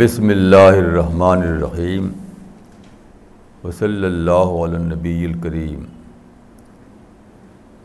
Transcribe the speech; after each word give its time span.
بسم 0.00 0.28
اللہ 0.28 0.74
الرحمن 0.74 1.42
الرحیم 1.44 2.08
وصلی 3.64 4.06
اللہ 4.06 4.52
علی 4.58 4.74
النبی 4.74 5.24
الکریم 5.24 5.82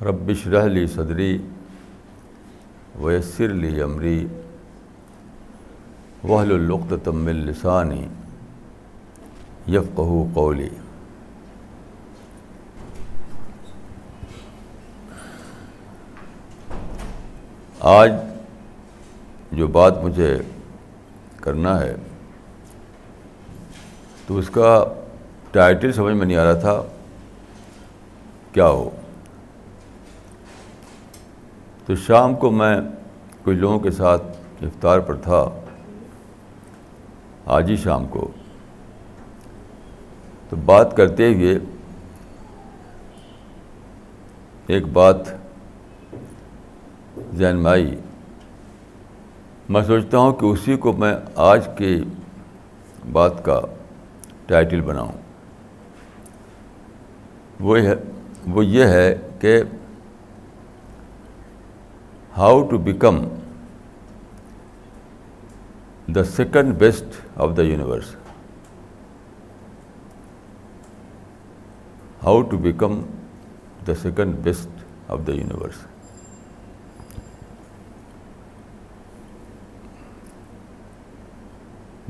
ربش 0.05 0.45
رحلی 0.47 0.85
صدری 0.87 1.37
ویسر 3.01 3.53
لی 3.55 3.81
عمری 3.81 4.25
وحل 6.23 6.51
القت 6.51 7.07
من 7.17 7.43
لسانی 7.45 8.05
یفقہ 9.67 10.23
قولی 10.33 10.69
آج 17.91 18.11
جو 19.51 19.67
بات 19.73 20.03
مجھے 20.03 20.35
کرنا 21.39 21.79
ہے 21.79 21.95
تو 24.27 24.37
اس 24.37 24.49
کا 24.49 24.93
ٹائٹل 25.51 25.91
سمجھ 25.91 26.15
میں 26.15 26.25
نہیں 26.25 26.37
آ 26.37 26.43
رہا 26.43 26.59
تھا۔ 26.59 26.83
کیا 28.51 28.67
ہو؟ 28.67 28.89
تو 31.85 31.95
شام 31.95 32.35
کو 32.35 32.51
میں 32.51 32.77
کچھ 33.43 33.55
لوگوں 33.55 33.79
کے 33.79 33.91
ساتھ 33.91 34.23
افطار 34.61 34.99
پر 34.99 35.15
تھا۔ 35.15 35.49
آج 37.45 37.69
ہی 37.69 37.75
شام 37.75 38.07
کو۔ 38.07 38.31
تو 40.49 40.55
بات 40.55 40.97
کرتے 40.97 41.33
ہوئے 41.33 41.59
ایک 44.67 44.87
بات 44.87 45.15
ذہن 47.33 47.57
میں 47.63 47.71
آئی۔ 47.71 47.95
میں 49.69 49.81
سوچتا 49.81 50.17
ہوں 50.17 50.33
کہ 50.33 50.45
اسی 50.45 50.77
کو 50.77 50.93
میں 50.93 51.15
آج 51.35 51.67
کی 51.77 52.03
بات 53.11 53.45
کا 53.45 53.61
ٹائٹل 54.45 54.81
بناؤں۔ 54.81 55.11
وہ 57.59 57.77
ہے، 57.77 57.93
وہ 58.47 58.65
یہ 58.65 58.83
ہے 58.83 59.15
کہ 59.39 59.63
how 62.37 62.67
to 62.67 62.77
become 62.77 63.27
the 66.15 66.23
second 66.23 66.75
best 66.75 67.39
of 67.39 67.49
the 67.57 67.61
universe. 67.61 68.15
How 72.23 72.41
to 72.41 72.57
become 72.57 73.01
the 73.87 73.95
second 73.95 74.35
best 74.35 74.69
of 75.11 75.19
the 75.27 75.31
universe. 75.31 75.85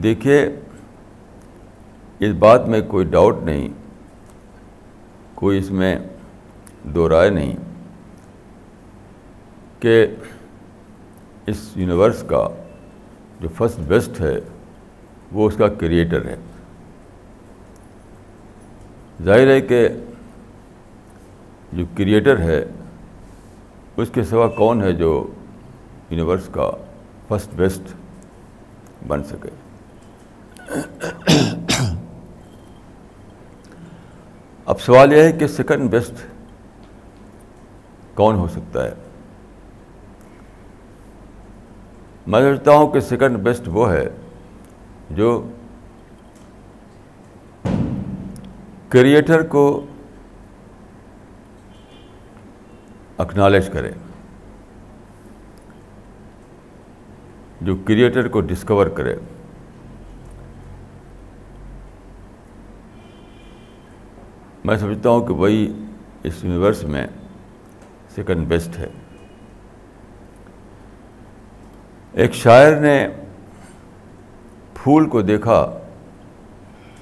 دیکھیے 0.04 0.60
اس 2.20 2.34
بات 2.40 2.68
میں 2.68 2.82
کوئی 2.82 3.06
ڈاؤٹ 3.06 3.42
نہیں، 3.44 3.68
کوئی 5.36 5.58
اس 5.58 5.72
میں 5.72 5.98
دو 6.96 7.08
رائے 7.10 7.30
نہیں 7.30 7.56
کہ 9.80 10.06
اس 11.48 11.66
یونیورس 11.76 12.24
کا 12.28 12.48
جو 13.42 13.50
فسٹ 13.58 13.80
بیسٹ 13.80 14.20
ہے، 14.22 14.40
وہ 15.32 15.48
اس 15.48 15.56
کا 15.58 15.68
کریٹر 15.80 16.26
ہے۔ 16.26 16.36
ظاہر 19.24 19.48
ہے 19.48 19.60
کہ 19.62 19.88
جو 21.74 21.86
کریٹر 21.98 22.40
ہے، 22.40 22.64
اس 23.98 24.10
کے 24.14 24.24
سوا 24.24 24.48
کون 24.58 24.84
ہے 24.84 24.92
جو 24.94 25.12
یونیورس 26.10 26.50
کا 26.52 26.72
فسٹ 27.28 27.56
بیسٹ 27.56 27.94
بن 29.08 29.24
سکے؟ 29.24 29.50
اب 34.66 34.80
سوال 34.82 35.14
یہ 35.14 35.22
ہے 35.22 35.32
کہ 35.32 35.48
سیکنڈ 35.48 35.90
بیسٹ 35.92 36.14
کون 38.16 38.36
ہو 38.36 38.48
سکتا 38.48 38.84
ہے؟ 38.84 38.94
میں 42.28 42.42
سمجھتا 42.42 42.72
ہوں 42.72 42.88
کہ 42.92 43.00
سیکنڈ 43.00 43.38
بیسٹ 43.38 43.68
وہ 43.68 43.92
ہے 43.92 44.08
جو 45.12 45.30
کریٹر 48.90 49.44
کو 49.48 49.66
اکنالج 53.18 53.70
کرے، 53.74 53.92
جو 57.62 57.76
کریٹر 57.86 58.28
کو 58.28 58.42
ڈسکور 58.42 58.88
کرے۔ 58.88 59.16
میں 64.66 64.78
سمجھتا 64.78 65.10
ہوں 65.10 65.28
کہ 65.28 65.34
وہی 65.34 65.84
اس 66.24 66.44
یونیورس 66.44 66.84
میں 66.84 67.08
سیکنڈ 68.16 68.48
بیسٹ 68.48 68.78
ہے۔ 68.78 68.88
ایک 72.14 72.34
شاعر 72.34 72.76
نے 72.76 73.08
پھول 74.74 75.10
کو 75.10 75.22
دیکھا، 75.22 75.80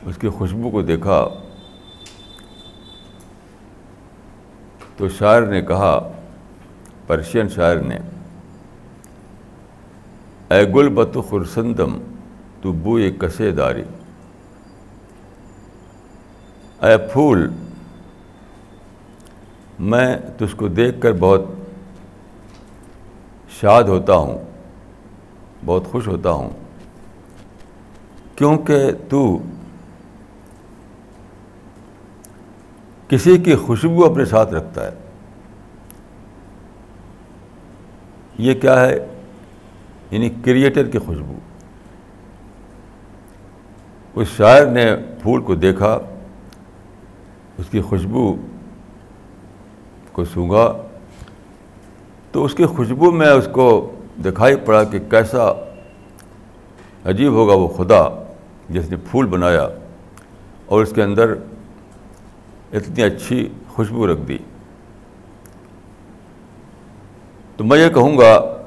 اس 0.06 0.18
کی 0.18 0.29
خوشبو 0.29 0.69
کو 0.69 0.81
دیکھا۔ 0.81 1.28
تو 4.97 5.09
شاعر 5.09 5.41
نے 5.41 5.62
کہا، 5.62 6.12
پرشین 7.07 7.50
شاعر 7.50 7.75
نے، 7.75 7.97
اے 10.50 10.74
گل 10.74 10.90
بت 10.90 11.18
خرسندم 11.30 12.00
تو 12.62 12.72
بوئے 12.72 13.12
کسے 13.12 13.51
داری۔ 13.51 13.84
اے 16.83 16.97
پھول، 16.97 17.49
میں 19.79 20.17
تجھ 20.38 20.55
کو 20.55 20.67
دیکھ 20.67 21.01
کر 21.01 21.11
بہت 21.11 21.41
شاد 23.61 23.83
ہوتا 23.83 24.16
ہوں، 24.16 24.38
بہت 25.66 25.85
خوش 25.85 26.07
ہوتا 26.07 26.31
ہوں، 26.31 26.49
کیونکہ 28.35 28.91
تو 29.09 29.38
کسی 33.07 33.38
کی 33.38 33.55
خوشبو 33.55 34.05
اپنے 34.05 34.25
ساتھ 34.25 34.53
رکھتا 34.53 34.85
ہے۔ 34.85 34.91
یہ 38.38 38.53
کیا 38.53 38.81
ہے؟ 38.81 39.07
یعنی 40.11 40.29
کریٹر 40.29 40.88
کی 40.88 41.00
خوشبو۔ 41.00 41.39
اس 44.15 44.27
شاعر 44.38 44.65
نے 44.65 44.95
پھول 45.21 45.41
کو 45.41 45.55
دیکھا۔ 45.55 46.00
اس 47.58 47.66
کی 47.72 47.81
خوشبو 47.81 48.36
کو 50.12 50.25
سونگا 50.25 50.81
تو 52.31 52.46
اس 52.46 52.53
کی 52.53 52.66
خوشبو 52.66 53.12
میں 53.12 53.28
اس 53.28 53.47
کو 53.52 53.96
دکھائی 54.25 54.56
پڑا 54.56 54.84
کہ 54.84 55.00
کیسا 55.00 55.52
عجیب 57.06 57.31
ہوگا 57.31 57.53
وہ 57.53 57.68
خدا 57.68 58.24
جس 58.69 58.90
نے 58.90 58.96
پھول 59.12 59.25
بنایا 59.25 59.68
اور 60.66 60.81
اس 60.81 60.92
کے 60.96 61.03
اندر 61.03 61.34
اتنی 62.74 63.03
اچھی 63.03 63.50
خوشبو 63.68 64.08
رکھ 64.08 64.22
دی۔ 64.28 64.38
تو 67.58 67.63
میں 67.63 67.80
یہ 67.80 67.90
کہوں 67.90 68.18
گا 68.18 68.57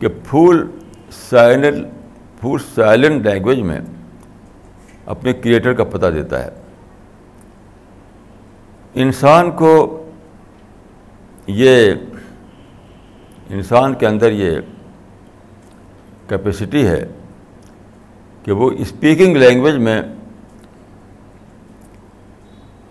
کہ 0.00 0.08
پھول 0.08 0.70
سائلنٹ 1.10 1.86
پھول 2.40 2.60
سائلنٹ 2.74 3.26
لینگویج 3.26 3.60
میں 3.60 3.80
اپنے 5.06 5.32
کریٹر 5.32 5.72
کا 5.72 5.84
پتہ 5.84 6.06
دیتا 6.06 6.44
ہے۔ 6.44 6.61
انسان 8.94 9.50
کو 9.50 10.04
یہ 11.46 11.92
انسان 13.50 13.94
کے 13.94 14.06
اندر 14.06 14.32
یہ 14.32 14.60
کیپیسٹی 16.28 16.86
ہے 16.86 17.06
کہ 18.44 18.52
وہ 18.52 18.70
اسپیکنگ 18.70 19.36
لینگویج 19.36 19.76
میں 19.76 20.02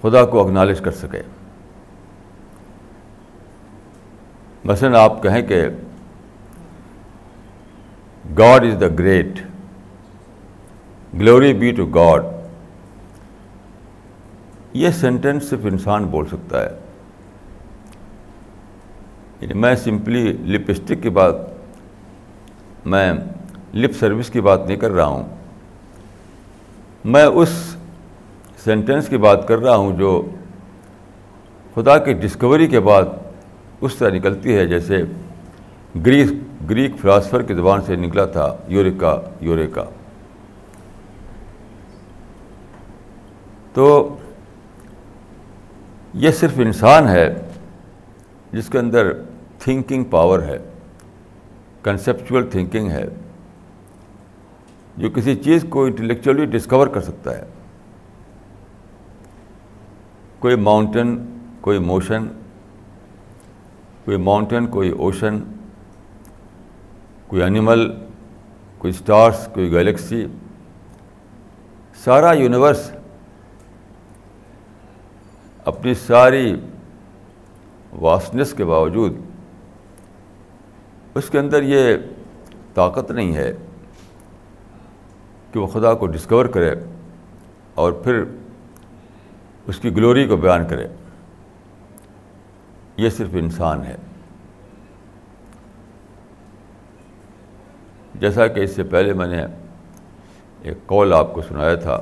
خدا 0.01 0.25
کو 0.25 0.45
اکنالج 0.45 0.81
کر 0.81 0.91
سکے۔ 0.91 1.21
مثلاً 4.65 4.95
آپ 4.95 5.23
کہیں 5.23 5.41
کہ 5.41 5.65
God 8.37 8.65
is 8.65 8.81
the 8.81 8.87
great 8.99 9.27
glory 11.13 11.53
be 11.53 11.71
to 11.71 11.85
God 11.85 12.25
یہ 14.73 14.89
سینٹینس 14.89 15.49
صرف 15.49 15.59
انسان 15.63 16.03
بول 16.03 16.25
سکتا 16.25 16.63
ہے۔ 16.63 16.69
یعنی 19.41 19.53
میں 19.53 19.75
سمپلی 19.75 20.33
لپسٹک 20.33 21.03
کی 21.03 21.09
بات، 21.09 21.35
میں 22.85 23.13
لپ 23.73 23.91
سروس 23.99 24.29
کی 24.29 24.41
بات 24.41 24.67
نہیں 24.67 24.77
کر 24.77 24.91
رہا 24.91 25.05
ہوں۔ 25.05 25.23
میں 27.05 27.25
اس 27.25 27.75
سینٹینس 28.63 29.07
کی 29.07 29.17
بات 29.17 29.47
کر 29.47 29.57
رہا 29.57 29.75
ہوں 29.75 29.97
جو 29.97 30.29
خدا 31.75 31.97
کی 31.97 32.13
ڈسکوری 32.13 32.67
کے 32.67 32.79
بعد 32.79 33.03
اس 33.81 33.95
طرح 33.95 34.09
نکلتی 34.09 34.55
ہے 34.55 34.65
جیسے 34.65 34.97
گریس، 36.05 36.31
گریک 36.69 36.91
فلاسفر 37.01 37.41
کی 37.41 37.53
زبان 37.53 37.81
سے 37.81 37.95
نکلا 37.95 38.25
تھا، 38.25 38.55
یوریکا 38.67 39.21
یوریکا۔ 39.41 39.83
تو 43.73 44.15
یہ 46.13 46.31
صرف 46.31 46.59
انسان 46.59 47.07
ہے 47.07 47.27
جس 48.51 48.69
کے 48.69 48.79
اندر 48.79 49.11
تھنکنگ 49.59 50.03
پاور 50.03 50.39
ہے 50.39 50.57
کنسیپچول 51.83 52.49
تھنکنگ 52.51 52.89
ہے، 52.91 53.05
جو 54.97 55.09
کسی 55.09 55.35
چیز 55.35 55.65
کو 55.69 55.83
انٹلیکچولی 55.85 56.45
ڈسکور 56.45 56.87
کر 56.87 57.01
سکتا 57.01 57.37
ہے۔ 57.37 57.43
کوئی 60.39 60.55
ماؤنٹین 60.55 61.15
کوئی 61.61 61.79
موشن 61.79 62.27
کوئی 64.05 64.17
ماؤنٹین 64.17 64.67
کوئی 64.67 64.89
اوشن 64.89 65.39
کوئی 67.27 67.41
اینیمل 67.41 67.89
کوئی 68.77 68.93
اسٹارس 68.93 69.47
کوئی 69.53 69.71
گلیکسی 69.71 70.25
سارا 72.03 72.31
یونیورس 72.31 72.91
اپنی 75.65 75.93
ساری 75.93 76.59
واسنس 78.01 78.53
کے 78.53 78.65
باوجود 78.65 79.15
اس 81.15 81.29
کے 81.29 81.39
اندر 81.39 81.63
یہ 81.63 81.97
طاقت 82.73 83.11
نہیں 83.11 83.35
ہے 83.35 83.53
کہ 85.51 85.59
وہ 85.59 85.67
خدا 85.67 85.93
کو 85.93 86.07
ڈسکور 86.07 86.45
کرے 86.45 86.75
اور 87.75 87.91
پھر 87.91 88.23
اس 89.67 89.79
کی 89.79 89.95
گلوری 89.95 90.27
کو 90.27 90.37
بیان 90.37 90.67
کرے۔ 90.67 90.87
یہ 92.97 93.09
صرف 93.09 93.29
انسان 93.33 93.83
ہے۔ 93.83 93.95
جیسا 98.15 98.47
کہ 98.47 98.59
اس 98.59 98.75
سے 98.75 98.83
پہلے 98.83 99.13
میں 99.13 99.27
نے 99.27 99.45
ایک 100.61 100.77
کال 100.85 101.13
آپ 101.13 101.33
کو 101.33 101.41
سنایا 101.41 101.75
تھا 101.75 102.01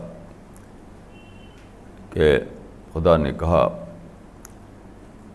کہ 2.10 2.40
خدا 2.94 3.16
نے 3.18 3.32
کہا 3.40 3.68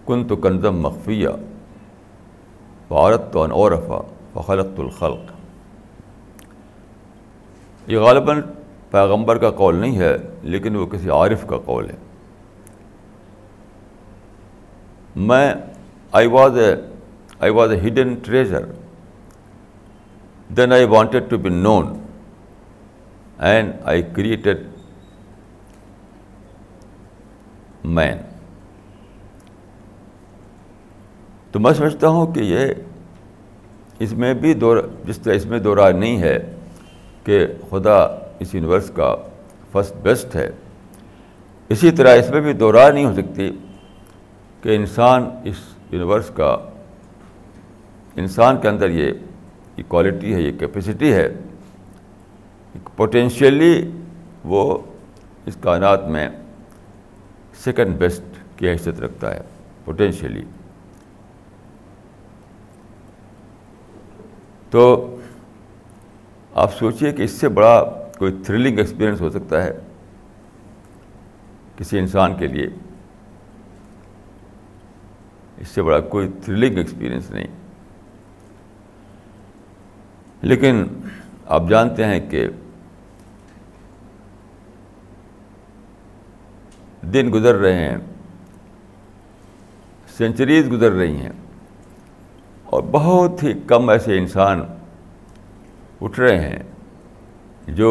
کن 0.07 0.27
تو 0.29 0.37
کنزم 0.37 0.81
مخفیہ 0.81 1.29
فارت 2.89 3.33
تو 3.33 3.43
انعورفا 3.43 4.01
فخلق 4.33 4.81
الخلق. 4.81 5.31
یہ 7.87 7.99
غالباً 7.99 8.41
پیغمبر 8.91 9.39
کا 9.39 9.51
قول 9.51 9.77
نہیں 9.77 9.99
ہے، 9.99 10.17
لیکن 10.43 10.77
وہ 10.77 10.87
کسی 10.87 11.11
عارف 11.11 11.47
کا 11.47 11.59
قول 11.65 11.89
ہے۔ 11.91 11.97
میں 15.17 15.55
I 16.13 16.27
was 16.27 16.59
a 16.59 16.75
I 17.41 17.53
was 17.53 17.73
a 17.73 17.79
hidden 17.81 18.15
treasure 18.25 18.65
then 20.57 20.73
I 20.73 20.85
wanted 20.85 21.31
to 21.31 21.39
be 21.39 21.49
known 21.49 21.93
and 23.39 23.73
I 23.85 24.03
created 24.17 24.67
man 27.85 28.19
تو 31.53 31.61
میں 31.61 31.73
سمجھتا 31.73 32.09
ہوں 32.09 32.33
کہ 32.35 32.41
یہ 32.41 32.73
اس 34.05 34.13
میں 34.19 34.33
بھی 34.35 34.55
دور 34.55 34.77
جس 35.05 35.19
طرح 35.19 35.35
اس 35.35 35.47
میں 35.47 35.59
دو 35.59 35.75
رائے 35.77 35.93
نہیں 35.93 36.21
ہے 36.23 36.39
کہ 37.25 37.47
خدا 37.71 37.97
اس 38.41 38.55
یونیورس 38.55 38.91
کا 38.95 39.15
فسٹ 39.73 39.95
بیسٹ 40.03 40.35
ہے، 40.37 40.49
اسی 41.71 41.91
طرح 41.91 42.15
اس 42.19 42.31
میں 42.31 42.41
بھی 42.41 42.53
دو 42.53 42.73
رائے 42.73 42.93
نہیں 42.93 43.05
ہو 43.05 43.13
سکتی 43.15 43.51
کہ 44.63 44.77
انسان 44.77 45.29
اس 45.45 45.57
یونیورس 45.93 46.31
کا 46.37 46.57
انسان 48.17 48.61
کے 48.61 48.69
اندر 48.69 48.91
یہ 48.91 49.13
کوالٹی 49.89 50.35
ہے، 50.35 50.41
یہ 50.41 50.59
کیپیسٹی 50.59 51.13
ہے 51.13 51.29
پوٹینشیلی 52.97 53.75
وہ 54.45 54.79
اس 55.47 55.57
کائنات 55.61 56.09
میں 56.09 56.29
سیکنڈ 57.55 57.99
بیسٹ 57.99 58.59
کی 58.59 58.69
حیثیت 58.69 59.01
رکھتا 59.01 59.35
ہے 59.35 59.41
پوٹینشیلی 59.85 60.43
تو 64.71 65.17
آپ 66.55 66.75
سوچئے 66.75 67.13
کہ 67.13 67.23
اس 67.23 67.31
سے 67.31 67.49
بڑا 67.49 67.85
کوئی 68.19 68.33
تھرلنگ 68.47 68.79
ایکسپیرئنس 68.79 69.21
ہو 69.21 69.31
سکتا 69.31 69.65
ہے 69.65 69.79
کسی 71.77 71.99
انسان 71.99 72.37
کے 72.37 72.47
لیے۔ 72.47 72.67
اس 75.59 75.69
سے 75.69 75.83
بڑا 75.83 76.01
کوئی 76.01 76.29
تھرلنگ 76.45 76.79
ایکسپیرئنس 76.79 77.31
نہیں۔ 77.31 77.47
لیکن 80.43 80.87
آپ 81.47 81.63
جانتے 81.69 82.05
ہیں 82.05 82.31
کہ 82.31 82.49
دن 87.13 87.31
گزر 87.35 87.55
رہے 87.55 87.79
ہیں 87.79 87.97
سینچریز 90.09 90.71
گزر 90.73 90.93
رہی 90.93 91.17
ہیں، 91.17 91.31
اور 92.65 92.83
بہت 92.91 93.43
ہی 93.43 93.53
کم 93.67 93.89
ایسے 93.89 94.19
انسان 94.19 94.61
اٹھ 96.01 96.21
رہے 96.21 96.39
ہیں 96.41 96.63
جو 97.69 97.91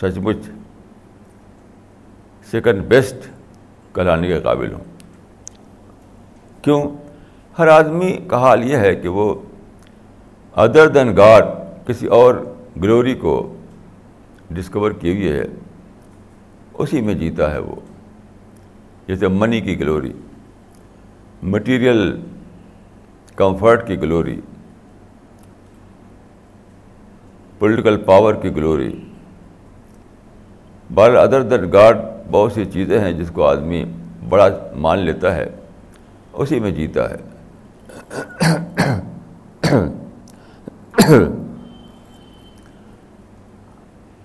سچ 0.00 0.18
مچ 0.18 0.48
سیکنڈ 2.46 2.82
بیسٹ 2.88 3.26
کہلانے 3.94 4.28
کے 4.28 4.40
قابل 4.40 4.72
ہوں۔ 4.72 4.84
کیوں؟ 6.64 6.82
ہر 7.58 7.68
آدمی 7.68 8.12
کا 8.28 8.38
حال 8.40 8.64
یہ 8.70 8.76
ہے 8.76 8.94
کہ 8.94 9.08
وہ 9.08 9.34
ادر 10.54 10.88
دین 10.88 11.16
گاڈ 11.16 11.44
کسی 11.86 12.06
اور 12.16 12.34
گلوری 12.82 13.14
کو 13.14 13.34
ڈسکور 14.50 14.90
کی 14.92 15.10
ہوئی 15.10 15.28
ہے، 15.28 15.44
اسی 16.74 17.00
میں 17.00 17.14
جیتا 17.14 17.52
ہے 17.52 17.58
وہ۔ 17.58 17.74
جیسے 19.08 19.28
منی 19.28 19.60
کی 19.60 19.80
گلوری 19.80 20.12
مٹیریل 21.42 22.20
کمفرٹ 23.36 23.86
کی 23.86 24.00
گلوری 24.00 24.40
پولیٹیکل 27.58 27.96
پاور 27.96 28.34
کی 28.34 28.50
glory 28.56 28.90
all 30.94 31.16
other 31.16 31.42
than 31.42 31.72
God 31.72 31.96
بہت 32.30 32.52
سی 32.52 32.64
چیزیں 32.64 32.98
ہیں 33.00 33.12
جس 33.12 33.30
کو 33.30 33.46
آدمی 33.46 33.84
بڑا 34.28 34.48
مان 34.76 34.98
لیتا 34.98 35.34
ہے، 35.34 35.46
اسی 36.32 36.60
میں 36.60 36.70
جیتا 36.70 37.10
ہے۔ 37.10 37.16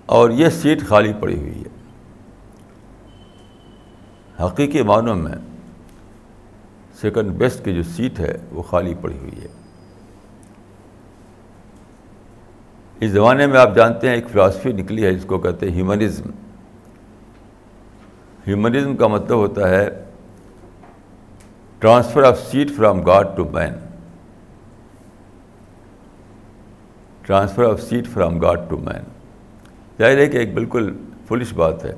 اور 0.06 0.30
یہ 0.30 0.50
سیٹ 0.50 0.82
خالی 0.82 1.14
پڑی 1.20 1.40
ہوئی 1.40 1.64
ہے۔ 1.64 1.71
حقیقی 4.46 4.82
معنوں 4.82 5.16
میں 5.16 5.36
سیکنڈ 7.02 7.32
بیسٹ 7.32 7.66
کی 7.66 7.74
جو 7.76 7.84
سیٹ 7.84 8.20
ہے 8.20 8.38
وہ 8.52 8.62
خالی 8.62 8.94
پڑی 9.02 9.18
ہوئی 9.18 9.42
ہے۔ 9.42 9.48
اس 13.00 13.12
زمانے 13.12 13.48
میں 13.48 13.60
آپ 13.60 13.76
جانتے 13.76 14.08
ہیں 14.08 14.16
ایک 14.16 14.30
فلاسفی 14.30 14.72
نکلی 14.72 15.06
ہے 15.06 15.14
جس 15.14 15.26
کو 15.26 15.38
کہتے 15.38 15.70
ہیں 15.70 15.76
ہیومنزم 15.76 16.30
ہیومنزم 18.48 18.96
کا 18.98 19.08
مطلب 19.08 19.38
ہوتا 19.38 19.70
ہے 19.70 20.06
transfer 21.80 22.24
of 22.24 22.40
seat 22.40 22.72
from 22.76 23.02
God 23.02 23.28
to 23.38 23.46
man 23.46 23.74
transfer 27.22 27.64
of 27.64 27.82
seat 27.82 28.08
from 28.08 28.40
God 28.40 28.60
to 28.70 28.78
man 28.78 29.04
ظاہر 30.00 30.18
ہے 30.18 30.28
کہ 30.28 30.38
ایک 30.38 30.54
بالکل 30.54 30.98
فلش 31.28 31.54
بات 31.54 31.86
ہے۔ 31.86 31.94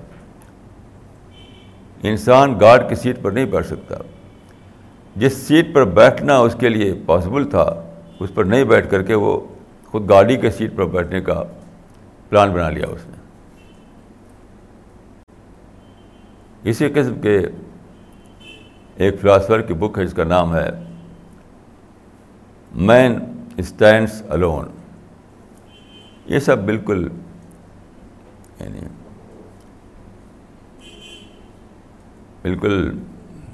انسان 2.04 2.60
گاڈ 2.60 2.90
کی 2.90 2.96
سیٹ 2.96 3.22
پر 3.22 3.32
نہیں 3.32 3.46
بیٹھ 3.46 3.68
سکتا۔ 3.68 3.96
جس 5.16 5.34
سیٹ 5.38 5.74
پر 5.74 5.86
بیٹھنا 5.86 6.38
اس 6.38 6.56
کے 6.60 6.70
لیے 6.70 6.94
پاسبل 7.06 7.50
تھا، 7.50 7.66
اس 8.20 8.34
پر 8.34 8.44
نہیں 8.44 8.64
بیٹھ 8.64 8.90
کر 8.92 9.04
کے 9.04 9.16
وہ 9.16 9.40
خود 9.86 10.10
گاڑی 10.10 10.38
کے 10.38 10.50
سیٹ 10.52 10.76
پر 10.76 10.86
بیٹھنے 10.86 11.22
کا 11.22 11.44
پلان 12.30 12.52
بنا 12.54 12.70
لیا 12.70 12.88
اس 12.88 13.06
نے۔ 13.08 13.22
اسی 16.70 16.90
قسم 16.90 17.20
کے 17.22 17.38
ایک 18.96 19.22
فلاسفر 19.22 19.62
کی 19.62 19.74
بک 19.74 19.98
ہے 19.98 20.06
جس 20.06 20.14
کا 20.14 20.24
نام 20.24 20.56
ہے 20.56 20.70
مین 22.72 23.18
اسٹینڈس 23.58 24.22
الون 24.30 24.68
یہ 26.26 26.40
سب 26.40 26.64
بالکل 26.66 27.08
یعنی 28.60 28.80
بالکل 32.44 32.90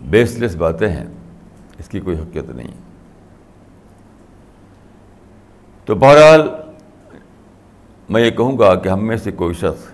بیس 0.09 0.37
لیس 0.39 0.55
باتیں 0.55 0.87
ہیں، 0.89 1.05
اس 1.79 1.89
کی 1.89 1.99
کوئی 1.99 2.17
حقیقت 2.17 2.49
نہیں۔ 2.49 2.71
تو 5.85 5.95
بہرحال 5.95 6.47
میں 8.09 8.21
یہ 8.21 8.31
کہوں 8.31 8.57
گا 8.59 8.73
کہ 8.75 8.89
ہم 8.89 9.05
میں 9.07 9.17
سے 9.17 9.31
کوئی 9.31 9.53
شخص 9.53 9.85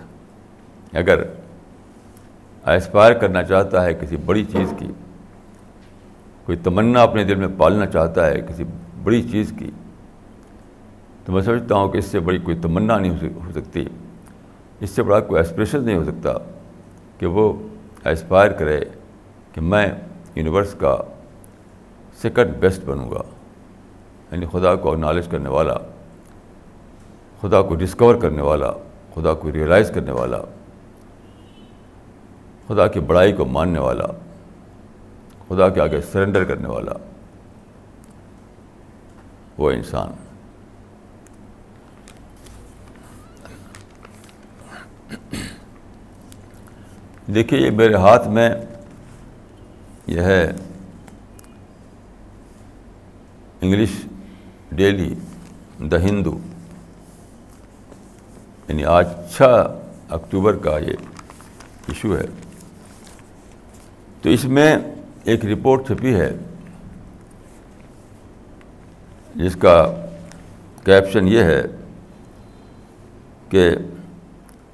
اگر 0.92 1.22
اسپائر 2.76 3.12
کرنا 3.12 3.42
چاہتا 3.42 3.84
ہے 3.84 3.94
کسی 3.94 4.16
بڑی 4.16 4.44
چیز 4.44 4.72
کی، 4.78 4.86
کوئی 6.46 6.58
تمنا 6.64 7.02
اپنے 7.02 7.24
دل 7.24 7.34
میں 7.34 7.48
پالنا 7.56 7.86
چاہتا 7.86 8.26
ہے 8.26 8.40
کسی 8.48 8.64
بڑی 9.02 9.22
چیز 9.22 9.52
کی، 9.58 9.70
تو 11.24 11.32
میں 11.32 11.42
سمجھتا 11.42 11.74
ہوں 11.74 11.88
کہ 11.88 11.98
اس 11.98 12.04
سے 12.04 12.20
بڑی 12.20 12.38
کوئی 12.38 12.56
تمنا 12.62 12.98
نہیں 12.98 13.30
ہو 13.44 13.50
سکتی۔ 13.54 13.84
اس 14.80 14.90
سے 14.90 15.02
بڑا 15.02 15.20
کوئی 15.20 15.40
ایسپریشن 15.40 15.84
نہیں 15.84 15.96
ہو 15.96 16.04
سکتا 16.04 16.32
کہ 17.18 17.26
وہ 17.26 17.52
اسپائر 18.04 18.50
کرے 18.50 18.80
کہ 19.52 19.60
میں 19.60 19.86
یونیورس 20.34 20.74
کا 20.74 20.96
سیکنڈ 22.22 22.50
بیسٹ 22.56 22.84
بنوں 22.84 23.10
گا۔ 23.10 23.22
یعنی 24.32 24.46
خدا 24.52 24.76
کو 24.76 24.96
نالج 24.96 25.28
کرنے 25.30 25.48
والا، 25.48 25.74
خدا 27.40 27.62
کو 27.62 27.74
ڈسکور 27.74 28.14
کرنے 28.14 28.42
والا، 28.42 28.72
خدا 29.14 29.34
کو 29.34 29.52
ریئلائز 29.52 29.90
کرنے 29.94 30.10
والا، 30.10 30.38
خدا 32.68 32.86
کی 32.86 33.00
بڑائی 33.00 33.32
کو 33.32 33.44
ماننے 33.44 33.78
والا، 33.78 34.06
خدا 35.48 35.68
کے 35.68 35.80
آگے 35.80 36.00
سرنڈر 36.00 36.44
کرنے 36.44 36.68
والا۔ 36.68 36.92
وہ 39.58 39.70
انسان۔ 39.70 40.08
دیکھیے 47.34 47.60
یہ 47.60 47.70
میرے 47.70 47.94
ہاتھ 47.94 48.28
میں 48.28 48.50
یہ 50.06 50.20
ہے 50.20 50.52
انگلش 53.60 53.90
ڈیلی 54.72 55.14
دا 55.90 56.00
ہندو 56.00 56.38
یعنی 58.68 58.84
آج 58.84 59.06
چھ 59.36 59.42
اکتوبر 60.08 60.56
کا 60.56 60.78
یہ 60.78 60.94
ایشو 61.88 62.16
ہے۔ 62.16 62.26
تو 64.22 64.28
اس 64.28 64.44
میں 64.44 64.76
ایک 65.24 65.44
رپورٹ 65.44 65.86
چھپی 65.86 66.14
ہے، 66.14 66.30
جس 69.34 69.56
کا 69.56 69.76
کیپشن 70.84 71.28
یہ 71.28 71.42
ہے 71.42 71.62
کہ 73.48 73.70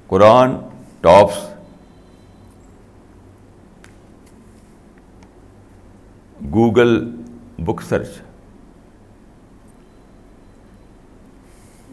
Quran 0.07 0.55
tops 1.01 1.52
Google 6.51 7.11
book 7.65 7.81
search 7.81 8.07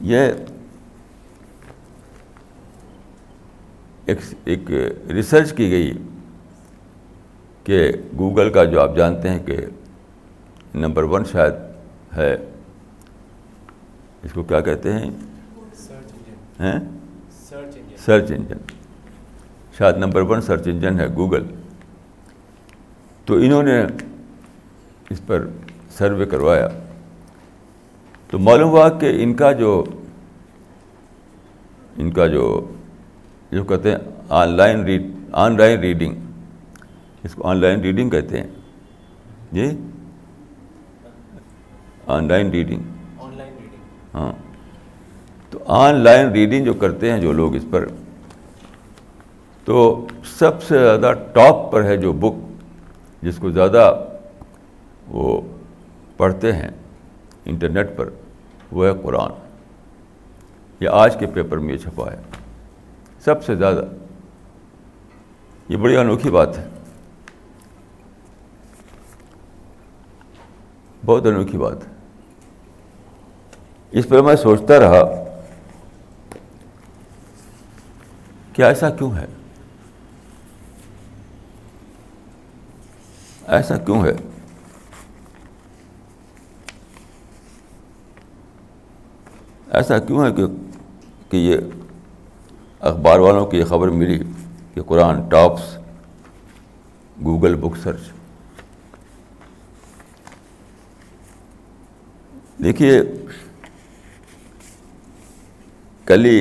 یہ 0.00 0.30
ایک 4.44 4.70
ریسرچ 5.10 5.52
کی 5.52 5.70
گئی 5.70 5.92
کہ 7.64 7.92
گوگل 8.18 8.50
کا 8.52 8.64
جو 8.64 8.80
آپ 8.80 8.96
جانتے 8.96 9.28
ہیں 9.28 9.38
کہ 9.38 9.56
نمبر 10.74 11.02
ون 11.02 11.24
شاید 11.24 11.54
ہے 12.16 12.36
اس 14.22 14.32
کو 14.32 14.42
کیا 14.42 14.60
کہتے 14.60 14.92
ہیں؟ 14.92 15.10
سرچ 17.96 18.30
انجن 18.30 18.56
شاید 19.78 19.96
نمبر 19.96 20.22
ون 20.22 20.40
سرچ 20.40 20.68
انجن 20.68 21.00
ہے 21.00 21.06
گوگل 21.16 21.44
تو 23.24 23.34
انہوں 23.34 23.62
نے 23.62 23.82
اس 25.10 25.26
پر 25.26 25.46
سروے 25.90 26.26
کروایا۔ 26.26 26.68
تو 28.30 28.38
معلوم 28.38 28.70
ہوا 28.70 28.88
کہ 28.88 29.22
ان 29.22 29.34
کا 29.34 29.52
جو 29.52 29.84
ان 31.96 32.10
کا 32.10 32.26
جو 32.26 32.72
جو 33.50 33.64
کہتے 33.64 33.90
ہیں 33.90 33.98
on 34.28 34.48
line 34.48 34.84
read 34.84 35.02
on 35.32 35.56
line 35.56 35.80
reading 35.80 36.14
اس 37.24 37.34
کو 37.34 37.48
آن 37.48 37.56
لائن 37.56 37.80
ریڈنگ 37.80 38.10
کہتے 38.10 38.40
ہیں۔ 38.40 38.46
جی؟ 39.52 39.70
Online 42.28 42.50
reading. 42.50 42.82
ہاں۔ 44.14 44.32
تو 45.50 45.58
آن 45.66 45.94
لائن 45.94 46.28
ریڈنگ 46.28 46.64
جو 46.64 46.74
کرتے 46.74 47.12
ہیں 47.12 47.20
جو 47.20 47.32
لوگ 47.32 47.54
اس 47.54 47.64
پر 47.70 47.84
تو 49.64 50.06
سب 50.38 50.62
سے 50.62 50.78
زیادہ 50.78 51.12
ٹاپ 51.32 51.72
پر 51.72 51.84
ہے 51.84 51.96
جو 51.96 52.12
بک 52.12 52.34
جس 53.22 53.36
کو 53.36 53.50
زیادہ 53.50 54.04
وہ 55.10 55.40
پڑھتے 56.16 56.52
ہیں 56.52 56.68
انٹرنیٹ 57.44 57.96
پر، 57.96 58.08
وہ 58.72 58.86
ہے 58.86 58.92
قرآن۔ 59.02 59.30
یہ 60.80 60.88
آج 60.88 61.16
کے 61.18 61.26
پیپر 61.26 61.58
میں 61.58 61.72
یہ 61.72 61.78
چھپا 61.78 62.12
ہے۔ 62.12 62.16
سب 63.20 63.44
سے 63.44 63.56
زیادہ 63.56 63.84
یہ 65.68 65.76
بڑی 65.76 65.96
انوکھی 65.96 66.30
بات 66.30 66.58
ہے۔ 66.58 66.68
بہت 71.06 71.26
انوکھی 71.26 71.58
بات 71.58 71.88
ہے۔ 71.88 71.92
اس 73.90 74.08
پر 74.08 74.22
میں 74.22 74.36
سوچتا 74.36 74.80
رہا 74.80 75.24
کہ 78.52 78.62
ایسا 78.62 78.90
کیوں 78.90 79.16
ہے؟ 79.16 79.26
ایسا 83.46 83.76
کیوں 83.76 84.04
ہے؟ 84.04 84.29
ایسا 89.78 89.98
کیوں 89.98 90.24
ہے 90.24 90.30
کہ 90.32 90.44
کہ 91.30 91.36
یہ 91.36 91.56
اخبار 92.88 93.18
والوں 93.18 93.46
کی 93.46 93.58
یہ 93.58 93.64
خبر 93.64 93.88
ملی 93.88 94.18
کہ 94.74 94.82
قرآن 94.86 95.20
ٹاپس، 95.28 95.76
گوگل 97.24 97.54
بک 97.60 97.76
سرچ۔ 97.82 98.10
دیکھیے 102.64 103.00
کل 106.04 106.24
ہی 106.24 106.40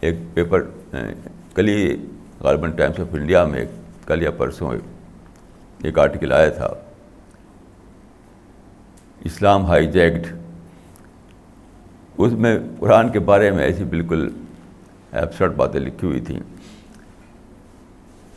ایک 0.00 0.16
پیپر 0.34 0.62
کل 1.54 1.68
ہی 1.68 1.94
غالباً 2.40 2.72
ٹائمس 2.76 3.00
آف 3.00 3.14
انڈیا 3.14 3.44
میں 3.44 3.64
کل 4.06 4.22
یا 4.22 4.30
پرسوں 4.38 4.72
ایک 5.82 5.98
آرٹیکل 5.98 6.32
آیا 6.32 6.48
تھا۔ 6.48 6.68
اسلام 9.24 9.66
ہائی 9.66 9.86
جیکڈ 9.92 10.26
اس 12.18 12.32
میں 12.32 12.58
قرآن 12.80 13.08
کے 13.08 13.18
بارے 13.18 13.50
میں 13.50 13.64
ایسی 13.64 13.84
بالکل 13.84 14.28
ایبسرٹ 15.12 15.54
باتیں 15.54 15.80
لکھی 15.80 16.08
ہوئی 16.08 16.20
تھیں۔ 16.20 16.40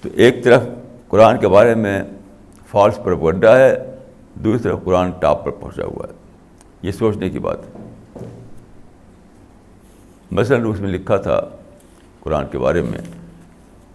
تو 0.01 0.09
ایک 0.13 0.43
طرف 0.43 0.63
قرآن 1.07 1.37
کے 1.37 1.47
بارے 1.47 1.75
میں 1.75 2.03
فالس 2.67 2.99
پر 3.03 3.15
گڈا 3.15 3.57
ہے، 3.57 3.95
دوسری 4.35 4.63
طرف 4.63 4.79
قرآن 4.83 5.11
ٹاپ 5.11 5.45
پر 5.45 5.51
پہنچا 5.51 5.83
ہوا 5.83 6.05
ہے۔ 6.07 6.13
یہ 6.81 6.91
سوچنے 6.91 7.29
کی 7.29 7.39
بات 7.39 7.57
ہے۔ 7.57 7.81
مثلاً 10.31 10.65
اس 10.65 10.79
میں 10.79 10.89
لکھا 10.89 11.17
تھا 11.17 11.41
قرآن 12.19 12.45
کے 12.51 12.57
بارے 12.57 12.81
میں 12.81 12.99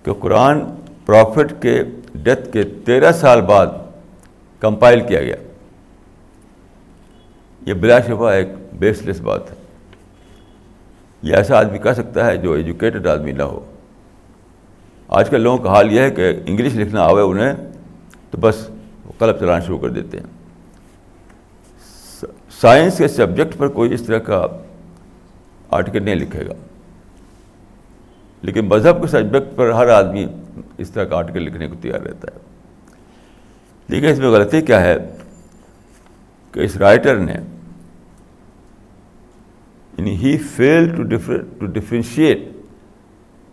کہ 0.04 0.12
قرآن 0.12 0.60
پروفٹ 1.06 1.62
کے 1.62 1.82
ڈیتھ 2.14 2.52
کے 2.52 2.62
تیرہ 2.62 3.12
سال 3.12 3.40
بعد 3.40 3.66
کمپائل 4.60 5.00
کیا 5.00 5.22
گیا۔ 5.22 5.36
یہ 7.66 7.74
بلا 7.74 8.00
شفا 8.00 8.32
ایک 8.32 8.48
بیس 8.72 9.02
لیس 9.02 9.20
بات 9.20 9.50
ہے۔ 9.50 9.61
یہ 11.22 11.36
ایسا 11.36 11.58
آدمی 11.58 11.78
کہہ 11.78 11.92
سکتا 11.92 12.26
ہے 12.26 12.36
جو 12.36 12.52
ایجوکیٹڈ 12.52 13.06
آدمی 13.06 13.32
نہ 13.32 13.42
ہو۔ 13.42 13.72
آج 15.08 15.30
کل 15.30 15.40
لوگوں 15.40 15.58
کا 15.58 15.70
حال 15.70 15.92
یہ 15.92 16.00
ہے 16.00 16.10
کہ 16.10 16.40
انگلش 16.46 16.74
لکھنا 16.74 17.02
آوے 17.02 17.22
انہیں 17.22 17.52
تو 18.30 18.38
بس 18.40 18.70
وہ 19.04 19.12
قلب 19.18 19.40
چلانا 19.40 19.60
شروع 19.60 19.78
کر 19.78 19.88
دیتے 19.88 20.18
ہیں۔ 20.18 20.26
سائنس 22.60 22.98
کے 22.98 23.08
سبجیکٹ 23.08 23.56
پر 23.56 23.68
کوئی 23.68 23.94
اس 23.94 24.02
طرح 24.02 24.18
کا 24.18 24.46
آرٹیکل 25.70 26.02
نہیں 26.02 26.14
لکھے 26.14 26.46
گا۔ 26.46 26.52
لیکن 28.42 28.64
مذہب 28.64 29.00
کے 29.00 29.06
سبجیکٹ 29.06 29.56
پر 29.56 29.70
ہر 29.70 29.88
آدمی 29.88 30.26
اس 30.78 30.90
طرح 30.90 31.04
کا 31.04 31.16
آرٹیکل 31.16 31.42
لکھنے 31.42 31.68
کو 31.68 31.74
تیار 31.80 32.00
رہتا 32.00 32.28
ہے۔ 32.34 32.38
لیکن 33.88 34.06
اس 34.06 34.18
میں 34.18 34.28
غلطی 34.28 34.60
کیا 34.60 34.80
ہے 34.80 34.96
کہ 36.52 36.60
اس 36.60 36.76
رائٹر 36.76 37.16
نے 37.16 37.34
یعنی 40.02 40.16
he 40.16 40.38
fail 40.38 40.96
to 40.96 41.02
to 41.58 41.66
differentiate 41.66 42.38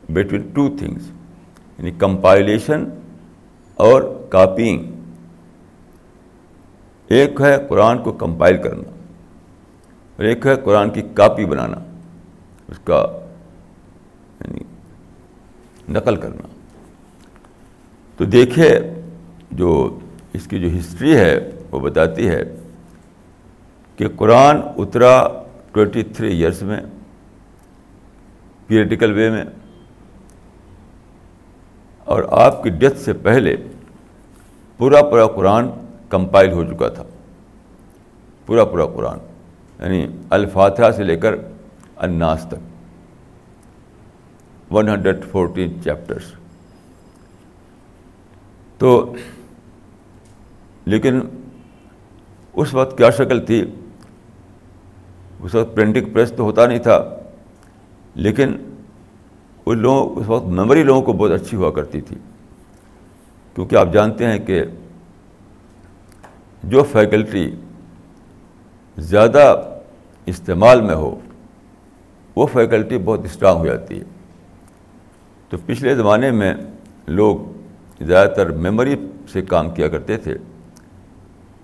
between 0.10 0.42
two 0.42 0.78
things 0.78 1.02
یعنی 1.78 1.92
کمپائلیشن 1.92 2.86
اور 3.76 4.26
کاپینگ 4.30 4.84
ایک 7.08 7.42
ہے 7.42 7.58
قرآن 7.70 8.04
کو 8.04 8.12
کمپائل 8.12 8.58
کرنا 8.58 8.90
اور 10.16 10.26
ایک 10.26 10.48
ہے 10.48 10.56
قرآن 10.56 10.90
کی 10.90 11.02
کاپی 11.14 11.46
بنانا 11.46 11.78
اس 12.68 12.80
کا 12.84 13.20
یعنی 14.40 14.60
نقل 15.90 16.16
کرنا. 16.16 16.48
تو 18.18 18.26
دیکھے 18.26 18.80
جو 19.52 20.00
اس 20.34 20.48
کی 20.48 20.60
جو 20.60 20.68
ہسٹری 20.78 21.16
ہے 21.16 21.52
وہ 21.72 21.80
بتاتی 21.80 22.30
ہے 22.30 22.44
کہ 23.96 24.08
قرآن 24.16 24.58
اترا 24.78 25.28
ٹوینٹی 25.74 26.04
تھری 26.04 26.30
ایئرس 26.32 26.62
میں 26.64 26.80
پیریٹیکل 28.68 29.14
وے 29.18 29.30
میں، 29.30 29.44
اور 32.08 32.24
آپ 32.46 32.62
کی 32.64 32.70
ڈیتھ 32.70 32.98
سے 33.00 33.14
پہلے 33.24 33.56
پورا 34.80 35.02
پورا 35.10 35.26
قرآن 35.36 35.70
کمپائل 36.10 36.52
ہو 36.54 36.64
چکا 36.66 36.88
تھا۔ 36.90 37.04
پورا 38.46 38.64
پورا 38.66 38.86
قرآن 38.96 39.20
یعنی 39.80 40.06
الفاتحہ 40.30 40.92
سے 40.98 41.04
لے 41.04 41.16
کر 41.18 41.34
اناس 41.98 42.46
تک۔ 42.50 42.62
ون 44.74 44.90
ہنڈریڈ 44.90 45.26
فورٹین 45.32 45.82
چیپٹرس 45.84 46.32
تو 48.80 48.90
لیکن 50.86 51.20
اس 52.54 52.74
وقت 52.74 52.98
کیا 52.98 53.10
شکل 53.18 53.46
تھی؟ 53.46 53.64
اس 55.40 55.56
وقت 55.56 55.76
پرنٹنگ 55.76 56.14
پریس 56.14 56.32
تو 56.32 56.44
ہوتا 56.44 56.68
نہیں 56.68 56.80
تھا، 56.80 57.10
لیکن 58.16 58.58
ان 59.66 59.78
لوگوں، 59.78 60.20
اس 60.20 60.30
وقت 60.30 60.46
میموری 60.46 60.84
لوگوں 60.84 61.02
کو 61.02 61.14
بہت 61.14 61.32
اچھی 61.32 61.58
ہوا 61.58 61.72
کرتی 61.72 62.02
تھی۔ 62.02 62.16
کیونکہ 63.56 63.76
آپ 63.76 63.88
جانتے 63.94 64.26
ہیں 64.26 64.40
کہ 64.40 64.64
جو 66.64 66.84
فیکلٹی 66.84 67.56
زیادہ 68.98 69.64
استعمال 70.26 70.82
میں 70.82 70.96
ہو، 70.96 71.20
وہ 72.36 72.48
فیکلٹی 72.48 72.98
بہت 72.98 73.20
اسٹرانگ 73.24 73.58
ہو 73.58 73.66
جاتی 73.66 74.00
ہے۔ 74.00 74.04
تو 75.50 75.58
پچھلے 75.66 75.96
زمانے 75.96 76.32
میں 76.32 76.54
لوگ 77.08 77.38
زیادہ 78.02 78.30
تر 78.30 78.52
میموری 78.52 78.96
سے 79.34 79.42
کام 79.42 79.70
کیا 79.70 79.88
کرتے 79.88 80.18
تھے، 80.18 80.38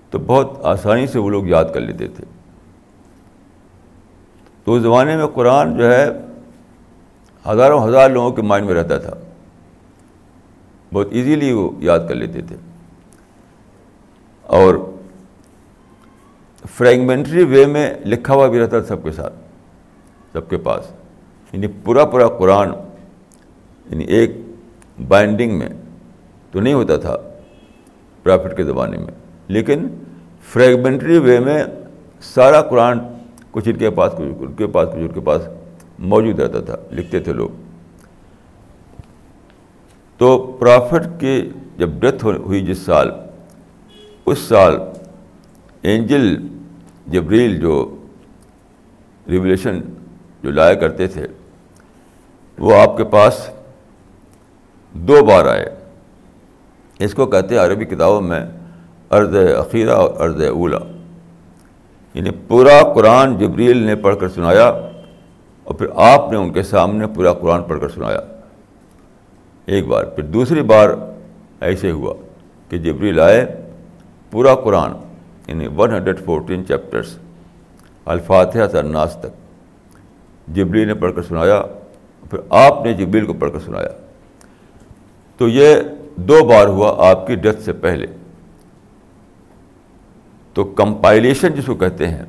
تو 0.09 0.19
بہت 0.19 0.59
آسانی 0.63 1.07
سے 1.07 1.19
وہ 1.19 1.29
لوگ 1.29 1.47
یاد 1.47 1.65
کر 1.73 1.81
لیتے 1.81 2.07
تھے۔ 2.07 2.25
تو 4.65 4.73
اس 4.73 4.81
زمانے 4.81 5.17
میں 5.17 5.27
قرآن 5.27 5.77
جو 5.77 5.93
ہے 5.93 6.09
ہزاروں 7.49 7.85
ہزار 7.85 8.09
لوگوں 8.09 8.31
کے 8.31 8.41
مائنڈ 8.41 8.67
میں 8.67 8.75
رہتا 8.75 8.97
تھا۔ 8.97 9.11
بہت 10.93 11.07
ایزیلی 11.11 11.51
وہ 11.51 11.71
یاد 11.79 11.99
کر 12.07 12.15
لیتے 12.15 12.41
تھے۔ 12.41 12.55
اور 14.41 14.75
فریگمنٹری 16.73 17.43
وے 17.43 17.65
میں 17.65 17.93
لکھا 18.05 18.33
ہوا 18.33 18.47
بھی 18.47 18.59
رہتا 18.59 18.79
تھا 18.79 18.87
سب 18.87 19.03
کے 19.03 19.11
ساتھ، 19.11 19.33
سب 20.33 20.49
کے 20.49 20.57
پاس۔ 20.57 20.91
یعنی 21.53 21.67
پورا 21.83 22.05
پورا 22.05 22.27
قرآن 22.27 22.69
یعنی 23.89 24.03
ایک 24.03 24.31
بائنڈنگ 25.07 25.59
میں 25.59 25.69
تو 26.51 26.59
نہیں 26.59 26.73
ہوتا 26.73 26.95
تھا 26.95 27.17
پرافٹ 28.23 28.57
کے 28.57 28.63
زمانے 28.63 28.97
میں۔ 28.97 29.13
لیکن 29.47 29.87
فریگمنٹری 30.49 31.17
وے 31.17 31.39
میں 31.39 31.63
سارا 32.21 32.61
قرآن 32.61 32.99
کچھ 33.55 33.69
ان 33.69 33.75
کے 33.75 33.89
پاس، 33.89 34.13
کچھ 34.17 34.27
ان 34.39 34.53
کے 34.53 34.67
پاس، 34.67 34.87
کچھ 34.89 34.97
ان 34.97 35.07
کے 35.07 35.19
پاس 35.19 35.41
موجود 35.99 36.39
رہتا 36.39 36.59
تھا، 36.61 36.75
لکھتے 36.91 37.19
تھے 37.19 37.33
لوگ۔ 37.33 37.49
تو 40.17 40.57
پرافٹ 40.59 41.19
کی 41.19 41.49
جب 41.77 41.89
ڈیتھ 41.89 42.25
ہوئی 42.25 42.65
جس 42.65 42.77
سال، 42.77 43.11
اس 44.25 44.39
سال 44.39 44.73
اینجل 45.81 46.47
جبریل 47.07 47.59
جو 47.59 47.95
ریولیشن 49.29 49.79
جو 50.43 50.51
لایا 50.51 50.73
کرتے 50.73 51.07
تھے، 51.07 51.27
وہ 52.59 52.75
آپ 52.75 52.97
کے 52.97 53.03
پاس 53.03 53.49
دو 54.93 55.25
بار 55.25 55.45
آئے۔ 55.45 55.75
اس 56.99 57.13
کو 57.13 57.25
کہتے 57.25 57.55
ہیں 57.55 57.65
عربی 57.65 57.85
کتابوں 57.85 58.21
میں 58.21 58.45
ارض 59.11 59.35
عقیرہ 59.35 59.91
اور 59.91 60.19
ارض 60.19 60.43
اولا۔ 60.43 60.94
یعنی 62.15 62.29
پورا 62.47 62.93
قرآن 62.93 63.37
جبریل 63.37 63.77
نے 63.77 63.95
پڑھ 63.95 64.15
کر 64.19 64.29
سنایا 64.29 64.67
اور 65.63 65.75
پھر 65.75 65.87
آپ 65.95 66.31
نے 66.31 66.37
ان 66.37 66.53
کے 66.53 66.63
سامنے 66.63 67.07
پورا 67.07 67.33
قرآن 67.33 67.63
پڑھ 67.63 67.81
کر 67.81 67.89
سنایا۔ 67.89 68.19
ایک 69.65 69.87
بار، 69.87 70.03
پھر 70.03 70.23
دوسری 70.23 70.61
بار 70.61 70.89
ایسے 71.61 71.91
ہوا 71.91 72.13
کہ 72.69 72.77
جبریل 72.77 73.19
آئے، 73.19 73.45
پورا 74.31 74.55
قرآن 74.55 74.91
یعنی 75.47 75.67
ون 75.77 75.91
ہنڈریڈ 75.91 76.19
فورٹین 76.25 76.67
چیپٹرس 76.67 77.17
الفاتحہ 78.05 78.67
سے 78.71 78.79
الناس 78.79 79.17
تک۔ 79.19 79.27
جبریل 80.55 80.87
نے 80.87 80.93
پڑھ 80.93 81.13
کر 81.15 81.21
سنایا، 81.21 81.63
پھر 82.29 82.39
آپ 82.49 82.85
نے 82.85 82.93
جبریل 82.93 83.25
کو 83.25 83.33
پڑھ 83.33 83.51
کر 83.51 83.59
سنایا۔ 83.59 83.89
تو 85.37 85.47
یہ 85.47 85.75
دو 86.15 86.45
بار 86.45 86.67
ہوا 86.67 87.09
آپ 87.09 87.27
کی 87.27 87.35
ڈیتھ 87.35 87.61
سے 87.61 87.73
پہلے۔ 87.73 88.07
تو 90.55 90.63
کمپائلیشن 90.63 91.55
جس 91.55 91.65
کو 91.65 91.75
کہتے 91.75 92.07
ہیں، 92.07 92.23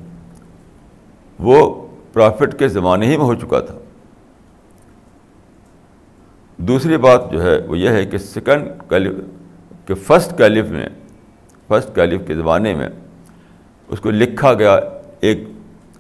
وہ 1.39 1.87
پرافٹ 2.13 2.59
کے 2.59 2.69
زمانے 2.69 3.07
ہی 3.07 3.17
میں 3.17 3.25
ہو 3.25 3.35
چکا 3.35 3.61
تھا۔ 3.61 3.75
دوسری 6.57 6.97
بات 6.97 7.33
جو 7.33 7.43
ہے، 7.43 7.59
وہ 7.67 7.79
یہ 7.79 7.89
ہے 7.89 8.07
کہ 8.07 8.19
سیکنڈ 8.19 8.69
کیلف 8.89 9.13
کہ 9.87 9.95
فسٹ 9.95 10.39
کیلف 10.39 10.67
میں 10.67 10.89
فسٹ 11.69 11.95
کیلف 11.95 12.21
کے 12.27 12.35
زمانے 12.35 12.75
میں 12.75 12.89
اس 13.89 14.01
کو 14.01 14.11
لکھا 14.11 14.55
گیا 14.55 14.79
ایک 15.21 15.49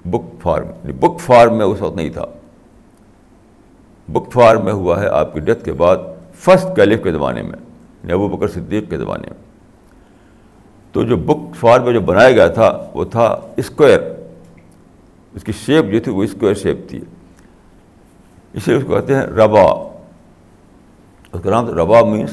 بک 0.04 0.42
فارم 0.42 0.66
بک 0.84 1.20
فارم 1.20 1.56
میں 1.58 1.66
اس 1.66 1.82
وقت 1.82 1.96
نہیں 1.96 2.10
تھا۔ 2.10 2.24
بک 4.08 4.32
فارم 4.32 4.64
میں 4.64 4.72
ہوا 4.72 5.02
ہے 5.02 5.08
آپ 5.08 5.34
کی 5.34 5.40
ڈیتھ 5.40 5.64
کے 5.64 5.72
بعد 5.72 5.96
فسٹ 6.34 6.76
کیلف 6.76 7.02
کے 7.02 7.12
زمانے 7.12 7.42
میں 7.42 7.58
یعنی 8.02 8.12
ابو 8.12 8.28
بکر 8.28 8.48
صدیق 8.48 8.90
کے 8.90 8.98
زمانے 8.98 9.28
میں۔ 9.30 9.45
تو 10.96 11.02
جو 11.02 11.16
بک 11.16 11.56
فارم 11.56 11.84
میں 11.84 11.92
جو 11.92 12.00
بنایا 12.00 12.30
گیا 12.30 12.48
تھا، 12.48 12.90
وہ 12.94 13.04
تھا 13.04 13.40
اسکوائر 13.56 14.00
اس 15.34 15.44
کی 15.44 15.52
شیپ 15.52 15.84
جو 15.92 16.00
تھی، 16.00 16.12
وہ 16.12 16.22
اسکوائر 16.22 16.54
شیپ 16.54 16.88
تھی۔ 16.88 17.00
اسے 18.54 18.74
اس 18.74 18.82
کو 18.86 18.94
کہتے 18.94 19.14
ہیں 19.14 19.22
ربا۔ 19.22 19.62
اس 21.32 21.40
کا 21.42 21.50
نام 21.50 21.66
ربا 21.66 22.04
مینس 22.04 22.30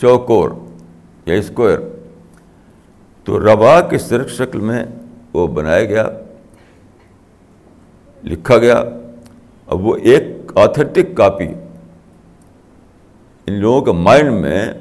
چوکور 0.00 0.50
یا 1.26 1.34
اسکوائر 1.34 1.78
تو 3.24 3.40
ربا 3.40 3.80
کی 3.80 3.98
سرک 3.98 4.28
شکل 4.28 4.60
میں 4.60 4.84
وہ 5.32 5.46
بنایا 5.46 5.84
گیا، 5.84 6.08
لکھا 8.24 8.58
گیا۔ 8.58 8.84
اب 9.66 9.86
وہ 9.86 9.96
ایک 9.96 10.52
آتھینٹک 10.54 11.14
کاپی 11.14 11.48
ان 13.46 13.52
لوگوں 13.52 13.80
کے 13.80 13.92
مائنڈ 13.92 14.32
میں 14.32 14.72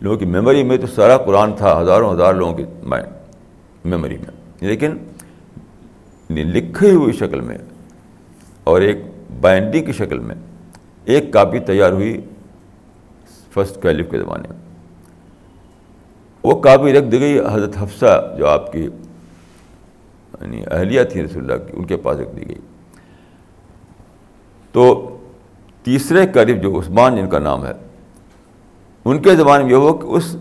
لوگوں 0.00 0.16
کی 0.16 0.24
میموری 0.24 0.62
میں 0.62 0.76
تو 0.76 0.86
سارا 0.86 1.16
قرآن 1.16 1.52
تھا، 1.52 1.80
ہزاروں 1.80 2.14
ہزار 2.14 2.34
لوگوں 2.34 2.54
کی 2.54 2.64
مائنڈ 2.82 3.08
میموری 3.84 4.18
میں۔ 4.18 4.54
لیکن 4.60 4.96
لکھی 6.30 6.94
ہوئی 6.94 7.12
شکل 7.12 7.40
میں 7.40 7.58
اور 8.64 8.80
ایک 8.80 8.96
بائنڈنگ 9.40 9.84
کی 9.84 9.92
شکل 9.92 10.18
میں 10.18 10.34
ایک 11.04 11.32
کاپی 11.32 11.58
تیار 11.58 11.92
ہوئی 11.92 12.20
فسٹ 13.54 13.82
کیلف 13.82 14.10
کے 14.10 14.18
زمانے 14.18 14.48
میں۔ 14.48 14.56
وہ 16.42 16.60
کاپی 16.60 16.92
رکھ 16.92 17.04
دی 17.04 17.20
گئی 17.20 17.38
حضرت 17.38 17.76
حفصہ 17.80 18.34
جو 18.38 18.46
آپ 18.46 18.72
کی 18.72 18.82
یعنی 20.40 20.62
اہلیہ 20.70 21.02
تھی 21.02 21.22
رسول 21.22 21.50
اللہ 21.50 21.66
کی، 21.66 21.72
ان 21.76 21.84
کے 21.84 21.96
پاس 21.96 22.18
رکھ 22.18 22.36
دی 22.36 22.48
گئی۔ 22.48 22.58
تو 24.72 25.16
تیسرے 25.82 26.26
قریب 26.34 26.62
جو 26.62 26.80
عثمان 26.80 27.16
جن 27.16 27.28
کا 27.28 27.38
نام 27.38 27.66
ہے 27.66 27.72
ان 29.06 29.18
کے 29.22 29.34
زمانے 29.36 29.64
میں 29.64 29.70
یہ 29.72 29.76
ہو 29.76 29.92
کہ 29.94 30.06
اس 30.16 30.36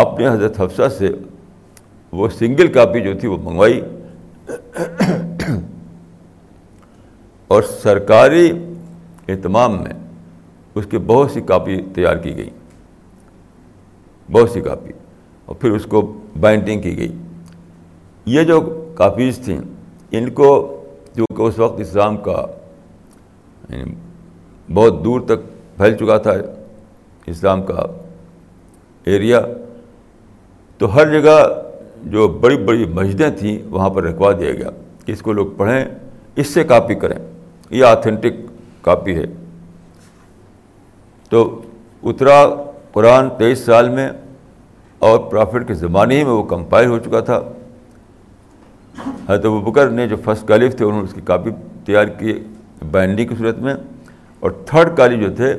آپ 0.00 0.18
نے 0.18 0.28
حضرت 0.28 0.60
حفصہ 0.60 0.88
سے 0.98 1.08
وہ 2.12 2.28
سنگل 2.38 2.72
کاپی 2.72 3.00
جو 3.00 3.12
تھی 3.20 3.28
وہ 3.28 3.36
منگوائی 3.42 3.80
اور 7.50 7.62
سرکاری 7.62 8.50
اہتمام 9.28 9.82
میں 9.82 9.94
اس 10.74 10.86
کی 10.90 10.98
بہت 11.06 11.30
سی 11.30 11.40
کاپی 11.40 11.80
تیار 11.94 12.16
کی 12.16 12.36
گئی، 12.36 12.50
بہت 14.28 14.50
سی 14.50 14.60
کاپی، 14.60 14.92
اور 15.48 15.56
پھر 15.60 15.70
اس 15.70 15.84
کو 15.90 16.00
بائنڈنگ 16.40 16.80
کی 16.82 16.96
گئی۔ 16.98 17.12
یہ 18.26 18.42
جو 18.44 18.60
کاپیز 18.96 19.38
تھیں، 19.44 19.60
ان 20.10 20.30
کو 20.30 20.50
جو 21.16 21.24
کہ 21.36 21.42
اس 21.42 21.58
وقت 21.58 21.80
اسلام 21.80 22.16
کا 22.26 22.44
یعنی 23.68 23.94
بہت 24.68 25.04
دور 25.04 25.20
تک 25.26 25.40
پھیل 25.76 25.96
چکا 25.96 26.16
تھا 26.18 26.32
اسلام 27.26 27.62
کا 27.62 27.86
ایریا 29.04 29.40
تو 30.78 30.94
ہر 30.94 31.20
جگہ 31.20 31.62
جو 32.04 32.28
بڑی 32.28 32.56
بڑی 32.56 32.84
مسجدیں 32.84 33.30
تھیں، 33.38 33.58
وہاں 33.70 33.90
پر 33.90 34.02
رکھوا 34.02 34.32
دیا 34.32 34.52
گیا 34.52 34.70
کہ 35.06 35.12
اس 35.12 35.22
کو 35.22 35.32
لوگ 35.32 35.46
پڑھیں، 35.56 35.84
اس 36.36 36.46
سے 36.46 36.64
کاپی 36.64 36.94
کریں۔ 36.94 37.16
یہ 37.70 37.84
آتھینٹک 37.84 38.32
کاپی 38.82 39.16
ہے۔ 39.16 39.24
تو 41.30 41.62
اترا 42.02 42.46
قرآن 42.92 43.30
تیئیس 43.38 43.58
سال 43.58 43.88
میں 43.88 44.10
اور 44.98 45.18
پرافٹ 45.18 45.68
کے 45.68 45.74
زمانے 45.74 46.18
ہی 46.18 46.24
میں 46.24 46.32
وہ 46.32 46.42
کمپائل 46.42 46.86
ہو 46.86 46.98
چکا 46.98 47.20
تھا۔ 47.20 47.40
حضرت 49.28 49.44
بکر 49.44 49.90
نے 49.90 50.08
جو 50.08 50.16
فرسٹ 50.24 50.48
کالف 50.48 50.76
تھے، 50.76 50.84
انہوں 50.84 51.00
نے 51.00 51.04
اس 51.04 51.14
کی 51.14 51.20
کاپی 51.24 51.50
تیار 51.84 52.06
کی 52.06 52.40
بائنڈنگ 52.90 53.28
کی 53.28 53.34
صورت 53.38 53.58
میں۔ 53.58 53.74
اور 54.40 54.50
تھرڈ 54.50 54.96
کالف 54.96 55.28
جو 55.28 55.36
تھے 55.36 55.54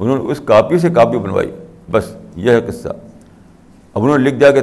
انہوں 0.00 0.16
نے 0.16 0.30
اس 0.30 0.40
کاپی 0.44 0.78
سے 0.78 0.90
کاپی 0.90 1.18
بنوائی۔ 1.18 1.50
بس 1.90 2.16
یہ 2.36 2.50
ہے 2.50 2.60
قصہ۔ 2.60 2.88
اب 3.94 4.02
انہوں 4.02 4.18
نے 4.18 4.24
لکھ 4.24 4.34
دیا 4.34 4.50
کہ 4.50 4.60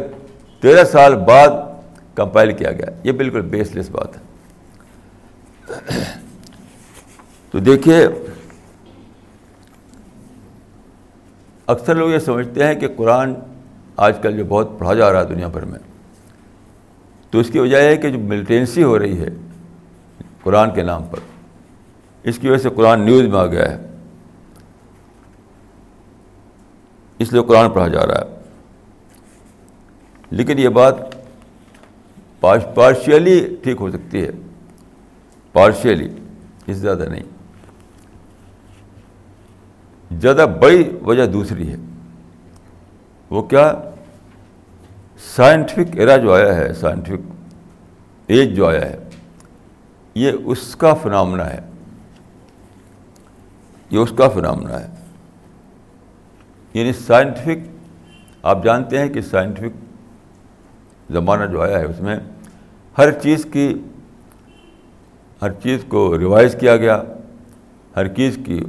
تیرہ 0.61 0.83
سال 0.83 1.15
بعد 1.15 1.47
کمپائل 2.15 2.51
کیا 2.51 2.71
گیا۔ 2.71 2.85
یہ 3.03 3.11
بالکل 3.11 3.41
بیس 3.41 3.75
لیس 3.75 3.89
بات 3.89 4.17
ہے۔ 4.17 4.21
تو 7.51 7.59
دیکھیے، 7.59 8.07
اکثر 11.67 11.95
لوگ 11.95 12.09
یہ 12.09 12.19
سمجھتے 12.19 12.63
ہیں 12.63 12.75
کہ 12.75 12.87
قرآن 12.97 13.33
آج 13.97 14.13
کل 14.21 14.37
جو 14.37 14.45
بہت 14.45 14.79
پڑھا 14.79 14.93
جا 14.93 15.11
رہا 15.11 15.19
ہے 15.19 15.25
دنیا 15.25 15.47
بھر 15.47 15.65
میں، 15.65 15.79
تو 17.29 17.39
اس 17.39 17.49
کی 17.49 17.59
وجہ 17.59 17.77
ہے 17.77 17.97
کہ 17.97 18.09
جو 18.09 18.19
ملٹینسی 18.19 18.83
ہو 18.83 18.99
رہی 18.99 19.19
ہے 19.19 19.27
قرآن 20.43 20.73
کے 20.73 20.83
نام 20.83 21.03
پر، 21.03 21.19
اس 22.23 22.39
کی 22.39 22.49
وجہ 22.49 22.61
سے 22.61 22.69
قرآن 22.69 23.01
نیوز 23.01 23.21
میں 23.21 23.39
آ 23.39 23.45
گیا 23.45 23.71
ہے۔ 23.71 23.86
اس 27.19 27.33
لیے 27.33 27.41
قرآن 27.43 27.69
پڑھا 27.69 27.87
جا 27.87 28.07
رہا 28.07 28.15
ہے۔ 28.15 28.35
لیکن 30.31 30.59
یہ 30.59 30.69
بات 30.69 30.95
پارشیلی 32.39 33.55
ٹھیک 33.63 33.77
ہو 33.79 33.91
سکتی 33.91 34.23
ہے۔ 34.23 34.29
پارشیلی 35.53 36.05
اس 36.05 36.21
سے 36.65 36.73
زیادہ 36.73 37.05
نہیں۔ 37.09 37.23
زیادہ 40.21 40.45
بڑی 40.61 40.97
وجہ 41.01 41.25
دوسری 41.25 41.71
ہے۔ 41.71 41.75
وہ 43.29 43.41
کیا؟ 43.41 43.73
سائنٹیفک 45.35 45.99
ایرا 45.99 46.17
جو 46.17 46.33
آیا 46.33 46.55
ہے 46.55 46.73
سائنٹیفک 46.73 47.31
ایج 48.27 48.55
جو 48.55 48.67
آیا 48.67 48.81
ہے، 48.81 48.97
یہ 50.15 50.31
اس 50.45 50.75
کا 50.75 50.93
فنامنا 50.93 51.53
ہے۔ 51.53 51.59
یہ 53.89 53.97
اس 53.97 54.13
کا 54.17 54.29
فنامنا 54.29 54.79
ہے۔ 54.79 54.96
یعنی 56.77 56.93
سائنٹیفک 56.93 57.67
آپ 58.41 58.63
جانتے 58.63 58.99
ہیں 58.99 59.09
کہ 59.09 59.21
سائنٹیفک 59.21 61.11
زمانہ 61.13 61.45
جو 61.45 61.61
آیا 61.61 61.79
ہے، 61.79 61.85
اس 61.85 61.99
میں 61.99 62.17
ہر 62.97 63.11
چیز 63.11 63.45
کی، 63.51 63.81
ہر 65.41 65.51
چیز 65.51 65.83
کو 65.87 66.19
ریوائز 66.19 66.55
کیا 66.59 66.77
گیا، 66.77 67.01
ہر 67.95 68.07
چیز 68.07 68.39
کی 68.45 68.59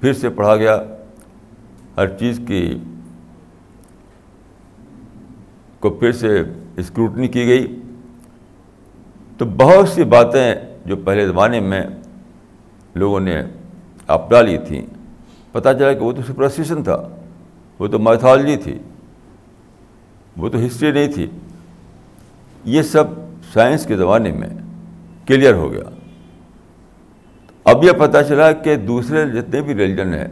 پھر 0.00 0.12
سے 0.12 0.30
پڑھا 0.30 0.56
گیا، 0.56 0.82
ہر 1.96 2.06
چیز 2.06 2.40
کی 2.46 2.78
کو 5.80 5.90
پھر 5.90 6.12
سے 6.12 6.42
اسکروٹنی 6.76 7.28
کی 7.28 7.46
گئی۔ 7.46 7.80
تو 9.38 9.44
بہت 9.44 9.88
سی 9.88 10.04
باتیں 10.04 10.54
جو 10.84 10.96
پہلے 10.96 11.26
زمانے 11.26 11.60
میں 11.60 11.82
لوگوں 12.94 13.20
نے 13.20 13.42
اپنا 14.06 14.40
لی 14.40 14.58
تھیں، 14.58 14.82
پتہ 15.52 15.68
چلا 15.78 15.92
کہ 15.92 16.04
وہ 16.04 16.12
تو 16.12 16.22
سپرسٹیشن 16.22 16.82
تھا۔ 16.82 17.08
وہ 17.80 17.86
تو 17.86 17.98
میتھالوجی 17.98 18.56
تھی، 18.56 18.78
وہ 20.36 20.48
تو 20.48 20.58
ہسٹری 20.66 20.90
نہیں 20.90 21.08
تھی۔ 21.08 21.26
یہ 22.64 22.82
سب 22.82 23.04
سائنس 23.52 23.86
کے 23.86 23.96
زمانے 23.96 24.32
میں 24.32 24.48
کلیئر 25.26 25.54
ہو 25.54 25.72
گیا۔ 25.72 25.82
اب 27.64 27.84
یہ 27.84 27.92
پتہ 27.92 28.18
چلا 28.28 28.52
کہ 28.52 28.76
دوسرے 28.76 29.30
جتنے 29.30 29.60
بھی 29.60 29.74
ریلیجن 29.74 30.14
ہیں 30.14 30.28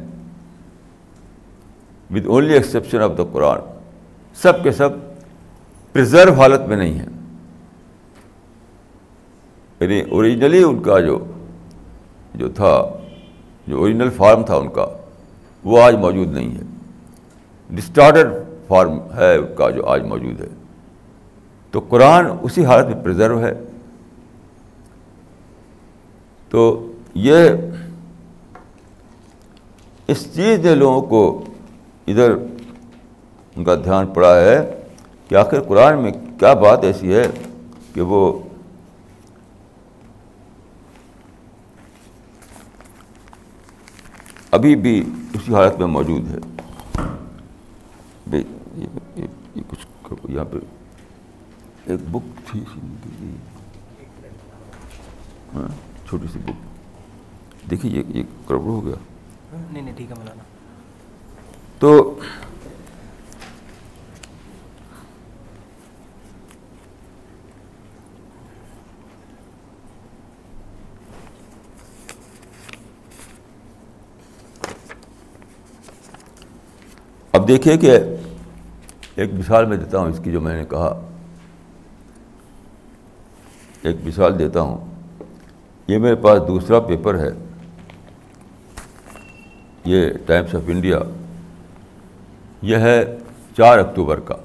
with 2.10 2.26
only 2.26 2.54
exception 2.54 3.00
of 3.00 3.10
the 3.18 3.22
Quran 3.32 3.58
سب 4.34 4.62
کے 4.62 4.72
سب 4.72 4.88
پرزرو 5.92 6.32
حالت 6.32 6.60
میں 6.60 6.76
نہیں 6.76 6.94
ہیں۔ 6.94 7.06
یعنی 9.80 10.00
اوریجنلی 10.00 10.62
ان 10.62 10.82
کا 10.82 11.00
جو 11.00 11.24
جو 12.34 12.48
تھا، 12.48 12.88
جو 13.66 13.78
اوریجنل 13.78 14.10
فارم 14.10 14.42
تھا 14.42 14.56
ان 14.56 14.68
کا، 14.68 14.86
وہ 15.64 15.82
آج 15.82 15.94
موجود 15.94 16.32
نہیں 16.32 16.54
ہے۔ 16.54 16.77
ڈسٹارٹڈ 17.70 18.28
فارم 18.68 18.98
ہے 19.16 19.36
کا 19.56 19.70
جو 19.70 19.86
آج 19.86 20.02
موجود 20.02 20.40
ہے۔ 20.40 20.48
تو 21.70 21.80
قرآن 21.88 22.26
اسی 22.42 22.64
حالت 22.64 22.86
میں 22.86 23.04
پرزرو 23.04 23.40
ہے۔ 23.40 23.52
تو 26.50 26.92
یہ 27.14 27.50
اس 30.06 30.34
چیز 30.34 30.58
نے 30.58 30.74
لوگوں 30.74 31.02
کو 31.02 31.44
ادھر 32.06 32.30
ان 33.56 33.64
کا 33.64 33.74
دھیان 33.74 34.06
پڑا 34.06 34.40
ہے 34.40 34.82
کہ 35.28 35.34
آخر 35.34 35.62
قرآن 35.62 36.02
میں 36.02 36.12
کیا 36.38 36.54
بات 36.54 36.84
ایسی 36.84 37.14
ہے 37.14 37.26
کہ 37.94 38.00
وہ 38.00 38.38
ابھی 44.50 44.76
بھی 44.76 45.04
اسی 45.34 45.54
حالت 45.54 45.78
میں 45.78 45.86
موجود 45.86 46.30
ہے۔ 46.30 46.57
کچھ 49.68 49.86
یہاں 50.28 50.44
پہ 50.44 50.58
ایک 51.86 52.00
بک 52.10 52.48
تھی۔ 52.48 52.60
ہاں 55.54 55.68
چھوٹی 56.08 56.26
سی 56.32 56.38
بک۔ 56.38 57.70
دیکھیے 57.70 58.02
یہ 58.08 58.22
کروڑ 58.46 58.60
ہو 58.60 58.84
گیا۔ 58.86 58.94
نہیں 59.72 59.82
نہیں 59.82 59.94
ٹھیک 59.96 60.10
ہے 60.10 60.16
مولانا 60.16 60.42
تو 61.78 62.18
اب 77.32 77.48
دیکھیے 77.48 77.76
کہ 77.78 77.98
ایک 79.18 79.34
مثال 79.34 79.66
میں 79.66 79.76
دیتا 79.76 79.98
ہوں 79.98 80.06
اس 80.06 80.20
کی 80.24 80.32
جو 80.32 80.40
میں 80.40 80.56
نے 80.56 80.64
کہا۔ 80.70 81.00
ایک 83.82 83.96
مثال 84.04 84.38
دیتا 84.38 84.60
ہوں۔ 84.60 84.94
یہ 85.88 85.98
میرے 85.98 86.14
پاس 86.14 86.42
دوسرا 86.48 86.80
پیپر 86.80 87.18
ہے۔ 87.18 87.30
یہ 89.84 90.10
ٹائمس 90.26 90.54
آف 90.54 90.60
انڈیا۔ 90.66 90.98
یہ 92.62 92.76
ہے 92.76 93.18
چار 93.56 93.78
اکتوبر 93.78 94.20
کا۔ 94.20 94.36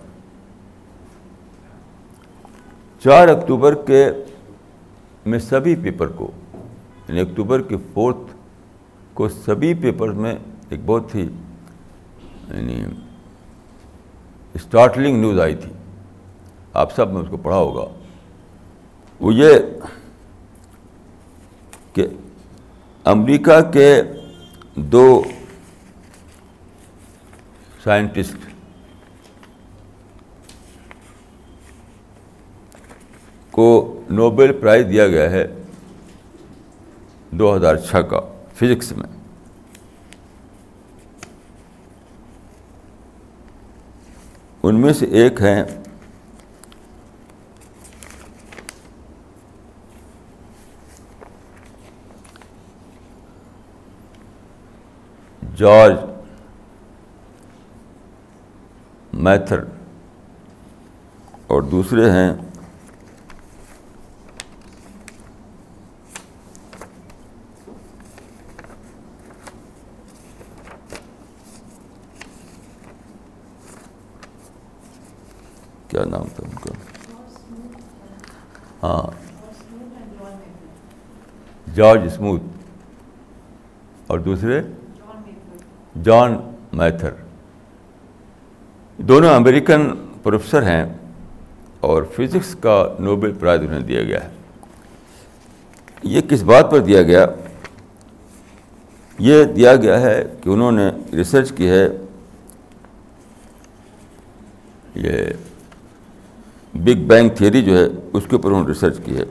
چار 3.03 3.27
اکتوبر 3.27 3.75
کے 3.75 4.09
میں 5.25 5.39
سبھی 5.39 5.75
پیپر 5.75 6.07
کو 6.07 6.31
یعنی 7.07 7.19
اکتوبر 7.19 7.61
کے 7.61 7.77
فورتھ 7.93 8.35
کو 9.13 9.29
سبھی 9.29 9.73
پیپر 9.73 10.09
میں 10.11 10.35
ایک 10.69 10.79
بہت 10.85 11.15
ہی 11.15 11.29
یعنی 12.49 12.85
اسٹارٹلنگ 14.53 15.21
نیوز 15.21 15.39
آئی 15.39 15.55
تھی۔ 15.55 15.71
آپ 16.73 16.95
سب 16.95 17.11
نے 17.11 17.19
اس 17.19 17.27
کو 17.29 17.37
پڑھا 17.37 17.57
ہوگا۔ 17.57 17.87
وہ 19.19 19.33
یہ 19.33 19.49
کہ 21.93 22.07
امریکہ 23.03 23.61
کے 23.73 24.01
دو 24.75 25.23
سائنٹسٹ 27.83 28.35
کو 33.51 33.99
نوبل 34.09 34.51
پرائز 34.61 34.85
دیا 34.89 35.07
گیا 35.07 35.31
ہے 35.31 35.47
دو 37.31 37.55
ہزار 37.55 37.75
چھ 37.75 37.95
کا 38.09 38.19
فزکس 38.55 38.91
میں۔ 38.91 39.22
ان 44.63 44.79
میں 44.81 44.91
سے 44.93 45.05
ایک 45.13 45.41
ہیں 45.41 45.63
جارج 55.57 55.97
میتھر 59.13 59.63
اور 61.47 61.61
دوسرے 61.61 62.09
ہیں 62.11 62.31
کیا 75.89 76.03
نام 76.05 76.27
تھا 76.35 76.43
ان 76.43 76.55
کا 76.55 76.71
ہاں۔ 78.83 79.23
جارج 81.75 81.99
اسموتھ 82.05 82.43
اور 84.07 84.19
دوسرے؟ 84.19 84.61
جان 86.03 86.37
میتھر۔ 86.73 87.09
دونوں 88.97 89.29
امریکن 89.29 89.81
پروفیسر 90.23 90.63
ہیں 90.63 90.85
اور 91.79 92.03
فزکس 92.03 92.55
کا 92.55 92.87
نوبل 92.99 93.33
پرائز 93.39 93.61
انہیں 93.61 93.79
دیا 93.79 94.03
گیا 94.03 94.23
ہے۔ 94.23 94.29
یہ 96.03 96.21
کس 96.21 96.43
بات 96.43 96.71
پر 96.71 96.79
دیا 96.79 97.01
گیا؟ 97.01 97.25
یہ 99.19 99.43
دیا 99.43 99.75
گیا 99.75 100.01
ہے 100.01 100.23
کہ 100.43 100.49
انہوں 100.49 100.71
نے 100.71 100.89
ریسرچ 101.13 101.51
کی 101.51 101.69
ہے۔ 101.69 101.87
یہ 104.95 105.17
بگ 106.73 107.07
بینگ 107.07 107.29
تھیوری 107.29 107.61
جو 107.61 107.77
ہے، 107.77 107.83
اس 108.13 108.23
کے 108.29 108.35
اوپر 108.35 108.49
انہوں 108.49 108.61
نے 108.61 108.67
ریسرچ 108.67 108.97
کی 109.05 109.17
ہے۔ 109.17 109.23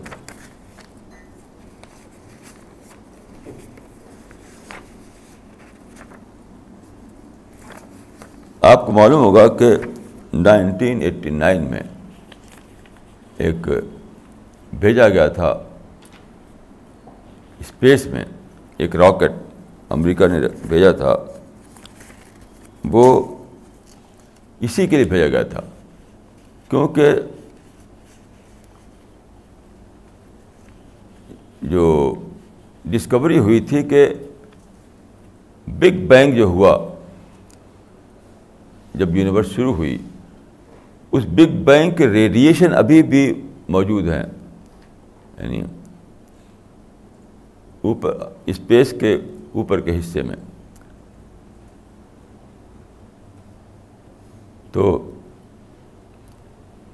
آپ 8.61 8.87
کو 8.87 8.93
معلوم 8.93 9.25
ہوگا 9.25 9.49
کہ 9.49 9.77
نائنٹین 10.33 11.01
ایٹی 11.01 11.31
نائن 11.31 11.63
میں 11.63 11.83
ایک 13.37 13.69
بھیجا 14.73 15.09
گیا 15.09 15.29
تھا 15.29 15.49
اسپیس 17.61 18.07
میں، 18.07 18.25
ایک 18.77 18.97
راکٹ 18.97 19.33
امریکہ 19.89 20.27
نے 20.27 20.41
بھیجا 20.69 20.93
تھا۔ 20.93 21.17
وہ 22.85 23.37
اسی 24.61 24.87
کے 24.87 24.97
لیے 24.97 25.05
بھیجا 25.05 25.27
گیا 25.27 25.43
تھا۔ 25.43 25.61
کیونکہ 26.73 27.15
جو 31.63 32.15
ڈسکوری 32.85 33.39
ہوئی 33.39 33.61
تھی 33.61 33.83
کہ 33.83 34.15
بگ 35.67 36.07
بینگ 36.09 36.35
جو 36.35 36.45
ہوا، 36.45 36.95
جب 38.95 39.17
یونیورس 39.17 39.51
شروع 39.51 39.75
ہوئی، 39.75 39.99
اس 41.13 41.25
بگ 41.25 41.65
بینگ 41.65 41.91
کے 41.91 42.07
ریڈیشن 42.07 42.75
ابھی 42.75 43.03
بھی 43.03 43.47
موجود 43.69 44.09
ہیں۔ 44.09 44.25
یعنی 45.39 45.63
اوپر 47.81 48.19
اسپیس 48.47 48.95
کے 49.01 49.17
اوپر 49.53 49.81
کے 49.81 49.99
حصے 49.99 50.23
میں۔ 50.23 50.37
تو 54.73 55.09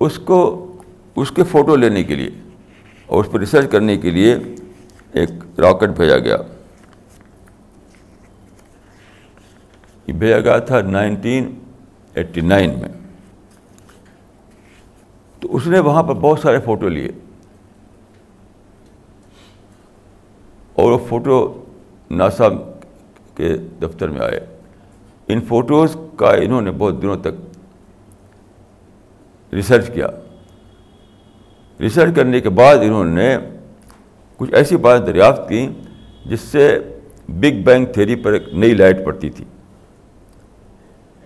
اس 0.00 0.18
کو، 0.18 0.64
اس 1.16 1.30
کے 1.30 1.44
فوٹو 1.44 1.76
لینے 1.76 2.04
کے 2.04 2.14
لیے 2.14 2.30
اور 3.06 3.24
اس 3.24 3.32
پر 3.32 3.38
ریسرچ 3.38 3.70
کرنے 3.70 3.98
کے 3.98 4.10
لیے 4.10 4.36
ایک 5.12 5.30
راکٹ 5.58 5.88
بھیجا 5.88 6.18
گیا۔ 6.18 6.36
یہ 10.06 10.12
بھیجا 10.12 10.40
گیا 10.40 10.58
تھا 10.58 10.80
نائنٹین 10.80 11.58
ایٹی 12.14 12.40
نائن 12.40 12.70
میں۔ 12.70 12.88
تو 15.40 15.56
اس 15.56 15.66
نے 15.66 15.78
وہاں 15.78 16.02
پر 16.02 16.14
بہت 16.14 16.38
سارے 16.38 16.60
فوٹو 16.60 16.88
لیے۔ 16.88 17.12
اور 20.74 20.92
وہ 20.92 20.98
فوٹو 21.08 21.64
ناسا 22.10 22.48
کے 23.34 23.56
دفتر 23.56 24.08
میں 24.08 24.20
آئے۔ 24.20 24.46
ان 25.28 25.40
فوٹوز 25.40 25.96
کا 26.16 26.30
انہوں 26.30 26.60
نے 26.60 26.70
بہت 26.70 27.02
دنوں 27.02 27.16
تک 27.16 27.47
ریسرچ 29.52 29.90
کیا۔ 29.94 30.06
ریسرچ 31.80 32.16
کرنے 32.16 32.40
کے 32.40 32.48
بعد 32.48 32.76
انہوں 32.76 33.04
نے 33.04 33.38
کچھ 34.36 34.54
ایسی 34.54 34.76
بات 34.76 35.06
دریافت 35.06 35.48
کی 35.48 35.68
جس 36.26 36.40
سے 36.40 36.78
بگ 37.28 37.62
بینگ 37.64 37.86
تھیری 37.86 38.16
پر 38.16 38.32
ایک 38.32 38.48
نئی 38.52 38.74
لائٹ 38.74 39.04
پڑتی 39.04 39.30
تھی۔ 39.30 39.44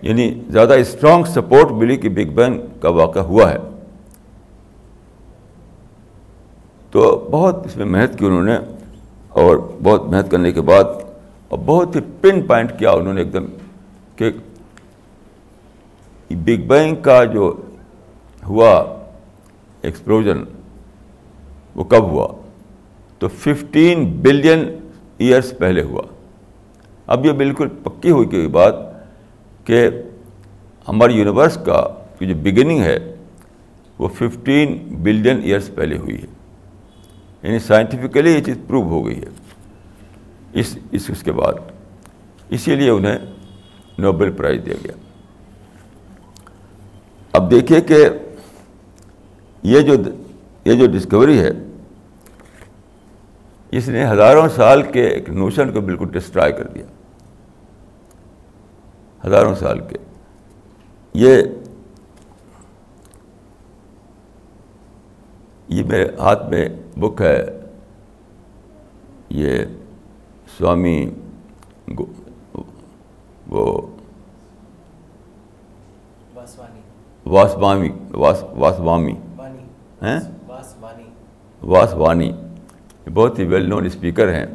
یعنی 0.01 0.41
زیادہ 0.47 0.73
اسٹرانگ 0.73 1.23
سپورٹ 1.23 1.71
ملی 1.71 1.97
کہ 1.97 2.09
بگ 2.09 2.33
بینگ 2.33 2.61
کا 2.81 2.89
واقعہ 2.89 3.21
ہوا 3.21 3.51
ہے۔ 3.51 3.57
تو 6.91 7.27
بہت 7.31 7.65
اس 7.65 7.77
میں 7.77 7.85
محنت 7.85 8.19
کی 8.19 8.25
انہوں 8.25 8.43
نے 8.43 8.57
اور 9.29 9.57
بہت 9.83 10.03
محنت 10.03 10.31
کرنے 10.31 10.51
کے 10.51 10.61
بعد 10.61 10.83
اور 11.47 11.59
بہت 11.65 11.95
ہی 11.95 12.01
پن 12.21 12.41
پوائنٹ 12.41 12.79
کیا 12.79 12.91
انہوں 12.91 13.13
نے 13.13 13.21
ایک 13.21 13.33
دم 13.33 13.45
کہ 14.15 14.31
بگ 16.29 16.67
بینگ 16.67 16.95
کا 16.95 17.23
جو 17.23 17.55
ہوا 18.47 18.99
ایکسپلوژن 19.81 20.43
وہ 21.75 21.83
کب 21.83 22.03
ہوا؟ 22.03 22.27
تو 23.19 23.27
ففٹین 23.27 24.11
بلین 24.21 24.77
ایئرس 25.17 25.53
پہلے 25.57 25.83
ہوا۔ 25.83 26.01
اب 27.07 27.25
یہ 27.25 27.31
بالکل 27.31 27.67
پکی 27.67 28.11
ہوئی 28.11 28.27
کی 28.27 28.47
بات 28.47 28.73
کہ 29.63 29.89
ہماری 30.87 31.13
یونیورس 31.13 31.57
کا 31.65 31.87
جو 32.21 32.35
بگننگ 32.35 32.81
ہے، 32.81 33.15
وہ 33.99 34.07
ففٹین 34.07 34.77
بلین 34.89 35.39
ایئرس 35.43 35.75
پہلے 35.75 35.97
ہوئی 35.97 36.15
ہے۔ 36.15 36.27
یعنی 37.43 37.59
سائنٹیفکلی 37.59 38.31
یہ 38.31 38.43
چیز 38.43 38.57
پروو 38.67 38.89
ہو 38.89 39.05
گئی 39.05 39.17
ہے۔ 39.17 39.29
اس 40.53 40.77
اس 40.91 41.09
اس 41.09 41.23
کے 41.23 41.31
بعد۔ 41.31 41.53
اسی 42.49 42.75
لیے 42.75 42.89
انہیں 42.89 43.17
نوبل 43.97 44.31
پرائز 44.31 44.61
دیا 44.65 44.73
گیا۔ 44.83 44.91
اب 47.33 47.51
دیکھیے 47.51 47.81
کہ 47.81 48.05
یہ 49.63 49.81
جو 49.81 49.93
یہ 50.65 50.73
جو 50.73 50.87
ڈسکوری 50.87 51.39
ہے 51.39 51.49
اس 53.71 53.89
نے 53.89 54.05
ہزاروں 54.05 54.49
سال 54.49 54.81
کے 54.81 55.07
ایک 55.07 55.29
نوشن 55.29 55.73
کو 55.73 55.81
بالکل 55.81 56.05
ڈسٹرائے 56.11 56.51
کر 56.51 56.67
دیا۔ 56.67 56.85
ہزاروں 59.27 59.55
سال 59.55 59.79
کے۔ 59.79 59.97
یہ 61.13 61.41
یہ 65.67 65.83
میرے 65.83 66.07
ہاتھ 66.19 66.49
میں 66.49 66.69
بک 66.99 67.21
ہے۔ 67.21 67.45
یہ 69.29 69.65
سوامی 70.57 71.09
وہ 73.47 73.81
واسوامی 77.25 77.89
واسوامی 78.57 79.13
ہیں؟ 80.03 80.19
واسوانی۔ 81.61 82.31
بہت 83.13 83.39
ہی 83.39 83.45
ویل 83.45 83.69
نون 83.69 83.85
اسپیکر 83.85 84.33
ہیں۔ 84.33 84.45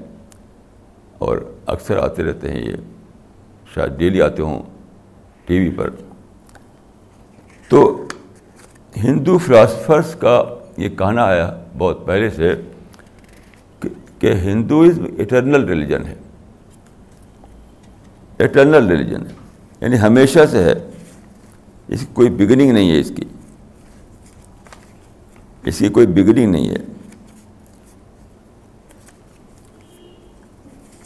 اور 1.19 1.39
اکثر 1.67 1.97
آتے 1.97 2.23
رہتے 2.23 2.53
ہیں 2.53 2.61
یہ۔ 2.61 2.73
شاید 3.75 3.99
ڈیلی 3.99 4.23
آتے 4.23 4.43
ہوں 4.43 4.63
ٹی 5.45 5.59
وی 5.59 5.71
پر۔ 5.71 5.91
تو 7.69 8.07
ہندو 8.97 9.39
فلاسفرس 9.39 10.15
کا 10.15 10.45
یہ 10.77 10.89
کہنا 10.89 11.25
آیا 11.25 11.61
بہت 11.79 12.07
پہلے 12.07 12.31
سے 12.31 12.55
کہ 14.19 14.33
ہندوازم 14.33 15.05
اٹرنل 15.19 15.65
ریلیجن 15.65 16.07
ہے۔ 16.07 16.15
اٹرنل 18.39 18.87
ریلیجن 18.87 19.21
ہے۔ 19.21 19.33
یعنی 19.81 19.99
ہمیشہ 20.01 20.39
سے 20.51 20.65
ہے۔ 20.65 20.75
اس 21.89 22.01
کی 22.01 22.07
کوئی 22.13 22.31
بگننگ 22.31 22.71
نہیں 22.73 22.93
ہے 22.93 23.01
اس 23.01 23.13
کی۔ 23.17 23.25
اس 25.69 25.79
کی 25.79 25.89
کوئی 25.89 26.07
بگننگ 26.07 26.51
نہیں 26.51 26.69
ہے۔ 26.69 26.77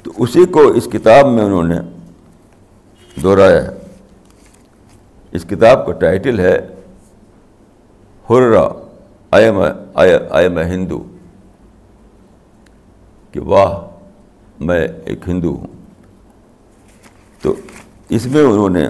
تو 0.03 0.13
اسی 0.17 0.45
کو 0.45 0.69
اس 0.69 0.89
کتاب 0.93 1.27
میں 1.27 1.45
انہوں 1.45 1.65
نے 1.65 1.81
دہرایا 3.23 3.63
ہے۔ 3.63 3.69
اس 5.33 5.43
کتاب 5.43 5.87
کا 5.87 5.93
ٹائٹل 5.93 6.41
ہے، 6.41 6.69
ہررا 8.31 8.69
آئی 9.31 9.45
ایم 10.45 10.57
اے 10.57 10.65
ہندو۔ 10.65 11.05
کہ 13.33 13.41
واہ، 13.41 13.91
میں 14.61 14.89
ایک 15.05 15.29
ہندو 15.29 15.55
ہوں۔ 15.55 15.67
تو 17.43 17.55
اس 18.09 18.27
میں 18.27 18.43
انہوں 18.43 18.69
نے 18.69 18.89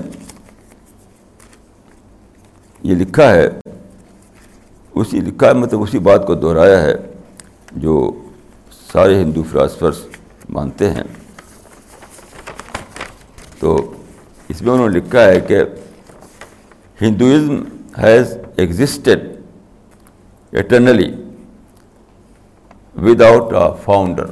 یہ 2.82 2.94
لکھا 2.94 3.34
ہے 3.34 3.48
اسی 4.94 5.20
لکھا 5.20 5.48
ہے 5.48 5.52
مطلب 5.52 5.82
اسی 5.82 5.98
بات 5.98 6.26
کو 6.26 6.34
دہرایا 6.34 6.82
ہے 6.82 6.94
جو 7.72 8.12
سارے 8.92 9.22
ہندو 9.22 9.42
فلاسفرس 9.42 10.04
مانتے 10.48 10.90
ہیں۔ 10.90 11.02
تو 13.58 13.94
اس 14.48 14.62
میں 14.62 14.72
انہوں 14.72 14.88
نے 14.88 14.98
لکھا 14.98 15.24
ہے 15.24 15.40
کہ 15.40 15.62
Hinduism 17.00 17.62
has 17.98 18.36
existed 18.56 19.20
eternally 20.52 21.12
without 22.96 23.52
a 23.52 23.68
founder 23.84 24.26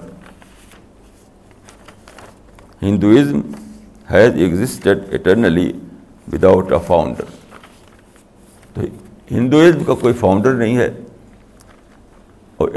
Hinduism 2.83 3.41
has 4.11 4.35
existed 4.35 4.99
eternally 5.11 5.73
without 6.33 6.73
a 6.73 6.79
founder 6.87 7.25
تو 8.75 8.81
ہندوازم 9.31 9.85
کا 9.85 9.95
کوئی 9.95 10.15
فاؤنڈر 10.15 10.55
نہیں 10.55 10.77
ہے 10.77 10.95
اور 12.57 12.69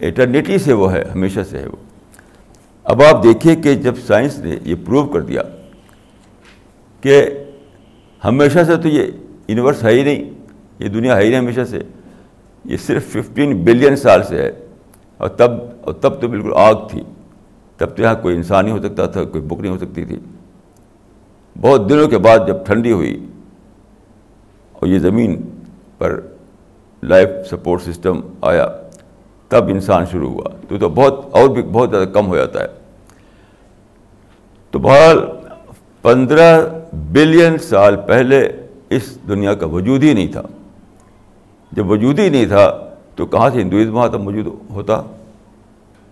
ایٹرنیٹی 0.00 0.58
سے 0.58 0.72
وہ 0.72 0.92
ہے، 0.92 1.04
ہمیشہ 1.14 1.40
سے 1.50 1.58
ہے 1.58 1.66
وہ۔ 1.66 1.76
اب 2.84 3.02
آپ 3.02 3.22
دیکھیے 3.22 3.56
کہ 3.56 3.74
جب 3.74 3.94
سائنس 4.06 4.38
نے 4.38 4.56
یہ 4.62 4.74
پروو 4.84 5.06
کر 5.06 5.20
دیا 5.20 5.42
کہ 7.00 7.30
ہمیشہ 8.24 8.58
سے 8.66 8.76
تو 8.76 8.88
یہ 8.88 9.02
یونیورس 9.48 9.84
ہے 9.84 9.90
ہی 9.90 10.02
نہیں، 10.02 10.30
یہ 10.78 10.88
دنیا 10.88 11.16
ہے 11.16 11.24
ہی 11.24 11.28
نہیں 11.28 11.38
ہمیشہ 11.38 11.60
سے، 11.70 11.78
یہ 12.64 12.76
صرف 12.76 13.06
ففٹین 13.06 13.64
بلین 13.64 13.96
سال 13.96 14.22
سے 14.22 14.42
ہے۔ 14.42 14.52
اور 15.16 15.28
تب 15.28 15.50
اور 15.80 15.92
تب 15.92 16.20
تو 16.20 16.28
بالکل 16.28 16.52
آگ 16.56 16.74
تھی۔ 16.90 17.02
تب 17.76 17.96
تو 17.96 18.02
یہاں 18.02 18.14
کوئی 18.14 18.36
انسان 18.36 18.64
نہیں 18.64 18.76
ہو 18.76 18.82
سکتا 18.82 19.06
تھا، 19.06 19.24
کوئی 19.24 19.44
بک 19.44 19.60
نہیں 19.60 19.72
ہو 19.72 19.78
سکتی 19.78 20.04
تھی۔ 20.04 20.16
بہت 21.60 21.88
دنوں 21.88 22.08
کے 22.08 22.18
بعد 22.18 22.38
جب 22.46 22.66
ٹھنڈی 22.66 22.92
ہوئی 22.92 23.26
اور 24.72 24.86
یہ 24.86 24.98
زمین 24.98 25.55
پر 25.98 26.20
لائف 27.02 27.28
سپورٹ 27.50 27.82
سسٹم 27.82 28.20
آیا، 28.40 28.68
تب 29.48 29.68
انسان 29.68 30.04
شروع 30.10 30.30
ہوا۔ 30.30 30.44
تو 30.68 30.78
تو 30.78 30.88
بہت، 30.88 31.24
اور 31.30 31.48
بھی 31.48 31.62
بہت 31.62 31.90
زیادہ 31.90 32.04
کم 32.04 32.26
ہو 32.26 32.36
جاتا 32.36 32.60
ہے۔ 32.60 32.66
تو 34.70 34.78
بہرحال 34.78 35.18
پندرہ 36.02 36.66
بلین 36.92 37.58
سال 37.58 37.96
پہلے 37.96 38.48
اس 38.90 39.18
دنیا 39.28 39.54
کا 39.54 39.66
وجود 39.66 40.02
ہی 40.02 40.12
نہیں 40.12 40.32
تھا۔ 40.32 40.42
جب 41.72 41.90
وجود 41.90 42.18
ہی 42.18 42.28
نہیں 42.28 42.46
تھا، 42.46 42.94
تو 43.14 43.26
کہاں 43.26 43.50
سے 43.50 43.60
ہندوازم 43.60 43.96
وہاں 43.96 44.08
تک 44.08 44.14
موجود 44.14 44.46
ہوتا؟ 44.70 45.02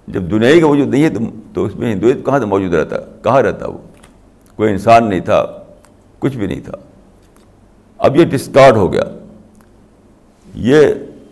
جب 0.08 0.22
دنیا 0.22 0.60
کا 0.60 0.66
وجود 0.66 0.88
نہیں 0.88 1.02
ہے، 1.02 1.08
تو 1.54 1.64
اس 1.64 1.76
میں 1.76 1.92
ہندوازم 1.92 2.22
کہاں 2.22 2.38
سے 2.38 2.46
موجود 2.46 2.74
رہتا؟ 2.74 2.96
کہاں 3.22 3.42
رہتا 3.42 3.68
وہ؟ 3.68 3.78
کوئی 4.56 4.72
انسان 4.72 5.10
نہیں 5.10 5.20
تھا، 5.20 5.46
کچھ 6.18 6.36
بھی 6.36 6.46
نہیں 6.46 6.60
تھا۔ 6.60 6.72
اب 7.98 8.16
یہ 8.16 8.24
ڈسکارڈ 8.24 8.76
ہو 8.76 8.92
گیا۔ 8.92 9.04
یہ 10.54 10.86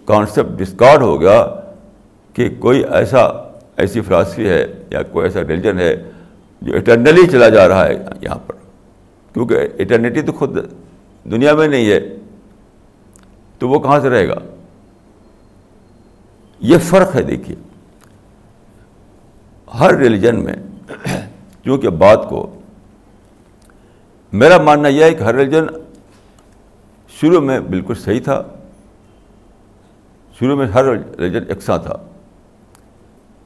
کانسیپٹ 0.04 0.48
ڈسکارڈ 0.58 1.02
ہو 1.02 1.20
گیا 1.20 1.46
کہ 2.34 2.48
کوئی 2.58 2.84
ایسا، 2.84 3.18
ایسی 3.76 4.00
فلاسفی 4.00 4.48
ہے 4.48 4.66
یا 4.90 5.02
کوئی 5.02 5.26
ایسا 5.26 5.40
ریلیجن 5.40 5.78
ہے 5.78 6.10
جو 6.62 6.76
اٹرنلی 6.76 7.26
چلا 7.26 7.48
جا 7.48 7.68
رہا 7.68 7.86
ہے 7.86 8.04
یہاں 8.20 8.38
پر۔ 8.46 8.54
کیونکہ 9.34 9.56
اٹرنیٹی 9.78 10.22
تو 10.22 10.32
خود 10.32 10.58
دنیا 11.24 11.54
میں 11.54 11.68
نہیں 11.68 11.90
ہے، 11.90 12.00
تو 13.58 13.68
وہ 13.68 13.78
کہاں 13.78 14.00
سے 14.00 14.10
رہے 14.10 14.28
گا؟ 14.28 14.34
یہ 16.60 16.78
فرق 16.78 17.16
ہے 17.16 17.22
دیکھیے۔ 17.22 17.56
ہر 19.80 19.94
ریلیجن 19.94 20.44
میں 20.44 20.54
کیونکہ 21.62 21.88
بات 21.88 22.28
کو 22.28 22.60
میرا 24.32 24.58
ماننا 24.58 24.88
یہ 24.88 25.04
ہے 25.04 25.14
کہ 25.14 25.22
ہر 25.22 25.34
ریلیجن 25.34 25.66
شروع 27.20 27.40
میں 27.40 27.60
بالکل 27.60 27.94
صحیح 27.94 28.20
تھا۔ 28.20 28.42
شروع 30.42 30.56
میں 30.56 30.66
ہر 30.66 30.84
ریلیجن 30.84 31.50
یکساں 31.50 31.78
تھا۔ 31.78 31.96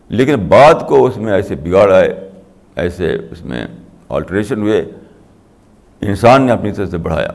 لیکن 0.08 0.36
بات 0.36 0.88
کو 0.88 1.04
اس 1.04 1.16
میں 1.16 1.32
ایسے 1.32 1.54
بگاڑ 1.54 1.92
آئے، 1.92 2.30
ایسے 2.76 3.18
اس 3.30 3.44
میں 3.44 3.66
آلٹریشن 4.08 4.60
ہوئے، 4.60 4.84
انسان 6.00 6.42
نے 6.42 6.52
اپنی 6.52 6.72
طرف 6.72 6.90
سے 6.90 6.96
بڑھایا۔ 6.96 7.28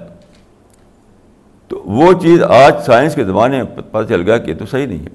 تو 1.67 1.83
وہ 1.85 2.13
چیز 2.21 2.43
آج 2.43 2.73
سائنس 2.85 3.15
کے 3.15 3.23
زمانے 3.23 3.63
میں 3.63 3.81
پتہ 3.91 4.07
چل 4.09 4.21
گیا 4.21 4.37
کہ 4.37 4.55
تو 4.55 4.65
صحیح 4.65 4.87
نہیں 4.87 4.99
ہے۔ 4.99 5.09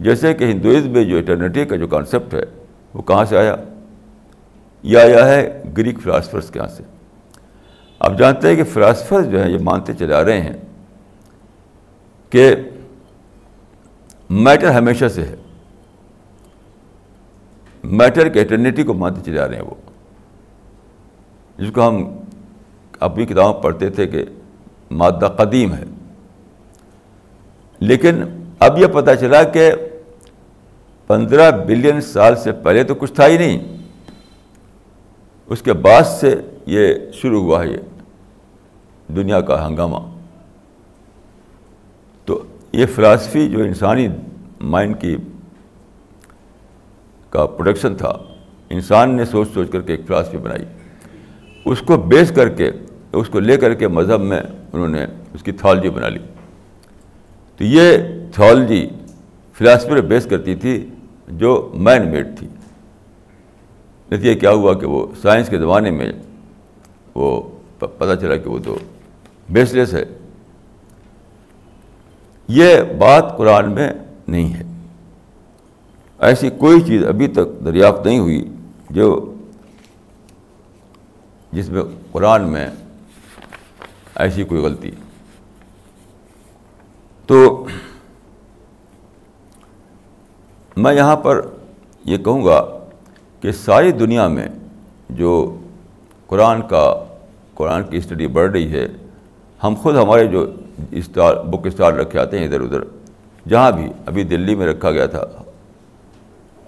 جیسے 0.00 0.34
کہ 0.34 0.44
ہندوازم 0.44 0.90
میں 0.90 1.04
جو 1.04 1.18
اٹرنیٹی 1.18 1.64
کا 1.64 1.76
جو 1.76 1.86
کانسیپٹ 1.86 2.34
ہے، 2.34 2.42
وہ 2.94 3.02
کہاں 3.02 3.24
سے 3.24 3.38
آیا؟ 3.38 3.56
یہ 4.82 4.98
آیا 4.98 5.28
ہے 5.28 5.62
گریک 5.76 6.00
فلاسفرس 6.02 6.50
کے 6.50 6.58
یہاں 6.58 6.68
سے۔ 6.68 6.82
اب 7.98 8.18
جانتے 8.18 8.48
ہیں 8.48 8.56
کہ 8.56 8.64
فلاسفر 8.64 9.22
جو 9.22 9.42
ہیں، 9.42 9.50
یہ 9.50 9.58
مانتے 9.60 9.94
چلے 9.94 10.14
آ 10.14 10.24
رہے 10.24 10.40
ہیں 10.40 10.54
کہ 12.30 12.56
میٹر 14.30 14.70
ہمیشہ 14.70 15.08
سے 15.08 15.22
ہے۔ 15.22 15.36
میٹر 17.84 18.28
کے 18.28 18.40
اٹرنیٹی 18.40 18.82
کو 18.82 18.94
مانتے 18.94 19.20
چلے 19.24 19.40
آ 19.40 19.48
رہے 19.48 19.54
ہیں 19.54 19.62
وہ۔ 19.62 19.74
جس 21.58 21.70
کو 21.74 21.88
ہم 21.88 22.16
اپنی 23.00 23.26
کتابوں 23.26 23.62
پڑھتے 23.62 23.90
تھے 23.90 24.06
کہ 24.06 24.24
مادہ 24.90 25.28
قدیم 25.36 25.74
ہے۔ 25.74 25.84
لیکن 27.78 28.24
اب 28.58 28.78
یہ 28.78 28.86
پتہ 28.86 29.10
چلا 29.20 29.42
کہ 29.42 29.72
پندرہ 31.06 31.50
بلین 31.50 32.00
سال 32.00 32.36
سے 32.36 32.52
پہلے 32.52 32.84
تو 32.84 32.94
کچھ 32.94 33.12
تھا 33.12 33.26
ہی 33.26 33.38
نہیں۔ 33.38 33.76
اس 35.46 35.62
کے 35.62 35.72
بعد 35.72 36.02
سے 36.02 36.40
یہ 36.66 36.94
شروع 37.12 37.42
ہوا 37.42 37.64
ہے۔ 37.64 37.68
یہ 37.68 37.76
دنیا 39.08 39.40
کا 39.40 39.66
ہنگامہ۔ 39.66 40.15
یہ 42.76 42.86
فلاسفی 42.86 43.48
جو 43.48 43.58
انسانی 43.58 44.08
مائنڈ 44.60 45.00
کی 45.00 45.16
کا 47.30 47.46
پروڈکشن 47.46 47.94
تھا، 47.94 48.18
انسان 48.70 49.14
نے 49.14 49.24
سوچ 49.24 49.48
سوچ 49.54 49.70
کر 49.70 49.80
کے 49.80 49.92
ایک 49.92 50.06
فلاسفی 50.06 50.36
بنائی۔ 50.36 50.64
اس 51.64 51.82
کو 51.82 51.96
بیس 51.96 52.30
کر 52.30 52.48
کے، 52.48 52.70
اس 53.12 53.28
کو 53.28 53.40
لے 53.40 53.56
کر 53.56 53.74
کے 53.74 53.88
مذہب 53.88 54.20
میں 54.20 54.40
انہوں 54.72 54.88
نے 54.88 55.06
اس 55.34 55.42
کی 55.42 55.52
تھالوجی 55.52 55.90
بنا 55.90 56.08
لی۔ 56.08 56.18
تو 57.56 57.64
یہ 57.64 57.98
تھالوجی 58.32 58.88
فلاسفی 59.52 59.90
پر 59.90 60.00
بیس 60.00 60.26
کرتی 60.26 60.54
تھی 60.54 60.90
جو 61.28 61.72
مین 61.74 62.10
میڈ 62.10 62.38
تھی۔ 62.38 62.46
نتیجہ 64.12 64.40
کیا 64.40 64.50
ہوا 64.50 64.74
کہ 64.74 64.86
وہ 64.86 65.06
سائنس 65.22 65.48
کے 65.48 65.58
زمانے 65.58 65.90
میں 65.90 66.12
وہ 67.14 67.42
پتہ 67.78 68.14
چلا 68.20 68.36
کہ 68.36 68.50
وہ 68.50 68.58
تو 68.64 68.78
بیس 69.48 69.74
لیس 69.74 69.94
ہے۔ 69.94 70.04
یہ 72.48 72.76
بات 72.98 73.36
قرآن 73.36 73.72
میں 73.72 73.92
نہیں 74.28 74.54
ہے۔ 74.54 74.62
ایسی 76.18 76.50
کوئی 76.50 76.80
چیز 76.80 77.04
ابھی 77.04 77.26
تک 77.28 77.64
دریافت 77.64 78.06
نہیں 78.06 78.18
ہوئی 78.18 78.50
جو 78.90 79.34
جس 81.52 81.68
میں 81.68 81.82
قرآن 82.12 82.48
میں 82.48 82.70
ایسی 84.14 84.44
کوئی 84.44 84.62
غلطی۔ 84.62 84.90
تو 87.26 87.66
میں 90.76 90.94
یہاں 90.94 91.16
پر 91.16 91.40
یہ 92.04 92.16
کہوں 92.16 92.44
گا 92.44 92.78
کہ 93.40 93.52
ساری 93.52 93.92
دنیا 93.92 94.28
میں 94.28 94.48
جو 95.10 95.58
قرآن 96.26 96.62
کا 96.68 97.04
قرآن 97.54 97.82
کی 97.84 97.96
اسٹڈی 97.96 98.26
بڑھ 98.26 98.50
رہی 98.50 98.72
ہے، 98.72 98.86
ہم 99.64 99.74
خود 99.82 99.96
ہمارے 99.96 100.26
جو 100.26 100.46
اسٹال 100.90 101.38
بک 101.38 101.66
اسٹال 101.66 101.94
رکھے 101.94 102.18
آتے 102.18 102.38
ہیں 102.38 102.46
ادھر 102.46 102.60
ادھر۔ 102.60 102.80
جہاں 103.48 103.70
بھی، 103.70 103.92
ابھی 104.06 104.24
دلی 104.24 104.54
میں 104.54 104.66
رکھا 104.66 104.90
گیا 104.90 105.06
تھا۔ 105.06 105.26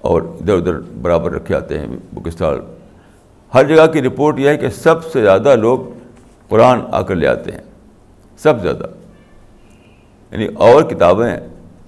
اور 0.00 0.22
ادھر 0.22 0.54
ادھر 0.54 0.72
برابر 1.02 1.32
رکھے 1.32 1.54
آتے 1.54 1.78
ہیں 1.78 1.86
بک 2.12 2.28
اسٹال 2.28 2.60
ہر 3.54 3.64
جگہ 3.64 3.86
کی 3.86 4.02
رپورٹ 4.02 4.38
یہ 4.38 4.48
ہے 4.48 4.56
کہ 4.56 4.68
سب 4.68 5.04
سے 5.04 5.22
زیادہ 5.22 5.56
لوگ 5.56 5.78
قرآن 6.48 6.80
آ 6.92 7.02
کر 7.02 7.14
لے 7.14 7.26
آتے 7.26 7.52
ہیں۔ 7.52 7.62
سب 8.38 8.54
سے 8.56 8.62
زیادہ۔ 8.62 8.86
یعنی 10.30 10.46
اور 10.54 10.82
کتابیں 10.82 11.36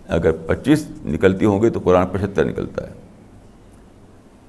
اگر 0.08 0.30
پچیس 0.32 0.86
نکلتی 1.04 1.44
ہوں 1.44 1.62
گی 1.62 1.70
تو 1.70 1.80
قرآن 1.84 2.06
پچہتر 2.06 2.44
نکلتا 2.44 2.88
ہے۔ 2.88 2.92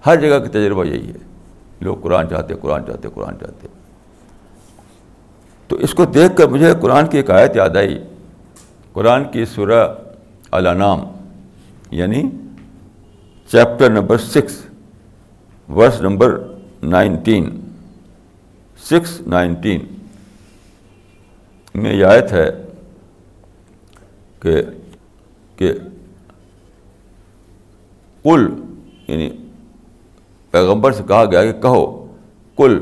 ہر 0.06 0.16
جگہ 0.16 0.40
کا 0.40 0.50
تجربہ 0.52 0.86
یہی 0.86 1.08
ہے۔ 1.08 1.18
لوگ 1.82 1.96
قرآن 2.02 2.30
چاہتے 2.30 2.54
قرآن 2.62 2.86
چاہتے 2.86 3.08
قرآن 3.14 3.40
چاہتے۔ 3.40 3.68
تو 5.72 5.78
اس 5.78 5.94
کو 5.94 6.06
دیکھ 6.06 6.38
کر 6.38 6.48
مجھے 6.48 6.74
قرآن 6.82 7.08
کی 7.08 7.18
ایک 7.18 7.32
آیت 7.32 7.56
یاد 7.56 7.70
آئی۔ 7.76 8.00
قرآن 8.94 9.24
کی 9.32 9.46
سورہ 9.46 9.88
علام 10.52 11.00
یعنی 11.92 12.24
chapter 13.52 13.90
number 13.90 14.18
six, 14.18 14.66
verse 15.70 16.02
number 16.02 16.44
nineteen, 16.84 17.62
six 18.78 19.22
nineteen. 19.22 19.86
میں 21.76 21.94
یہ 21.94 22.06
آیت 22.06 22.32
ہے 22.32 22.50
کہ 24.40 24.62
کہ 25.56 25.74
کل 28.24 28.48
یعنی 29.08 29.30
پیغمبر 30.52 30.92
سے 30.92 31.04
کہا 31.08 31.26
گیا 31.26 31.52
کہ 31.52 31.62
کہو 31.62 32.08
کل 32.58 32.80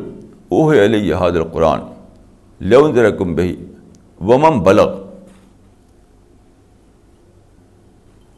اوہ 0.49 0.73
علیہ 0.85 1.15
حاضر 1.15 1.43
قرآن 1.43 1.79
لون 2.61 2.93
ذرا 2.93 3.09
کم 3.09 3.35
بہی 3.35 3.55
ومم 4.21 4.63
بلغ. 4.63 4.97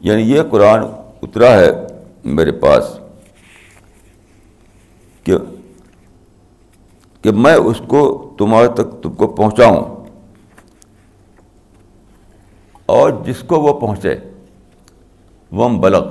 یعنی 0.01 0.21
یہ 0.21 0.41
قرآن 0.49 0.83
اترا 1.21 1.49
ہے 1.59 1.71
میرے 2.25 2.51
پاس 2.51 2.99
کہ 5.23 5.37
کہ 7.21 7.31
میں 7.31 7.55
اس 7.55 7.81
کو 7.87 8.01
تمہارے 8.37 8.67
تک 8.67 9.03
تم 9.03 9.13
کو 9.13 9.27
پہنچاؤں 9.27 10.05
اور 12.85 13.11
جس 13.25 13.43
کو 13.47 13.59
وہ 13.61 13.79
پہنچے 13.79 14.15
وم 15.51 15.81
بلغ. 15.81 16.07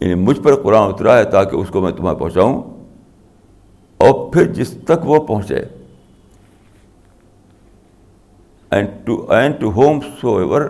یعنی 0.00 0.14
مجھ 0.14 0.40
پر 0.40 0.62
قرآن 0.62 0.92
اترا 0.92 1.18
ہے 1.18 1.24
تاکہ 1.24 1.56
اس 1.56 1.68
کو 1.68 1.80
میں 1.80 1.92
تمہیں 1.92 2.14
پہنچاؤں 2.14 2.62
اور 3.96 4.32
پھر 4.32 4.52
جس 4.52 4.70
تک 4.84 5.04
وہ 5.04 5.26
پہنچے 5.26 5.64
end 8.70 8.88
to 9.04 9.32
end 9.32 9.60
to 9.60 9.70
home 9.70 10.00
so 10.20 10.36
ever 10.36 10.62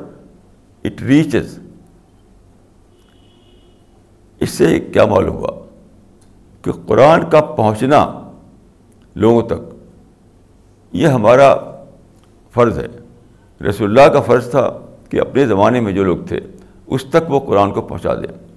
it 0.85 1.03
reaches 1.03 1.59
اس 4.41 4.51
سے 4.51 4.81
کیا 4.81 5.07
معلوم 5.07 5.37
ہوا 5.37 5.67
کہ 6.63 6.73
قرآن 6.73 7.31
کا 7.31 7.41
پہنچنا 7.41 8.31
لوگوں 9.15 9.43
تک 9.43 9.75
یہ 10.93 11.09
ہمارا 11.09 11.57
فرض 12.51 12.79
ہے۔ 12.79 12.87
رسول 13.69 13.99
اللہ 13.99 14.13
کا 14.13 14.21
فرض 14.21 14.51
تھا 14.51 14.79
کہ 15.11 15.21
اپنے 15.21 15.47
زمانے 15.47 15.81
میں 15.81 15.93
جو 15.93 16.05
لوگ 16.05 16.19
تھے 16.29 16.41
اس 16.87 17.05
تک 17.05 17.31
وہ 17.31 17.41
قرآن 17.41 17.71
کو 17.71 17.81
پہنچا 17.81 18.15
دیں۔ 18.15 18.49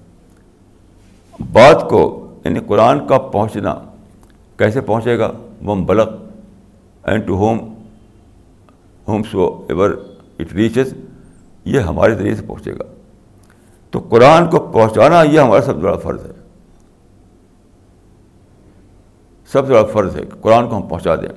بات 1.52 1.88
کو 1.90 2.28
یعنی 2.44 2.60
قرآن 2.66 3.06
کا 3.06 3.18
پہنچنا 3.18 3.74
کیسے 4.56 4.80
پہنچے 4.80 5.18
گا؟ 5.18 5.32
وہ 5.62 5.74
بلق 5.74 6.08
end 7.02 7.26
to 7.26 7.36
home 7.36 7.71
home 9.08 9.22
so 9.22 9.66
ever 9.68 9.90
it 10.38 10.52
reaches, 10.52 10.94
یہ 11.64 11.80
ہمارے 11.80 12.14
ذریعے 12.14 12.34
سے 12.34 12.46
پہنچے 12.46 12.72
گا۔ 12.72 12.84
تو 13.90 13.98
قرآن 13.98 14.50
کو 14.50 14.58
پہنچانا 14.58 15.22
یہ 15.22 15.40
ہمارا 15.40 15.60
سب 15.60 15.74
سے 15.74 15.80
بڑا 15.80 15.96
فرض 15.96 16.24
ہے۔ 16.24 16.30
سب 19.46 19.66
سے 19.66 19.72
بڑا 19.72 19.84
فرض 19.84 20.16
ہے 20.16 20.22
کہ 20.22 20.40
قرآن 20.40 20.68
کو 20.68 20.76
ہم 20.76 20.82
پہنچا 20.82 21.16
دیں۔ 21.16 21.28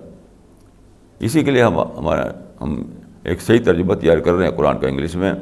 اسی 1.19 1.43
کے 1.43 1.51
لیے 1.51 1.63
ہم، 1.63 1.79
ہمارا، 1.79 2.23
ہم 2.61 2.83
ایک 3.23 3.41
صحیح 3.41 3.59
ترجمہ 3.65 3.93
تیار 3.93 4.17
کر 4.17 4.33
رہے 4.33 4.47
ہیں 4.47 4.55
قرآن 4.57 4.77
کا 4.77 4.87
انگلش 4.87 5.15
میں۔ 5.15 5.33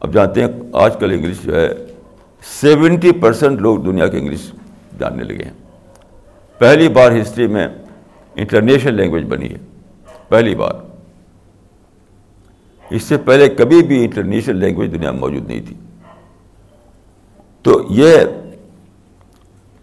اب 0.00 0.12
جانتے 0.12 0.44
ہیں 0.44 0.48
آج 0.72 0.96
کل 0.96 1.10
انگلش 1.10 1.42
جو 1.42 1.56
ہے، 1.56 1.68
سیونٹی 2.42 3.12
پرسینٹ 3.12 3.60
لوگ 3.60 3.78
دنیا 3.78 4.08
کے 4.08 4.18
انگلش 4.18 4.52
جاننے 4.98 5.24
لگے 5.24 5.44
ہیں۔ 5.44 5.52
پہلی 6.58 6.88
بار 6.88 7.12
ہسٹری 7.20 7.46
میں 7.46 7.68
انٹرنیشنل 8.34 8.94
لینگویج 8.94 9.24
بنی 9.24 9.50
ہے۔ 9.50 9.58
پہلی 10.28 10.54
بار۔ 10.54 10.87
اس 12.90 13.02
سے 13.02 13.16
پہلے 13.16 13.48
کبھی 13.48 13.82
بھی 13.82 14.04
انٹرنیشنل 14.04 14.56
لینگویج 14.56 14.92
دنیا 14.92 15.10
میں 15.10 15.20
موجود 15.20 15.46
نہیں 15.46 15.60
تھی۔ 15.68 15.76
تو 17.62 17.82
یہ 17.90 18.16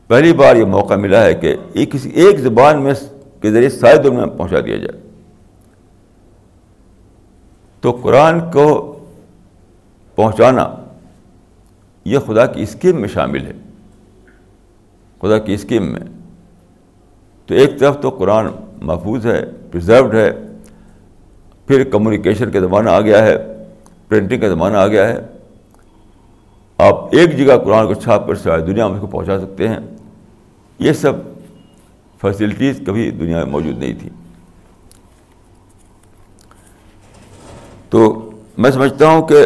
پہلی 0.07 0.33
بار 0.33 0.55
یہ 0.55 0.65
موقع 0.65 0.93
ملا 0.93 1.23
ہے 1.23 1.33
کہ 1.33 1.55
ایک 1.73 1.91
کسی 1.91 2.09
ایک 2.09 2.39
زبان 2.39 2.81
میں 2.81 2.93
کے 3.41 3.51
ذریعے 3.51 3.69
ساری 3.69 3.97
دنیا 3.97 4.25
میں 4.25 4.37
پہنچا 4.37 4.55
دیا 4.65 4.77
جائے۔ 4.77 5.01
تو 7.81 7.91
قرآن 7.91 8.39
کو 8.51 8.99
پہنچانا 10.15 10.75
یہ 12.05 12.19
خدا 12.19 12.45
کی 12.45 12.61
اسکیم 12.61 13.01
میں 13.01 13.09
شامل 13.09 13.45
ہے۔ 13.45 13.53
خدا 15.21 15.37
کی 15.37 15.53
اسکیم 15.53 15.91
میں۔ 15.91 16.01
تو 17.45 17.53
ایک 17.53 17.79
طرف 17.79 17.97
تو 18.01 18.09
قرآن 18.09 18.47
محفوظ 18.81 19.25
ہے 19.25 19.45
پرزروڈ 19.71 20.15
ہے۔ 20.15 20.44
پھر 21.67 21.83
کمیونیکیشن 21.83 22.51
کا 22.51 22.59
زمانہ 22.59 22.89
آ 22.89 23.01
گیا 23.01 23.23
ہے 23.23 23.37
پرنٹنگ 24.07 24.41
کا 24.41 24.49
زمانہ 24.49 24.77
آ 24.77 24.87
گیا 24.87 25.07
ہے۔ 25.07 25.17
آپ 26.77 27.15
ایک 27.15 27.37
جگہ 27.37 27.57
قرآن 27.65 27.87
کو 27.87 27.93
چھاپ 27.93 28.27
کر 28.27 28.35
سارے 28.35 28.61
دنیا 28.61 28.87
میں 28.87 28.95
اس 28.95 29.01
کو 29.01 29.07
پہنچا 29.07 29.39
سکتے 29.39 29.67
ہیں۔ 29.67 29.79
یہ 30.79 30.93
سب 30.93 31.13
فیسلٹیز 32.21 32.81
کبھی 32.87 33.11
دنیا 33.11 33.37
میں 33.37 33.51
موجود 33.51 33.77
نہیں 33.77 33.93
تھی۔ 33.99 34.09
تو 37.89 38.31
میں 38.57 38.71
سمجھتا 38.71 39.07
ہوں 39.07 39.27
کہ 39.27 39.45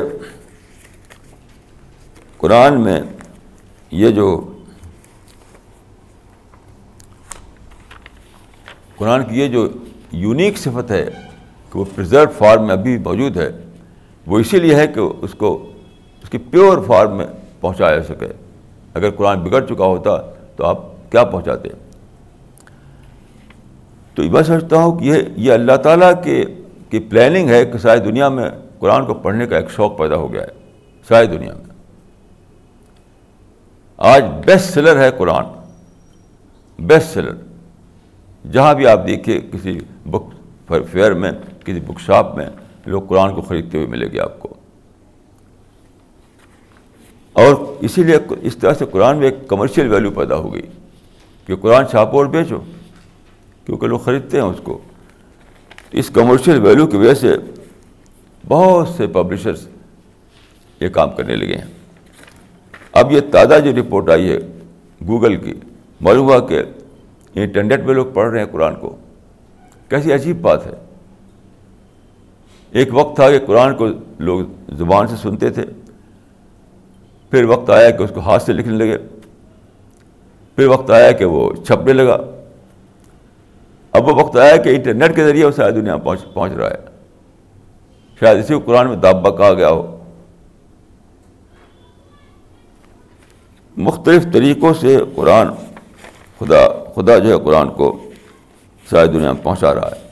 قرآن 2.38 2.84
میں 2.84 3.01
یہ 3.91 4.09
جو 4.09 4.53
قرآن 8.95 9.26
کی 9.26 9.39
یہ 9.39 9.47
جو 9.47 9.67
یونیک 10.11 10.57
صفت 10.57 10.91
ہے 10.91 11.09
کہ 11.74 11.80
وہ 11.80 11.86
پرزرو 11.95 12.32
فارم 12.38 12.63
میں 12.63 12.76
ابھی 12.76 12.97
موجود 12.97 13.38
ہے۔ 13.38 13.51
وہ 14.28 14.39
اسی 14.39 14.59
لیے 14.59 14.76
ہے 14.76 14.88
کہ 14.88 14.99
اس 15.22 15.34
کو، 15.34 15.72
اس 16.24 16.30
کی 16.30 16.38
پیور 16.38 16.78
فارم 16.88 17.17
میں 17.17 17.28
پہنچایا 17.61 17.97
جا 17.97 18.03
سکے۔ 18.03 18.28
اگر 18.93 19.11
قرآن 19.11 19.39
بگڑ 19.39 19.65
چکا 19.65 19.86
ہوتا 19.86 20.17
تو 20.55 20.65
آپ 20.65 21.11
کیا 21.11 21.24
پہنچاتے؟ 21.24 21.70
تو 24.13 24.24
میں 24.24 24.43
سمجھتا 24.43 24.76
ہوں 24.76 24.99
کہ 24.99 25.03
یہ 25.03 25.13
یہ 25.38 25.53
اللہ 25.53 25.76
تعالیٰ 25.76 26.11
کے، 26.24 26.45
کی 26.89 26.99
پلاننگ 26.99 27.49
ہے 27.49 27.65
کہ 27.65 27.78
ساری 27.78 27.99
دنیا 27.99 28.30
میں 28.30 28.49
قرآن 28.80 29.05
کو 29.05 29.13
پڑھنے 29.13 29.45
کا 29.45 29.57
ایک 29.57 29.72
شوق 29.72 29.97
پیدا 29.97 30.15
ہو 30.15 30.34
گیا 30.34 30.41
ہے۔ 30.41 30.47
ساری 31.07 31.28
دنیا 31.28 31.53
میں۔ 31.53 31.65
آج 33.97 34.24
بیسٹ 34.45 34.74
سیلر 34.74 34.99
ہے 34.99 35.11
قرآن۔ 35.17 35.45
بیسٹ 36.80 37.13
سیلر 37.13 37.36
جہاں 38.51 38.74
بھی 38.74 38.88
آپ 38.88 39.07
دیکھیے 39.07 39.39
کسی 39.39 39.80
بک 40.05 40.38
فیئر 40.91 41.13
میں، 41.13 41.32
کسی 41.65 41.80
بک 41.80 41.99
شاپ 41.99 42.36
میں 42.36 42.45
لوگ 42.86 43.01
قرآن 43.01 43.36
کو 43.36 43.41
خریدتے 43.41 43.78
ہوئے 43.78 43.88
ملے 43.88 44.11
گے 44.11 44.20
آپ 44.20 44.39
کو۔ 44.39 44.53
اور 47.34 47.55
اسی 47.80 48.03
لیے 48.03 48.17
اس 48.41 48.57
طرح 48.57 48.74
سے 48.74 48.86
قرآن 48.91 49.17
میں 49.17 49.26
ایک 49.26 49.47
کمرشل 49.47 49.93
ویلیو 49.93 50.11
پیدا 50.11 50.36
ہو 50.36 50.53
گئی 50.53 50.61
کہ 51.47 51.55
قرآن 51.55 51.88
چھاپو 51.88 52.17
اور 52.17 52.26
بیچو، 52.26 52.59
کیونکہ 53.65 53.88
لوگ 53.88 53.99
خریدتے 53.99 54.38
ہیں 54.38 54.47
اس 54.47 54.59
کو۔ 54.63 54.80
اس 55.91 56.09
کمرشل 56.09 56.67
ویلیو 56.67 56.88
کی 56.88 56.97
وجہ 56.97 57.13
سے 57.13 57.36
بہت 58.47 58.88
سے 58.88 59.07
پبلشرس 59.07 59.67
یہ 60.80 60.89
کام 60.89 61.11
کرنے 61.11 61.36
لگے 61.36 61.57
ہیں۔ 61.57 61.72
اب 62.91 63.11
یہ 63.11 63.20
تازہ 63.32 63.59
جو 63.59 63.82
رپورٹ 63.82 64.09
آئی 64.09 64.32
ہے 64.32 64.38
گوگل 65.07 65.36
کی، 65.36 65.53
معلوم 66.01 66.28
ہوا 66.28 66.47
کہ 66.47 66.63
انٹرنیٹ 67.36 67.80
میں 67.80 67.93
لوگ 67.93 68.05
پڑھ 68.13 68.30
رہے 68.30 68.39
ہیں 68.39 68.47
قرآن 68.51 68.76
کو۔ 68.76 68.97
کیسی 69.89 70.13
عجیب 70.13 70.41
بات 70.41 70.67
ہے۔ 70.67 70.71
ایک 72.71 72.89
وقت 72.91 73.15
تھا 73.15 73.29
کہ 73.29 73.39
قرآن 73.45 73.75
کو 73.75 73.87
لوگ 74.19 74.45
زبان 74.69 75.07
سے 75.07 75.15
سنتے 75.15 75.49
تھے۔ 75.49 75.63
پھر 77.31 77.43
وقت 77.43 77.69
آیا 77.69 77.89
کہ 77.89 78.03
اس 78.03 78.11
کو 78.13 78.19
ہاتھ 78.19 78.43
سے 78.43 78.53
لکھنے 78.53 78.77
لگے۔ 78.77 78.97
پھر 80.55 80.67
وقت 80.67 80.91
آیا 80.91 81.11
کہ 81.11 81.25
وہ 81.25 81.53
چھپنے 81.53 81.93
لگا۔ 81.93 82.17
اب 83.91 84.07
وہ 84.07 84.23
وقت 84.23 84.37
آیا 84.37 84.55
کہ 84.55 84.69
انٹرنیٹ 84.69 85.15
کے 85.15 85.23
ذریعے 85.23 85.45
وہ 85.45 85.51
ساری 85.51 85.73
دنیا 85.73 85.97
پہنچ 85.97 86.19
پہنچ 86.33 86.51
رہا 86.51 86.69
ہے۔ 86.69 86.85
شاید 88.19 88.37
اسی 88.37 88.53
کو 88.53 88.59
قرآن 88.59 88.87
میں 88.87 88.97
دابا 88.97 89.29
کہا 89.29 89.53
گیا 89.53 89.69
ہو۔ 89.69 90.03
مختلف 93.77 94.23
طریقوں 94.33 94.73
سے 94.73 94.97
قرآن، 95.15 95.47
خدا 96.39 96.83
خدا 96.95 97.17
جو 97.17 97.33
ہے 97.33 97.39
قرآن 97.43 97.69
کو 97.69 98.09
ساری 98.89 99.07
دنیا 99.07 99.31
میں 99.31 99.43
پہنچا 99.43 99.75
رہا 99.75 99.87
ہے۔ 99.87 100.09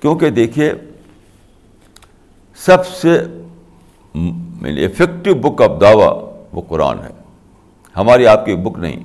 کیونکہ 0.00 0.30
دیکھیے، 0.30 0.72
سب 2.56 2.86
سے 2.86 3.18
افیکٹو 4.62 5.34
بک 5.34 5.62
آف 5.62 5.80
دعویٰ 5.80 6.32
وہ 6.52 6.62
قرآن 6.68 6.98
ہے۔ 6.98 7.10
ہماری 7.96 8.26
آپ 8.26 8.46
کی 8.46 8.54
بک 8.54 8.78
نہیں۔ 8.78 9.04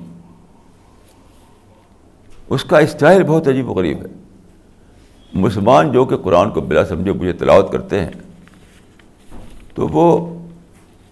اس 2.48 2.64
کا 2.64 2.78
اسٹائل 2.78 3.22
بہت 3.22 3.48
عجیب 3.48 3.70
و 3.70 3.74
غریب 3.74 3.98
ہے۔ 3.98 4.24
مسلمان 5.32 5.92
جو 5.92 6.04
کہ 6.04 6.16
قرآن 6.16 6.50
کو 6.50 6.60
بلا 6.60 6.84
سمجھے 6.84 7.12
مجھے 7.12 7.32
تلاوت 7.32 7.72
کرتے 7.72 8.00
ہیں، 8.00 8.10
تو 9.74 9.88
وہ 9.88 10.34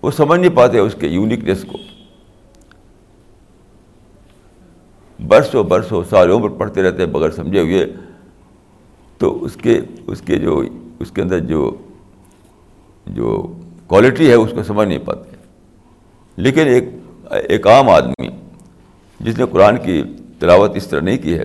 وہ 0.03 0.11
سمجھ 0.11 0.41
نہیں 0.41 0.57
پاتے 0.57 0.79
اس 0.79 0.97
کے 1.01 1.07
یونیکنیس 1.07 1.65
کو۔ 1.69 1.92
برسوں 5.29 5.65
برسوں 5.65 6.05
سال 6.11 6.31
عمر 6.31 6.49
پڑھتے 6.49 6.83
رہتے 6.83 7.05
ہیں، 7.05 7.13
بغیر 7.13 7.31
سمجھے 7.31 7.61
ہوئے۔ 7.61 7.87
تو 9.19 9.45
اس 9.45 9.57
کے 9.57 9.81
اس 10.07 10.21
کے 10.21 10.37
جو، 10.37 10.63
اس 11.01 11.11
کے 11.11 11.23
اندر 11.23 11.39
جو 11.39 11.77
جو 13.07 13.59
کوالٹی 13.87 14.29
ہے، 14.29 14.35
اس 14.35 14.51
کو 14.51 14.63
سمجھ 14.63 14.89
نہیں 14.89 14.99
پاتے۔ 14.99 15.37
لیکن 16.37 16.67
ایک 16.67 16.85
ایک 17.31 17.67
عام 17.67 17.89
آدمی 17.89 18.29
جس 19.21 19.39
نے 19.39 19.45
قرآن 19.51 19.77
کی 19.77 20.03
تلاوت 20.39 20.71
اس 20.75 20.87
طرح 20.87 21.01
نہیں 21.01 21.19
کی 21.19 21.39
ہے، 21.39 21.45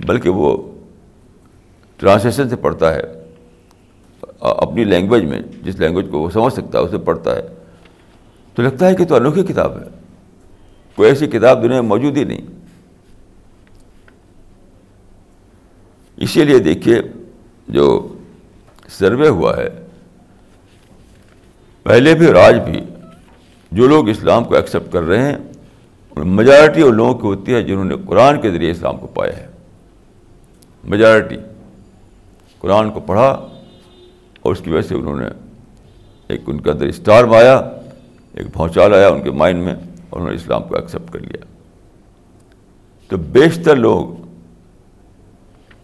بلکہ 0.00 0.30
وہ 0.30 0.72
ٹرانسلیشن 1.96 2.48
سے 2.48 2.56
پڑھتا 2.56 2.94
ہے 2.94 3.02
اپنی 4.40 4.84
لینگویج 4.84 5.24
میں، 5.24 5.40
جس 5.62 5.80
لینگویج 5.80 6.06
کو 6.10 6.18
وہ 6.18 6.30
سمجھ 6.30 6.52
سکتا 6.52 6.78
ہے، 6.78 6.84
اسے 6.84 6.98
پڑھتا 6.98 7.36
ہے۔ 7.36 7.42
تو 8.54 8.62
لگتا 8.62 8.88
ہے 8.88 8.94
کہ 8.94 9.04
تو 9.04 9.14
انوکھی 9.14 9.42
کتاب 9.42 9.78
ہے۔ 9.78 9.95
کوئی 10.96 11.08
ایسی 11.08 11.26
کتاب 11.26 11.62
دنیا 11.62 11.80
میں 11.80 11.88
موجود 11.88 12.16
ہی 12.16 12.24
نہیں۔ 12.24 12.46
اسی 16.16 16.44
لیے 16.44 16.58
دیکھیے 16.58 17.00
جو 17.68 17.86
سروے 18.88 19.28
ہوا 19.28 19.56
ہے، 19.56 19.68
پہلے 21.82 22.14
بھی 22.14 22.26
اور 22.26 22.34
آج 22.34 22.54
بھی 22.64 22.80
جو 23.72 23.86
لوگ 23.88 24.08
اسلام 24.08 24.44
کو 24.44 24.54
ایکسیپٹ 24.54 24.92
کر 24.92 25.02
رہے 25.02 25.22
ہیں 25.22 25.36
میجارٹی 26.16 26.82
اور 26.82 26.92
لوگوں 26.92 27.14
کی 27.14 27.26
ہوتی 27.26 27.54
ہے 27.54 27.62
جنہوں 27.62 27.84
نے 27.84 27.94
قرآن 28.06 28.40
کے 28.40 28.50
ذریعے 28.50 28.70
اسلام 28.70 28.96
کو 28.96 29.06
پایا 29.06 29.36
ہے۔ 29.36 29.46
میجارٹی 30.84 31.36
قرآن 32.58 32.90
کو 32.90 33.00
پڑھا 33.00 33.28
اور 34.42 34.52
اس 34.52 34.60
کی 34.60 34.70
وجہ 34.70 34.88
سے 34.88 34.94
انہوں 34.94 35.16
نے 35.16 35.26
ایک 36.28 36.40
ان 36.46 36.60
کے 36.60 36.70
اندر 36.70 36.86
اسٹار 36.86 37.24
آیا 37.34 37.56
ایک 38.34 38.46
بھونچال 38.52 38.94
آیا 38.94 39.08
ان 39.08 39.22
کے 39.22 39.30
مائنڈ 39.30 39.64
میں۔ 39.64 39.74
انہوں 40.16 40.30
نے 40.30 40.36
اسلام 40.36 40.62
کو 40.62 40.76
ایکسیپٹ 40.76 41.12
کر 41.12 41.20
لیا۔ 41.20 41.44
تو 43.08 43.16
بیشتر 43.16 43.76
لوگ 43.76 44.26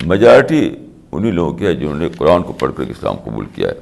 میجارٹی 0.06 0.76
انہیں 1.12 1.32
لوگوں 1.32 1.58
کی 1.58 1.66
ہے 1.66 1.74
جنہوں 1.74 1.96
نے 1.96 2.08
قرآن 2.08 2.42
کو 2.42 2.52
پڑھ 2.52 2.72
کر 2.76 2.82
اسلام 2.82 3.16
قبول 3.16 3.46
کیا 3.54 3.68
ہے۔ 3.68 3.74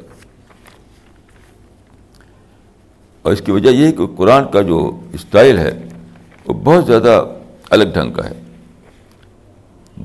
اور 3.23 3.33
اس 3.33 3.43
کی 3.45 3.51
وجہ 3.53 3.71
یہ 3.71 3.87
ہے 3.87 3.93
کہ 3.93 4.07
قرآن 4.07 4.45
کا 4.53 4.63
جو 4.63 5.01
اسٹائل 5.13 5.59
ہے، 5.59 5.89
وہ 6.47 6.55
بہت 6.55 6.87
زیادہ 6.87 7.27
الگ 7.71 7.85
ڈھنگ 7.95 8.13
کا 8.13 8.31
ہے۔ 8.31 8.41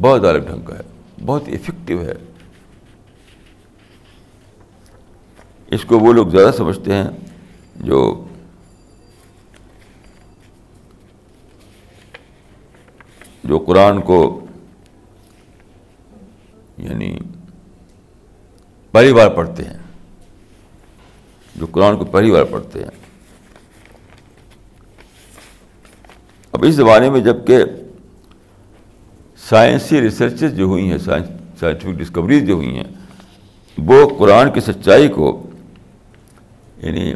بہت 0.02 0.26
الگ 0.26 0.40
ڈھنگ 0.40 0.62
کا 0.62 0.76
ہے۔ 0.76 0.82
بہت 1.26 1.44
افیکٹو 1.48 2.02
ہے۔ 2.02 2.14
اس 5.68 5.86
کو 5.86 6.00
وہ 6.00 6.14
لوگ 6.14 6.28
زیادہ 6.28 6.52
سمجھتے 6.56 6.94
ہیں 6.94 7.08
جو 7.76 8.24
جو 13.46 13.58
قرآن 13.60 14.02
کو 14.02 14.20
یعنی 16.78 17.16
پہلی 18.94 19.14
بار 19.14 19.30
پڑھتے 19.30 19.64
ہیں، 19.64 19.78
جو 21.56 21.66
قرآن 21.72 21.98
کو 21.98 22.06
پہلی 22.06 22.32
بار 22.32 22.44
پڑھتے 22.44 22.84
ہیں۔ 22.84 22.92
اب 26.54 26.64
اس 26.64 26.76
زمانے 26.76 27.10
میں 27.10 27.20
جبکہ 27.22 27.64
سائنسی 29.50 30.02
ریسرچز 30.02 30.56
جو 30.58 30.66
ہوئی 30.66 30.90
ہیں 30.92 30.98
سائنٹیفک 30.98 31.98
ڈسکوریز 32.00 32.48
جو 32.48 32.54
ہوئی 32.54 32.76
ہیں، 32.78 32.92
وہ 33.78 34.08
قرآن 34.20 34.52
کی 34.52 34.60
سچائی 34.62 35.08
کو 35.08 35.32
یعنی 36.78 37.14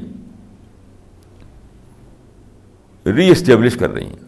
ری 3.06 3.30
اسٹیبلش 3.30 3.76
کر 3.76 3.90
رہی 3.90 4.06
ہیں۔ 4.06 4.28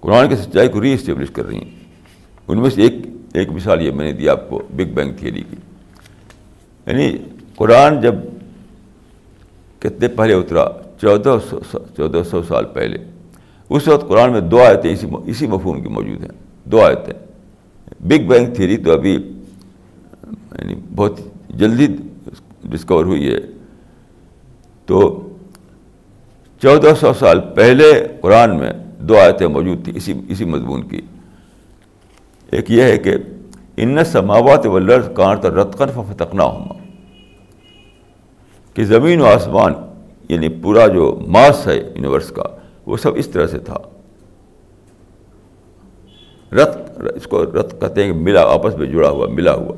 قرآن 0.00 0.28
کی 0.28 0.36
سچائی 0.36 0.68
کو 0.68 0.82
ری 0.82 0.92
اسٹیبلش 0.92 1.30
کر 1.30 1.46
رہی 1.46 1.56
ہیں۔ 1.56 1.70
ان 2.48 2.58
میں 2.58 2.70
سے 2.70 2.82
ایک 2.82 2.94
ایک 3.34 3.50
مثال 3.50 3.80
یہ 3.80 3.90
میں 3.90 4.04
نے 4.04 4.12
دیا 4.12 4.32
آپ 4.32 4.50
کو 4.50 4.62
بگ 4.76 4.94
بینگ 4.94 5.12
تھیوری 5.12 5.42
کی۔ 5.50 5.56
یعنی 6.86 7.16
قرآن 7.54 8.00
جب 8.00 8.14
کتنے 9.78 10.08
پہلے 10.08 10.34
اترا، 10.34 10.64
چودہ 11.00 11.38
سو 11.50 11.60
چودہ 11.96 12.22
سو 12.30 12.42
سال 12.42 12.64
پہلے، 12.64 12.98
اس 13.70 13.88
وقت 13.88 14.08
قرآن 14.08 14.32
میں 14.32 14.40
دو 14.40 14.62
آیتیں 14.62 14.92
اسی 14.92 15.06
اسی 15.26 15.46
مفہوم 15.46 15.82
کی 15.82 15.88
موجود 15.88 16.20
ہیں۔ 16.20 16.42
دو 16.64 16.82
آیتیں۔ 16.82 17.14
بگ 18.00 18.28
بینگ 18.28 18.54
تھیری 18.54 18.76
تو 18.76 18.92
ابھی 18.92 19.14
یعنی 20.58 20.74
بہت 20.96 21.20
جلدی 21.48 21.86
ڈسکور 22.64 23.04
ہوئی 23.04 23.34
ہے۔ 23.34 23.38
تو 24.86 25.28
چودہ 26.62 26.94
سو 27.00 27.12
سال 27.12 27.40
پہلے 27.40 28.06
قرآن 28.20 28.58
میں 28.58 28.72
دو 29.00 29.18
آیتیں 29.18 29.46
موجود 29.46 29.84
تھیں 29.84 29.96
اسی 29.96 30.14
اسی 30.28 30.44
مضمون 30.44 30.88
کی۔ 30.88 31.00
ایک 32.50 32.70
یہ 32.70 32.82
ہے 32.82 32.98
کہ 32.98 33.14
ان 33.76 34.04
سماوات 34.04 34.66
و 34.66 34.78
لرز 34.78 35.08
کانت 35.14 35.46
رتقن 35.46 35.86
فتقنا 35.88 36.44
ہوما 36.44 36.74
کہ 38.74 38.84
زمین 38.84 39.20
و 39.20 39.26
آسمان 39.26 39.72
یعنی 40.28 40.48
پورا 40.48 40.86
جو 40.86 41.20
ماس 41.26 41.66
ہے 41.66 41.76
یونیورس 41.76 42.30
کا، 42.30 42.42
وہ 42.86 42.96
سب 42.96 43.12
اس 43.16 43.28
طرح 43.28 43.46
سے 43.46 43.58
تھا۔ 43.58 43.78
رت، 46.52 47.00
اس 47.14 47.26
کو 47.26 47.44
رت 47.44 47.80
کہتے 47.80 48.04
ہیں 48.04 48.12
کہ 48.12 48.18
ملا، 48.18 48.42
آپس 48.42 48.76
میں 48.76 48.86
جڑا 48.86 49.10
ہوا، 49.10 49.26
ملا 49.26 49.54
ہوا۔ 49.54 49.74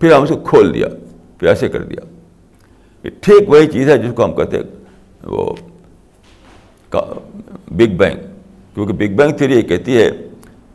پھر 0.00 0.12
ہم 0.12 0.22
اس 0.22 0.28
کو 0.28 0.36
کھول 0.36 0.74
دیا 0.74 0.86
پھر 1.38 1.48
ایسے 1.48 1.68
کر 1.68 1.82
دیا۔ 1.82 2.06
یہ 3.04 3.10
ٹھیک 3.20 3.50
وہی 3.50 3.66
چیز 3.66 3.88
ہے 3.88 3.98
جس 3.98 4.12
کو 4.16 4.24
ہم 4.24 4.34
کہتے 4.34 4.56
ہیں 4.56 4.64
وہ 5.22 5.54
بگ 7.68 7.96
بینگ 7.96 8.16
کیونکہ 8.74 8.92
بگ 8.92 9.16
بینگ 9.16 9.36
تھیری 9.36 9.56
یہ 9.56 9.62
کہتی 9.62 9.96
ہے 9.96 10.10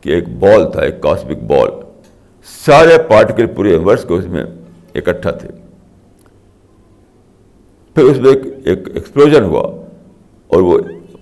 کہ 0.00 0.10
ایک 0.10 0.28
بال 0.28 0.72
تھا، 0.72 0.80
ایک 0.80 1.00
کاسمک 1.00 1.42
بال 1.42 1.68
سارے 2.44 2.98
پارٹیکل 3.08 3.46
پورے 3.46 3.70
یونیورس 3.70 4.04
کے 4.08 4.14
اس 4.14 4.26
میں 4.26 4.44
اکٹھا 4.94 5.30
تھے۔ 5.30 5.48
پھر 7.94 8.02
اس 8.02 8.18
میں 8.18 8.30
ایک 8.30 8.38
ایک 8.64 8.88
ایکسپلوژن 8.94 9.44
ہوا 9.44 9.84
اور 10.48 10.62
وہ 10.62 10.78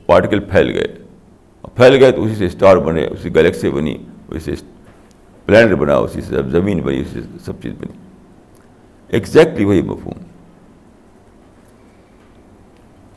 پارٹیکل 0.07 0.41
پھیل 0.41 0.71
گئے۔ 0.71 0.87
پھیل 1.75 1.97
گئے 1.97 2.12
تو 2.12 2.25
اسی 2.25 2.35
سے 2.35 2.47
اسٹار 2.47 2.77
بنے، 2.77 3.07
اسی 3.07 3.35
گلیکسی 3.35 3.71
بنی، 3.71 3.97
اسی 4.31 4.57
سے 4.57 4.66
پلانٹ 5.47 5.73
بنا، 5.73 5.97
اسی 5.97 6.21
سے 6.21 6.37
زمین 6.51 6.81
بنی، 6.81 7.01
اسی 7.01 7.21
سے 7.21 7.39
سب 7.45 7.53
چیز 7.62 7.73
بنی۔ 7.73 7.93
ایگزیکٹلی 9.09 9.64
وہی 9.64 9.83
مفہوم۔ 9.83 10.30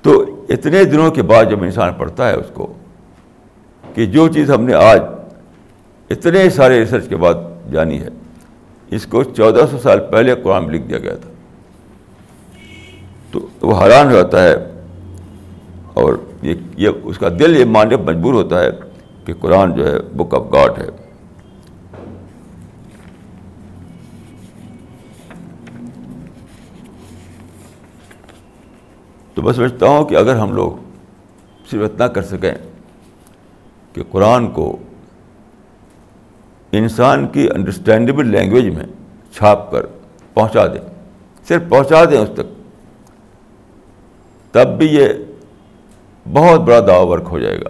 تو 0.04 0.44
اتنے 0.50 0.84
دنوں 0.84 1.12
کے 1.12 1.22
بعد 1.22 1.46
جب 1.46 1.64
انسان 1.64 1.94
پڑھتا 1.94 2.28
ہے 2.30 2.34
اس 2.34 2.46
کو 2.54 2.74
کہ 3.94 4.06
جو 4.06 4.28
چیز 4.28 4.52
ہم 4.52 4.64
نے 4.64 4.74
آج 4.74 5.02
اتنے 6.10 6.50
سارے 6.50 6.80
ریسرچ 6.80 7.08
کے 7.10 7.16
بعد 7.16 7.34
جانی 7.72 8.02
ہے، 8.02 8.10
اس 8.92 9.06
کو 9.06 9.24
چودہ 9.24 9.66
سو 9.72 9.78
سال 9.78 10.00
پہلے 10.12 10.36
قرآن 10.36 10.64
میں 10.64 10.74
لکھ 10.74 10.84
دیا 10.84 11.00
گیا 11.00 11.16
تھا۔ 11.16 11.30
تو 13.32 13.48
وہ 13.62 13.84
حیران 13.84 14.08
ہو 14.08 14.12
جاتا 14.12 14.44
ہے 14.44 14.56
اور 15.94 16.14
یہ 16.42 16.54
یہ 16.78 16.90
اس 17.04 17.18
کا 17.18 17.30
دل 17.40 17.58
یہ 17.58 17.66
ماننے 17.66 17.98
مجبور 17.98 18.34
ہوتا 18.34 18.64
ہے 18.64 18.70
کہ 19.26 19.34
قرآن 19.34 19.74
جو 19.76 19.88
ہے 19.88 20.00
بک 20.00 20.34
آف 20.34 20.54
گاڈ 20.54 20.78
ہے۔ 20.78 20.88
تو 29.34 29.42
میں 29.42 29.54
سمجھتا 29.54 29.86
ہوں 29.86 30.06
کہ 30.06 30.16
اگر 30.16 30.36
ہم 30.36 30.54
لوگ 30.54 30.72
صرف 31.72 31.82
اتنا 31.82 32.08
کر 32.08 32.22
سکیں 32.22 32.54
کہ 33.94 34.04
قرآن 34.12 34.52
کو 34.52 34.78
انسان 36.72 37.28
کی 37.28 37.50
انڈرسٹینڈیبل 37.56 38.28
لینگویج 38.28 38.70
میں 38.70 38.86
چھاپ 39.32 39.72
کر 39.72 39.86
پہنچا 40.34 40.68
دیں، 40.68 40.90
صرف 41.48 41.62
پہنچا 41.70 42.06
دیں 42.06 42.18
اس 42.18 42.30
تک، 42.34 42.64
تب 44.54 44.78
بھی 44.78 44.88
یہ 44.88 45.08
بہت 46.34 46.60
بڑا 46.60 46.80
دعو 46.80 47.08
ورک 47.08 47.28
ہو 47.32 47.40
جائے 47.40 47.62
گا۔ 47.62 47.70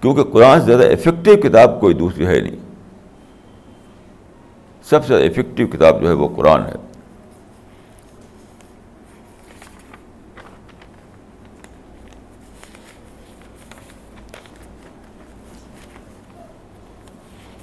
کیونکہ 0.00 0.22
قرآن 0.22 0.60
سے 0.60 0.66
زیادہ 0.66 0.82
افیکٹو 0.82 1.48
کتاب 1.48 1.80
کوئی 1.80 1.94
دوسری 1.94 2.26
ہے 2.26 2.40
نہیں۔ 2.40 2.56
سب 4.84 5.00
سے 5.02 5.08
زیادہ 5.08 5.24
افیکٹو 5.24 5.66
کتاب 5.66 6.02
جو 6.02 6.08
ہے 6.08 6.12
وہ 6.12 6.28
قرآن 6.36 6.62
ہے۔ 6.66 6.91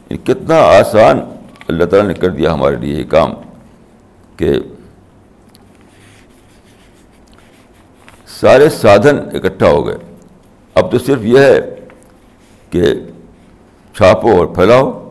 یعنی 0.10 0.18
کتنا 0.18 0.56
آسان 0.56 1.20
اللہ 1.68 1.86
تعالیٰ 1.86 2.08
نے 2.08 2.14
کر 2.14 2.30
دیا 2.30 2.54
ہمارے 2.54 2.76
لیے 2.76 3.00
یہ 3.00 3.04
کام 3.04 3.34
کہ 4.38 4.54
سارے 8.28 8.70
سادھن 8.70 9.20
اکٹھا 9.20 9.68
ہو 9.68 9.88
گئے۔ 9.88 9.96
اب 10.76 10.92
تو 10.92 11.00
صرف 11.00 11.20
یہ 11.22 11.40
ہے 11.40 11.60
کہ 12.70 12.82
چھاپو 13.96 14.38
اور 14.38 14.46
پھیلاؤ۔ 14.46 15.10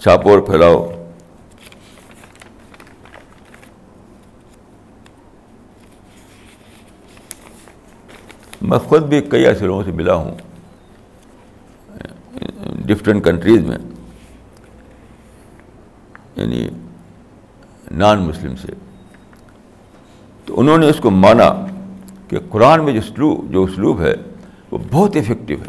چھاپو 0.00 0.30
اور 0.30 0.38
پھیلاؤ۔ 0.38 0.92
میں 8.62 8.78
خود 8.78 9.02
بھی 9.02 9.20
کئی 9.20 9.46
ایسے 9.46 9.64
لوگوں 9.64 9.84
سے 9.84 9.90
ملا 9.90 10.14
ہوں۔ 10.14 10.47
ڈفرینٹ 12.84 13.24
کنٹریز 13.24 13.62
میں 13.62 13.78
یعنی 16.36 16.68
نان 17.90 18.20
مسلم 18.20 18.56
سے، 18.56 18.72
تو 20.44 20.60
انہوں 20.60 20.78
نے 20.78 20.90
اس 20.90 21.00
کو 21.00 21.10
مانا 21.10 21.66
کہ 22.28 22.38
قرآن 22.50 22.84
میں 22.84 22.92
جو 22.92 22.98
اسلوب 22.98 23.52
جو 23.52 23.62
اسلوب 23.62 24.00
ہے، 24.00 24.14
وہ 24.70 24.78
بہت 24.90 25.16
افیکٹو 25.16 25.54
ہے۔ 25.54 25.68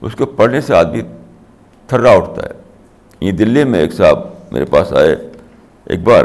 اس 0.00 0.16
کو 0.16 0.26
پڑھنے 0.26 0.60
سے 0.60 0.74
آدمی 0.74 1.02
تھرا 1.86 2.10
اٹھتا 2.10 2.42
ہے۔ 2.42 2.62
یہ 3.20 3.32
دلی 3.32 3.64
میں 3.64 3.80
ایک 3.80 3.92
صاحب 3.92 4.18
میرے 4.52 4.64
پاس 4.64 4.92
آئے۔ 4.92 5.16
ایک 5.84 6.00
بار 6.00 6.24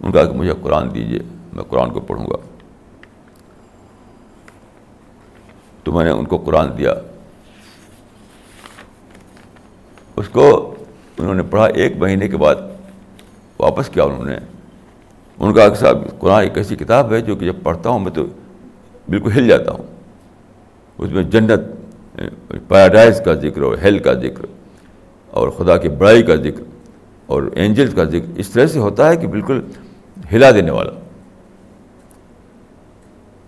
ان 0.00 0.12
کا 0.12 0.24
کہ 0.24 0.32
مجھے 0.32 0.52
قرآن 0.62 0.94
دیجیے 0.94 1.18
میں 1.52 1.64
قرآن 1.64 1.90
کو 1.90 2.00
پڑھوں 2.00 2.26
گا۔ 2.26 2.36
تو 5.84 5.92
میں 5.92 6.04
نے 6.04 6.10
ان 6.10 6.24
کو 6.24 6.38
قرآن 6.38 6.78
دیا۔ 6.78 6.94
اس 10.18 10.28
کو 10.28 10.74
انہوں 11.18 11.34
نے 11.34 11.42
پڑھا 11.42 11.66
ایک 11.66 11.96
مہینے 11.96 12.28
کے 12.28 12.36
بعد 12.36 12.54
واپس 13.58 13.88
کیا 13.88 14.04
انہوں 14.04 14.24
نے۔ 14.24 14.38
ان 15.38 15.52
کا 15.54 15.74
صاحب 15.74 15.98
قرآن 16.18 16.42
ایک 16.42 16.56
ایسی 16.56 16.76
کتاب 16.76 17.12
ہے 17.12 17.20
جو 17.20 17.36
کہ 17.36 17.46
جب 17.46 17.56
پڑھتا 17.62 17.90
ہوں 17.90 17.98
میں 17.98 18.12
تو 18.12 18.26
بالکل 19.08 19.32
ہل 19.32 19.48
جاتا 19.48 19.70
ہوں۔ 19.70 19.82
اس 20.98 21.10
میں 21.10 21.22
جنت 21.22 21.60
پیراڈائز 22.68 23.20
کا 23.24 23.34
ذکر 23.34 23.62
اور 23.62 23.76
ہیل 23.82 23.98
کا 23.98 24.12
ذکر 24.12 24.46
اور 25.30 25.48
خدا 25.48 25.76
کی 25.76 25.88
بڑائی 25.88 26.22
کا 26.22 26.36
ذکر 26.36 26.62
اور 27.26 27.42
اینجلس 27.54 27.94
کا 27.94 28.04
ذکر، 28.04 28.32
اس 28.36 28.48
طرح 28.48 28.66
سے 28.66 28.78
ہوتا 28.78 29.08
ہے 29.08 29.16
کہ 29.16 29.26
بالکل 29.26 29.60
ہلا 30.32 30.50
دینے 30.50 30.70
والا۔ 30.70 30.90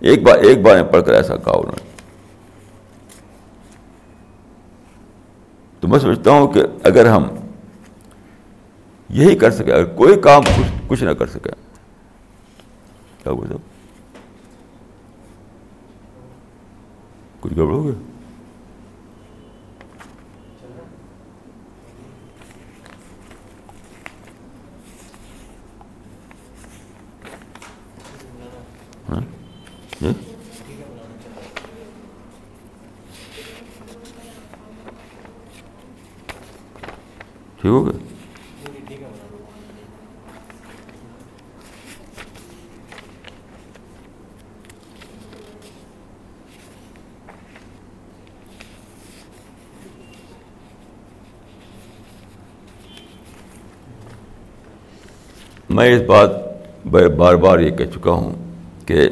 ایک 0.00 0.22
بار 0.22 0.38
ایک 0.38 0.62
بار 0.62 0.74
میں 0.74 0.92
پڑھ 0.92 1.02
کر 1.02 1.14
ایسا 1.14 1.36
کہا 1.36 1.52
انہوں 1.52 1.72
نے۔ 1.76 1.89
تو 5.82 5.88
میں 5.88 5.98
سمجھتا 5.98 6.30
ہوں 6.30 6.46
کہ 6.52 6.62
اگر 6.84 7.06
ہم 7.06 7.26
یہی 9.10 9.34
کر 9.36 9.50
سکیں، 9.50 9.72
اگر 9.72 9.84
کوئی 9.94 10.20
کام 10.20 10.42
کچھ 10.56 10.72
کچھ 10.88 11.04
نہ 11.04 11.10
کر 11.18 11.26
سکے 11.26 11.50
کیا 13.22 13.32
بول 13.32 13.56
کچھ 17.40 17.54
گڑبڑ 17.56 17.72
ہو 17.74 17.84
گیا؟ 17.84 17.94
ہاں؟ 29.10 29.20
ٹھیک 37.60 37.72
ہو 37.72 37.84
گیا 37.86 37.98
میں 55.70 55.88
اس 55.88 56.02
بات 56.06 56.30
بار 56.86 57.34
بار 57.34 57.58
یہ 57.58 57.70
کہہ 57.70 57.84
چکا 57.84 58.10
ہوں 58.10 58.32
کہ 58.86 59.08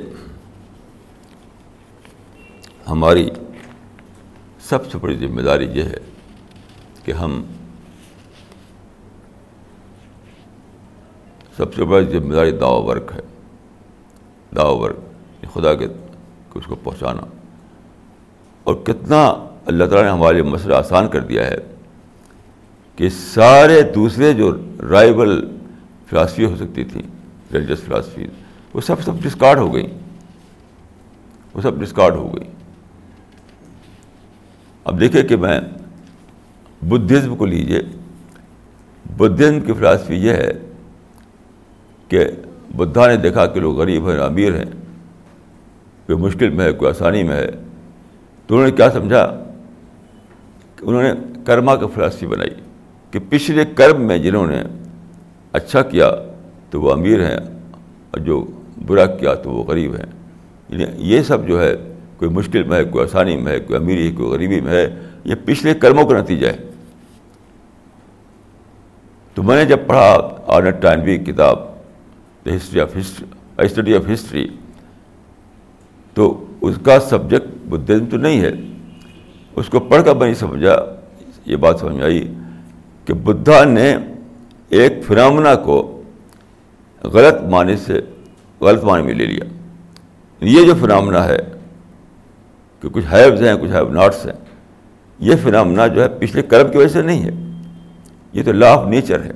ہماری 2.88 3.28
سب 4.68 4.90
سے 4.90 4.98
بڑی 4.98 5.16
ذمہ 5.16 5.42
داری 5.42 5.68
یہ 5.72 5.82
ہے 5.82 5.98
کہ 7.04 7.12
ہم 7.12 7.42
سب 11.58 11.74
سے 11.74 11.84
بڑی 11.84 12.06
ذمہ 12.06 12.34
داری 12.34 12.50
دعو 12.50 12.82
ورک 12.82 13.12
ہے۔ 13.14 13.20
دعو 14.56 14.78
ورک 14.78 14.96
خدا 15.52 15.74
کے 15.74 15.86
اس 16.54 16.66
کو 16.66 16.74
پہنچانا۔ 16.74 17.22
اور 18.64 18.74
کتنا 18.74 19.26
اللہ 19.66 19.84
تعالیٰ 19.84 20.02
نے 20.02 20.10
ہمارے 20.10 20.42
مسئلہ 20.42 20.74
آسان 20.74 21.08
کر 21.08 21.20
دیا 21.20 21.46
ہے 21.46 21.56
کہ 22.96 23.08
سارے 23.08 23.82
دوسرے 23.82 24.32
جو 24.32 24.56
رائبل 24.90 25.48
فلاسفی 26.06 26.44
ہو 26.44 26.56
سکتی 26.56 26.84
تھیں 26.84 27.02
ریلیجس 27.52 27.80
فلاسفی 27.80 28.26
وہ 28.74 28.80
سب 28.80 29.02
سب 29.02 29.12
ڈسکارڈ 29.22 29.58
ہو 29.58 29.74
گئیں۔ 29.74 29.98
وہ 31.54 31.60
سب 31.60 31.80
ڈسکارڈ 31.80 32.14
ہو 32.14 32.36
گئی 32.36 32.50
اب 34.84 35.00
دیکھیں 35.00 35.22
کہ 35.22 35.36
میں 35.36 35.60
بدھزم 36.82 37.36
کو 37.36 37.46
لیجیے 37.46 37.80
بدھزم 39.16 39.60
کی 39.60 39.72
فلاسفی 39.72 40.14
یہ 40.14 40.32
ہے 40.32 40.52
کہ 42.08 42.26
بدھا 42.76 43.06
نے 43.06 43.16
دیکھا 43.16 43.46
کہ 43.46 43.60
لوگ 43.60 43.80
غریب 43.80 44.10
ہیں، 44.10 44.18
امیر 44.18 44.54
ہیں 44.54 44.64
کوئی 46.06 46.18
مشکل 46.18 46.50
میں 46.50 46.64
ہے، 46.64 46.72
کوئی 46.72 46.90
آسانی 46.90 47.22
میں 47.22 47.36
ہے۔ 47.36 47.46
تو 48.46 48.54
انہوں 48.54 48.66
نے 48.66 48.72
کیا 48.72 48.90
سمجھا؟ 48.90 49.26
کہ 50.76 50.84
انہوں 50.84 51.02
نے 51.02 51.12
کرما 51.46 51.76
کا 51.76 51.86
فلاسفی 51.86 52.26
بنائی 52.26 52.50
کہ 53.10 53.18
پچھلے 53.28 53.64
کرم 53.74 54.02
میں 54.02 54.18
جنہوں 54.18 54.46
نے 54.46 54.62
اچھا 55.52 55.82
کیا 55.82 56.10
تو 56.70 56.80
وہ 56.80 56.92
امیر 56.92 57.20
ہیں 57.20 57.36
اور 58.10 58.18
جو 58.18 58.46
برا 58.86 59.06
کیا 59.06 59.34
تو 59.34 59.50
وہ 59.50 59.64
غریب 59.64 59.94
ہیں۔ 59.94 60.06
یعنی 60.68 60.84
یہ 60.96 61.22
سب 61.22 61.48
جو 61.48 61.62
ہے، 61.62 61.76
کوئی 62.16 62.30
مشکل 62.30 62.62
میں 62.62 62.78
ہے، 62.78 62.84
کوئی 62.84 63.04
آسانی 63.04 63.36
میں 63.36 63.52
ہے، 63.52 63.60
کوئی 63.60 63.82
امیری 63.82 64.12
کوئی 64.12 64.28
غریبی 64.28 64.60
میں 64.60 64.72
ہے، 64.72 65.00
یہ 65.24 65.34
پچھلے 65.44 65.74
کرموں 65.74 66.04
کا 66.04 66.18
نتیجہ 66.18 66.46
ہے۔ 66.46 66.56
تو 69.34 69.42
میں 69.42 69.56
نے 69.56 69.64
جب 69.64 69.78
پڑھا 69.86 70.28
آنر 70.46 70.70
ٹائنوی 70.70 71.18
کتاب 71.18 71.77
the 72.48 72.56
history 72.56 72.80
of 72.80 72.96
history 72.96 73.26
study 73.64 73.94
of 73.94 74.10
history 74.12 74.46
تو 76.14 76.44
اس 76.60 76.74
کا 76.84 76.98
سبجیکٹ 77.00 77.48
بدھزم 77.68 78.06
تو 78.06 78.16
نہیں 78.16 78.40
ہے. 78.40 78.50
اس 79.56 79.68
کو 79.68 79.80
پڑھ 79.80 80.04
کر 80.04 80.14
میں 80.14 80.26
نہیں 80.26 80.34
سمجھا. 80.34 80.76
یہ 81.44 81.56
بات 81.56 81.80
سمجھ 81.80 82.02
آئی 82.02 82.22
کہ 83.04 83.14
بدھا 83.14 83.62
نے 83.64 83.96
ایک 84.68 84.92
فرامنا 85.06 85.54
کو 85.54 85.76
غلط 87.04 87.42
معنی 87.50 87.76
سے 87.76 88.00
غلط 88.60 88.84
معنی 88.84 89.02
میں 89.02 89.14
لے 89.14 89.26
لیا. 89.26 89.44
یہ 90.42 90.66
جو 90.66 90.74
فرامنا 90.80 91.24
ہے 91.24 91.38
کہ 92.82 92.88
کچھ 92.88 93.04
ہیوز 93.12 93.42
ہیں، 93.42 93.54
کچھ 93.60 93.70
ہیو 93.70 93.88
ناٹس 93.92 94.26
ہیں، 94.26 94.32
یہ 95.18 95.36
فرامنا 95.42 95.86
جو 95.86 96.02
ہے 96.02 96.08
پچھلے 96.08 96.42
کرب 96.42 96.72
کی 96.72 96.78
وجہ 96.78 96.88
سے 96.88 97.02
نہیں 97.02 97.24
ہے. 97.24 97.30
یہ 98.32 98.42
تو 98.42 98.52
لا 98.52 98.72
آف 98.72 98.86
نیچر 98.88 99.24
ہے۔ 99.24 99.32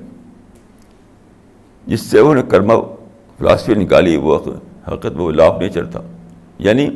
جس 1.87 2.01
سے 2.01 2.19
انہوں 2.19 2.35
نے 2.35 2.43
کرما 2.49 2.75
فلاسفی 3.43 3.74
نکالی، 3.74 4.16
وہ 4.16 4.38
حقیقت 4.88 5.16
وہ 5.16 5.32
لا 5.32 5.45
آف 5.45 5.61
نیچر 5.61 5.84
تھا۔ 5.84 6.03
یعنی 6.59 6.88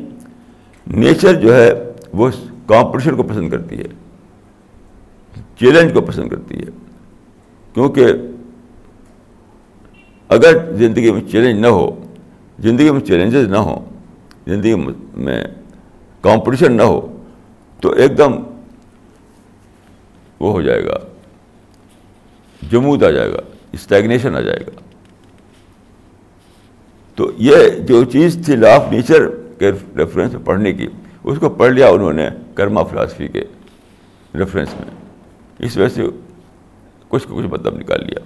نیچر 0.87 1.35
جو 1.35 1.57
ہے، 1.57 1.73
وہ 2.13 2.31
کمپٹیشن 2.67 3.17
کو 3.17 3.23
پسند 3.23 3.51
کرتی 3.51 3.79
ہے۔ 3.79 3.85
چیلنج 5.59 5.95
کو 5.95 6.01
پسند 6.01 6.29
کرتی 6.29 6.59
ہے۔ 6.59 6.87
کیونکہ 7.75 8.05
اگر 10.29 10.73
زندگی 10.75 11.11
میں 11.11 11.21
چیلنج 11.21 11.61
نہ 11.61 11.67
ہو، 11.67 12.07
زندگی 12.59 12.91
میں 12.91 13.01
چیلنجز 13.01 13.49
نہ 13.49 13.57
ہوں، 13.57 13.81
زندگی 14.47 14.75
میں 15.15 15.45
کمپٹیشن 16.21 16.73
نہ 16.73 16.83
ہو، 16.83 17.23
تو 17.81 17.93
ایک 17.93 18.19
دم 18.19 18.33
وہ 20.41 20.53
ہو 20.53 20.63
جائے 20.63 20.85
گا۔ 20.85 20.99
جمود 22.71 23.03
آ 23.03 23.11
جائے 23.11 23.33
گا 23.33 23.39
اسٹیگنیشن 23.73 24.37
آ 24.37 24.41
جائے 24.41 24.61
گا۔ 24.61 24.81
تو 27.17 27.31
یہ 27.37 27.57
جو 27.71 28.05
چیز 28.05 28.39
تھی 28.45 28.57
لا 28.57 28.75
آف 28.75 28.93
نیچر 28.93 29.29
کے 29.59 29.71
ریفرنس 29.71 30.33
میں 30.33 30.45
پڑھنے 30.45 30.73
کی، 30.73 30.87
اس 31.25 31.39
کو 31.39 31.49
پڑھ 31.49 31.73
لیا 31.73 31.89
انہوں 31.89 32.13
نے 32.13 32.29
کرما 32.55 32.83
فلاسفی 32.83 33.29
کے 33.29 33.45
ریفرنس 34.35 34.69
میں۔ 34.75 34.91
اس 35.59 35.77
وجہ 35.77 35.89
سے 35.89 36.03
کچھ 37.09 37.27
کچھ 37.29 37.47
مطلب 37.47 37.77
نکال 37.77 38.05
لیا۔ 38.07 38.19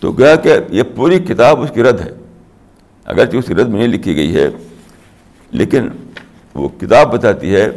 تو 0.00 0.12
گیا 0.12 0.36
کہ 0.36 0.54
یہ 0.70 0.82
پوری 0.96 1.18
کتاب 1.18 1.60
اس 1.60 1.70
کی 1.74 1.82
رد 1.82 2.00
ہے۔ 2.00 2.10
اگرچہ 3.04 3.36
اس 3.36 3.46
کی 3.46 3.54
رد 3.54 3.68
میں 3.68 3.78
نہیں 3.78 3.98
لکھی 3.98 4.16
گئی 4.16 4.36
ہے، 4.36 4.48
لیکن 5.50 5.88
وہ 6.54 6.68
کتاب 6.68 7.12
بتاتی 7.12 7.54
ہے 7.54 7.70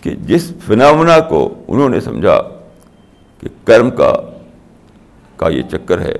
کہ 0.00 0.10
جس 0.10 0.52
فنامنا 0.66 1.20
کو 1.20 1.64
انہوں 1.68 1.88
نے 1.88 2.00
سمجھا 2.00 2.42
کہ 3.40 3.48
کرم 3.64 3.90
کا 3.90 4.12
کا 5.36 5.48
یہ 5.48 5.62
چکر 5.62 6.00
ہے۔ 6.00 6.14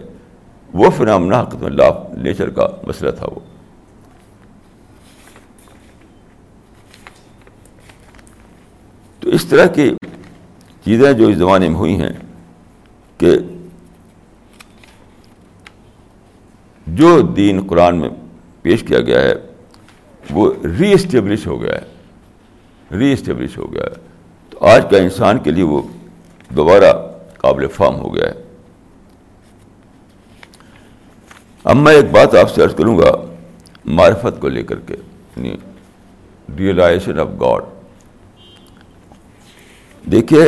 وہ 0.74 0.90
فنامنا 0.90 1.40
حقت 1.40 1.54
میں 1.54 1.70
لاف 1.70 1.96
نیچر 2.12 2.50
کا 2.50 2.68
مسئلہ 2.82 3.10
تھا 3.10 3.26
وہ۔ 3.26 3.40
تو 9.20 9.28
اس 9.28 9.46
طرح 9.46 9.66
کی 9.66 9.94
چیزیں 10.84 11.12
جو 11.12 11.28
اس 11.28 11.36
زمانے 11.36 11.68
میں 11.68 11.76
ہوئی 11.76 12.00
ہیں 12.00 12.12
کہ 13.18 13.38
جو 16.86 17.20
دین 17.20 17.66
قرآن 17.66 18.00
میں 18.00 18.08
پیش 18.62 18.82
کیا 18.82 19.00
گیا 19.00 19.20
ہے، 19.20 19.34
وہ 20.30 20.52
ری 20.80 20.92
اسٹیبلش 20.92 21.46
ہو 21.46 21.62
گیا 21.62 21.74
ہے۔ 21.74 21.86
ری 22.98 23.12
اسٹیبلش 23.12 23.58
ہو 23.58 23.72
گیا 23.72 23.82
ہے۔ 23.82 24.10
تو 24.50 24.66
آج 24.66 24.86
کا 24.90 24.96
انسان 24.96 25.38
کے 25.38 25.50
لیے 25.50 25.62
وہ 25.62 25.82
دوبارہ 26.56 26.92
قابل 27.38 27.66
فام 27.66 27.96
ہو 27.96 28.14
گیا 28.14 28.26
ہے۔ 28.26 28.49
اب 31.64 31.76
میں 31.76 31.92
ایک 31.92 32.10
بات 32.10 32.34
آپ 32.34 32.50
سے 32.50 32.62
عرض 32.62 32.74
کروں 32.74 32.98
گا، 32.98 33.10
معرفت 33.84 34.40
کو 34.40 34.48
لے 34.48 34.62
کر 34.62 34.78
کے 34.80 34.94
یعنی 34.94 35.56
ریئلائزیشن 36.58 37.20
آف 37.20 37.28
گاڈ 37.40 37.64
دیکھیے 40.12 40.44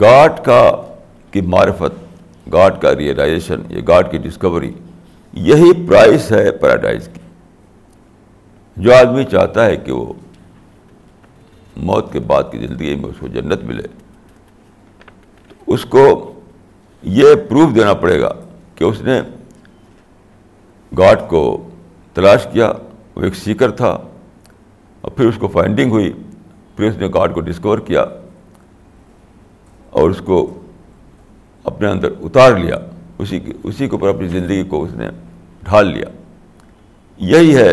گاڈ 0.00 0.44
کا 0.44 0.62
کی 1.30 1.40
معرفت 1.40 2.04
گاڈ 2.52 2.80
کا 2.80 2.96
ریئلائزیشن 2.96 3.62
یا 3.68 3.80
گاڈ 3.88 4.10
کی 4.10 4.18
ڈسکوری 4.18 4.72
یہی 5.32 5.88
پرائز 5.88 6.32
ہے 6.32 6.50
پیراڈائز 6.50 7.08
کی۔ 7.12 7.20
جو 8.76 8.94
آدمی 8.94 9.24
چاہتا 9.24 9.64
ہے 9.66 9.76
کہ 9.76 9.92
وہ 9.92 10.12
موت 11.76 12.12
کے 12.12 12.20
بعد 12.20 12.42
کی 12.50 12.58
زندگی 12.58 12.94
میں 12.94 13.10
اس 13.10 13.16
کو 13.20 13.28
جنت 13.28 13.64
ملے 13.64 13.82
اس 15.66 15.84
کو 15.84 16.32
یہ 17.06 17.34
پروف 17.48 17.74
دینا 17.74 17.92
پڑے 17.94 18.20
گا 18.20 18.28
کہ 18.74 18.84
اس 18.84 19.00
نے 19.00 19.20
گاڈ 20.92 21.20
کو 21.28 21.42
تلاش 22.16 22.46
کیا، 22.52 22.72
وہ 23.16 23.22
ایک 23.24 23.34
سیکر 23.34 23.70
تھا، 23.70 23.90
اور 25.00 25.10
پھر 25.10 25.28
اس 25.28 25.38
کو 25.38 25.48
فائنڈنگ 25.48 25.90
ہوئی، 25.90 26.12
پھر 26.76 26.84
اس 26.84 26.96
نے 26.98 27.08
گاڈ 27.14 27.34
کو 27.34 27.40
ڈسکور 27.40 27.78
کیا 27.86 28.04
اور 29.90 30.10
اس 30.10 30.20
کو 30.24 30.38
اپنے 31.64 31.88
اندر 31.88 32.12
اتار 32.20 32.56
لیا، 32.56 32.76
اسی 33.18 33.40
اسی 33.62 33.88
کے 33.88 33.94
اوپر 33.96 34.08
اپنی 34.08 34.28
زندگی 34.28 34.64
کو 34.64 34.82
اس 34.84 34.94
نے 34.94 35.08
ڈھال 35.62 35.86
لیا۔ 35.86 36.08
یہی 37.20 37.56
ہے 37.56 37.72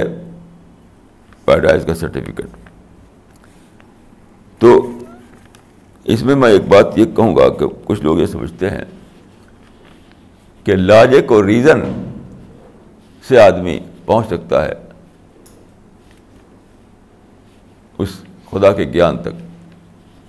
پیراڈائز 1.46 1.86
کا 1.86 1.96
سرٹیفکیٹ 1.96 2.46
تو 4.62 4.80
اس 6.06 6.24
میں 6.24 6.36
میں 6.36 6.52
ایک 6.52 6.68
بات 6.70 6.98
یہ 6.98 7.06
کہوں 7.16 7.36
گا 7.36 7.48
کہ 7.50 7.66
کچھ 7.86 8.02
لوگ 8.02 8.20
یہ 8.20 8.26
سمجھتے 8.26 8.70
ہیں 8.70 8.84
کہ 10.64 10.76
لاجک 10.76 11.32
اور 11.32 11.43
ریزن 11.43 11.80
سے 13.28 13.39
آدمی 13.39 13.80
پہنچ 14.05 14.28
سکتا 14.28 14.66
ہے 14.66 14.74
اس 17.97 18.09
خدا 18.51 18.72
کے 18.72 18.84
گیان 18.84 19.18
تک۔ 19.18 19.30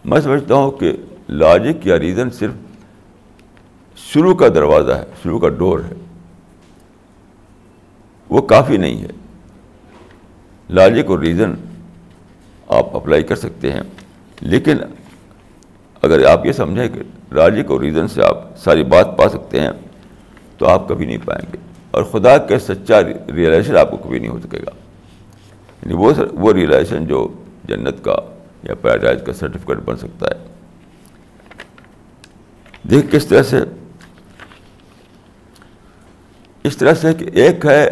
میں 0.04 0.20
سمجھتا 0.20 0.54
ہوں 0.54 0.70
کہ 0.70 0.96
لاجک 1.28 1.86
یا 1.86 1.98
ریزن 1.98 2.30
صرف 2.30 2.52
شروع 3.96 4.34
کا 4.34 4.48
دروازہ 4.48 4.92
ہے، 4.92 5.04
شروع 5.22 5.38
کا 5.38 5.48
ڈور 5.48 5.80
ہے۔ 5.80 5.92
وہ 8.28 8.42
کافی 8.42 8.76
نہیں 8.76 9.02
ہے۔ 9.02 9.08
لاجک 10.70 11.10
اور 11.10 11.18
ریزن 11.18 11.54
آپ 12.68 12.96
اپلائی 12.96 13.22
کر 13.22 13.36
سکتے 13.36 13.72
ہیں۔ 13.72 13.82
لیکن 14.40 14.76
اگر 16.02 16.26
آپ 16.26 16.46
یہ 16.46 16.52
سمجھیں 16.52 16.88
کہ 16.88 17.00
لاجک 17.32 17.70
اور 17.70 17.80
ریزن 17.80 18.08
سے 18.08 18.24
آپ 18.24 18.58
ساری 18.58 18.84
بات 18.84 19.18
پا 19.18 19.28
سکتے 19.28 19.60
ہیں 19.60 19.70
تو 20.58 20.68
آپ 20.68 20.88
کبھی 20.88 21.06
نہیں 21.06 21.18
پائیں 21.24 21.52
گے۔ 21.52 21.58
اور 21.90 22.04
خدا 22.04 22.38
کے 22.38 22.58
سچا 22.58 23.04
ریئلائزیشن 23.34 23.76
آپ 23.76 23.90
کو 23.90 23.96
کبھی 23.96 24.18
نہیں 24.18 24.30
ہو 24.30 24.38
سکے 24.40 24.58
گا۔ 24.58 24.70
یعنی 25.82 25.94
وہ 25.94 26.12
وہ 26.32 26.52
ریئلائزیشن 26.52 27.06
جو 27.06 27.28
جنت 27.64 28.04
کا 28.04 28.16
یا 28.62 28.74
پیراڈائز 28.74 29.18
کا 29.26 29.32
سرٹیفکیٹ 29.32 29.76
بن 29.76 29.96
سکتا 29.96 30.26
ہے۔ 30.26 30.54
دیکھ 32.90 33.06
کس 33.12 33.26
طرح 33.26 33.42
سے 33.42 33.56
اس 36.62 36.76
طرح 36.76 36.94
سے 36.94 37.14
کہ 37.14 37.30
ایک 37.32 37.66
ہے 37.66 37.88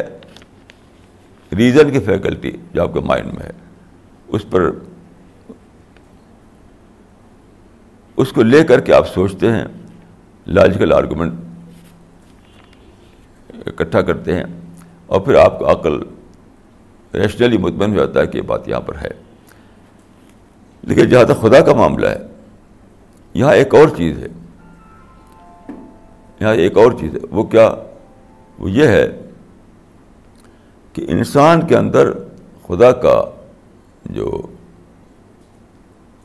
ریزن 1.57 1.91
کی 1.91 1.99
فیکلٹی 1.99 2.51
جو 2.73 2.81
آپ 2.81 2.93
کے 2.93 2.99
مائنڈ 2.99 3.27
میں 3.27 3.43
ہے۔ 3.43 3.51
اس 4.27 4.45
پر 4.49 4.71
اس 8.17 8.31
کو 8.31 8.43
لے 8.43 8.63
کر 8.63 8.79
کے 8.79 8.93
آپ 8.93 9.13
سوچتے 9.13 9.51
ہیں۔ 9.51 9.65
لاجیکل 10.47 10.93
آرگومنٹ 10.93 11.33
اکٹھا 13.53 14.01
کرتے 14.01 14.35
ہیں 14.35 14.43
اور 15.05 15.21
پھر 15.21 15.35
آپ 15.35 15.59
کا 15.59 15.71
عقل 15.71 16.03
ریشنلی 17.13 17.57
مطمئن 17.57 17.91
ہو 17.91 17.95
جاتا 17.95 18.19
ہے 18.19 18.27
کہ 18.27 18.37
یہ 18.37 18.41
بات 18.41 18.67
یہاں 18.67 18.81
پر 18.81 18.95
ہے۔ 18.95 19.09
لیکن 20.81 21.09
جہاں 21.09 21.23
تک 21.23 21.41
خدا 21.41 21.59
کا 21.59 21.73
معاملہ 21.73 22.07
ہے، 22.07 22.19
یہاں 23.33 23.53
ایک 23.53 23.75
اور 23.75 23.87
چیز 23.97 24.17
ہے۔ 24.17 24.27
یہاں 26.39 26.53
ایک 26.53 26.77
اور 26.77 26.91
چیز 26.99 27.15
ہے۔ 27.15 27.19
وہ 27.31 27.43
کیا؟ 27.43 27.75
وہ 28.59 28.71
یہ 28.71 28.87
ہے 28.87 29.21
کہ 30.93 31.05
انسان 31.07 31.67
کے 31.67 31.77
اندر 31.77 32.11
خدا 32.67 32.91
کا 32.91 33.23
جو، 34.05 34.41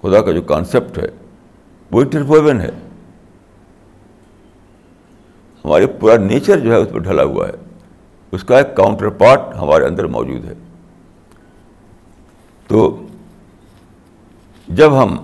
خدا 0.03 0.21
کا 0.21 0.31
جو 0.31 0.43
کانسیپٹ 0.43 0.99
ہے، 0.99 1.09
وہ 1.91 2.01
انٹرفوین 2.01 2.61
ہے۔ 2.61 2.71
ہمارے 5.65 5.87
پورا 5.87 6.17
نیچر 6.17 6.59
جو 6.59 6.73
ہے 6.73 6.77
اس 6.77 6.89
پہ 6.93 6.99
ڈھلا 6.99 7.23
ہوا 7.23 7.49
ہے۔ 7.49 7.53
اس 8.33 8.45
کا 8.45 8.59
ایک 8.59 8.77
کاؤنٹر 8.77 9.09
پارٹ 9.09 9.41
ہمارے 9.57 9.85
اندر 9.85 10.05
موجود 10.05 10.45
ہے۔ 10.45 10.55
تو 12.67 13.07
جب 14.69 15.03
ہم 15.03 15.17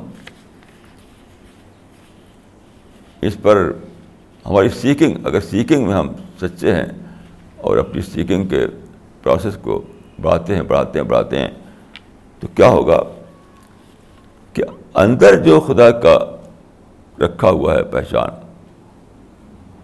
اس 3.23 3.37
پر 3.43 3.73
ہماری 4.47 4.69
سیکنگ 4.69 5.27
اگر 5.27 5.41
سیکنگ 5.41 5.87
میں 5.87 5.95
ہم 5.95 6.13
سچے 6.41 6.75
ہیں 6.75 6.89
اور 7.57 7.77
اپنی 7.77 8.03
سیکنگ 8.03 8.47
کے 8.47 8.67
پروسیس 9.23 9.57
کو 9.63 9.83
بڑھاتے 10.23 10.55
ہیں 10.55 10.63
بڑھاتے 10.63 10.99
ہیں 10.99 11.07
بڑھاتے 11.07 11.39
ہیں، 11.39 11.49
تو 12.41 12.47
کیا 12.55 12.69
ہوگا 12.69 13.03
کہ 14.53 14.63
اندر 14.95 15.43
جو 15.43 15.61
خدا 15.61 15.91
کا 15.91 16.19
رکھا 17.19 17.51
ہوا 17.51 17.75
ہے 17.75 17.83
پہچان 17.83 18.44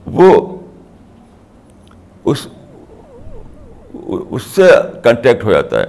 وہ 0.07 0.59
اس 2.25 2.49
اس 4.05 4.43
سے 4.43 4.63
کنٹیکٹ 5.05 5.45
ہو 5.45 5.53
جاتا 5.53 5.81
ہے۔ 5.81 5.87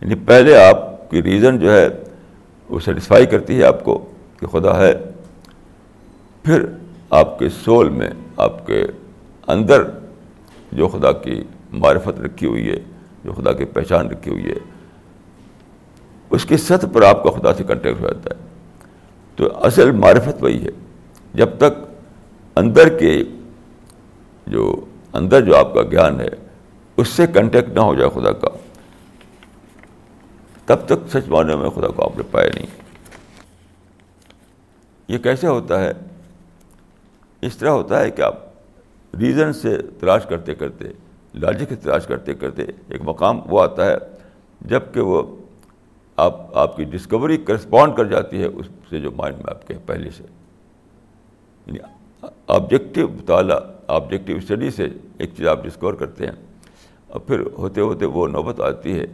یعنی 0.00 0.14
پہلے 0.14 0.64
آپ 0.64 1.10
کی 1.10 1.22
ریزن 1.22 1.58
جو 1.58 1.72
ہے 1.72 1.88
وہ 2.68 2.80
سیٹسفائی 2.80 3.26
کرتی 3.26 3.58
ہے 3.58 3.64
آپ 3.64 3.84
کو 3.84 4.10
کہ 4.40 4.46
خدا 4.46 4.80
ہے۔ 4.80 4.94
پھر 6.42 6.64
آپ 7.10 7.38
کے 7.38 7.48
سول 7.48 7.88
میں 7.88 8.10
آپ 8.36 8.66
کے 8.66 8.84
اندر 9.46 9.82
جو 10.72 10.88
خدا 10.88 11.12
کی 11.12 11.42
معرفت 11.72 12.20
رکھی 12.20 12.46
ہوئی 12.46 12.70
ہے، 12.70 12.80
جو 13.24 13.32
خدا 13.32 13.52
کی 13.52 13.64
پہچان 13.64 14.10
رکھی 14.10 14.30
ہوئی 14.30 14.46
ہے، 14.46 14.54
اس 16.30 16.44
کی 16.44 16.56
سطح 16.56 16.86
پر 16.92 17.02
آپ 17.02 17.24
کا 17.24 17.30
خدا 17.30 17.54
سے 17.54 17.64
کنٹیکٹ 17.64 18.00
ہو 18.00 18.08
جاتا 18.08 18.30
ہے۔ 18.30 18.48
تو 19.36 19.58
اصل 19.66 19.90
معرفت 19.90 20.42
وہی 20.42 20.64
ہے۔ 20.64 20.70
جب 21.34 21.48
تک 21.58 21.87
اندر 22.58 22.98
کے 22.98 23.24
جو 24.46 24.84
اندر 25.12 25.40
جو 25.44 25.56
آپ 25.56 25.74
کا 25.74 25.82
گیان 25.82 26.20
ہے، 26.20 26.28
اس 26.96 27.08
سے 27.08 27.26
کنٹیکٹ 27.26 27.68
نہ 27.68 27.80
ہو 27.80 27.94
جائے 27.94 28.10
خدا 28.10 28.32
کا۔ 28.32 28.48
تب 30.66 30.76
تک 30.86 31.08
سچ 31.08 31.28
معنی 31.28 31.56
میں 31.56 31.70
خدا 31.70 31.88
کو 31.88 32.04
آپ 32.04 32.16
نے 32.16 32.22
پایا 32.30 32.50
نہیں۔ 32.54 32.66
یہ 35.08 35.18
کیسے 35.18 35.46
ہوتا 35.46 35.84
ہے؟ 35.84 35.92
اس 37.40 37.56
طرح 37.56 37.68
ہوتا 37.68 38.00
ہے 38.00 38.10
کہ 38.10 38.22
آپ 38.22 38.36
ریزن 39.14 39.52
سے 39.52 39.78
تلاش 40.00 40.26
کرتے 40.26 40.54
کرتے 40.54 40.84
لاجک 41.34 41.68
سے 41.68 41.76
تلاش 41.76 42.06
کرتے 42.06 42.34
کرتے 42.34 42.62
ایک 42.88 43.00
مقام 43.04 43.40
وہ 43.46 43.62
آتا 43.62 43.86
ہے 43.86 43.96
جبکہ 44.60 45.00
وہ 45.00 45.36
آپ 46.16 46.56
آپ 46.56 46.76
کی 46.76 46.84
ڈسکوری 46.84 47.36
کرسپونڈ 47.36 47.96
کر 47.96 48.04
جاتی 48.04 48.40
ہے 48.40 48.46
اس 48.46 48.66
سے 48.90 49.00
جو 49.00 49.10
مائنڈ 49.10 49.36
میں 49.36 49.44
آپ 49.46 49.68
کے 49.68 49.74
پہلے 49.86 50.10
سے۔ 50.10 50.24
یعنی 51.66 51.78
یعنی 52.22 52.42
آبجیکٹیو 52.46 53.08
مطالعہ 53.08 53.60
آبجیکٹیو 53.86 54.36
اسٹڈی 54.36 54.70
سے 54.70 54.88
ایک 55.18 55.30
چیز 55.36 55.46
آپ 55.46 55.64
ڈسکور 55.64 55.94
کرتے 55.94 56.24
ہیں۔ 56.26 56.32
اور 57.06 57.20
پھر 57.20 57.40
ہوتے 57.58 57.80
ہوتے 57.80 58.06
وہ 58.06 58.28
نوبت 58.28 58.60
آتی 58.60 58.98
ہے 58.98 59.04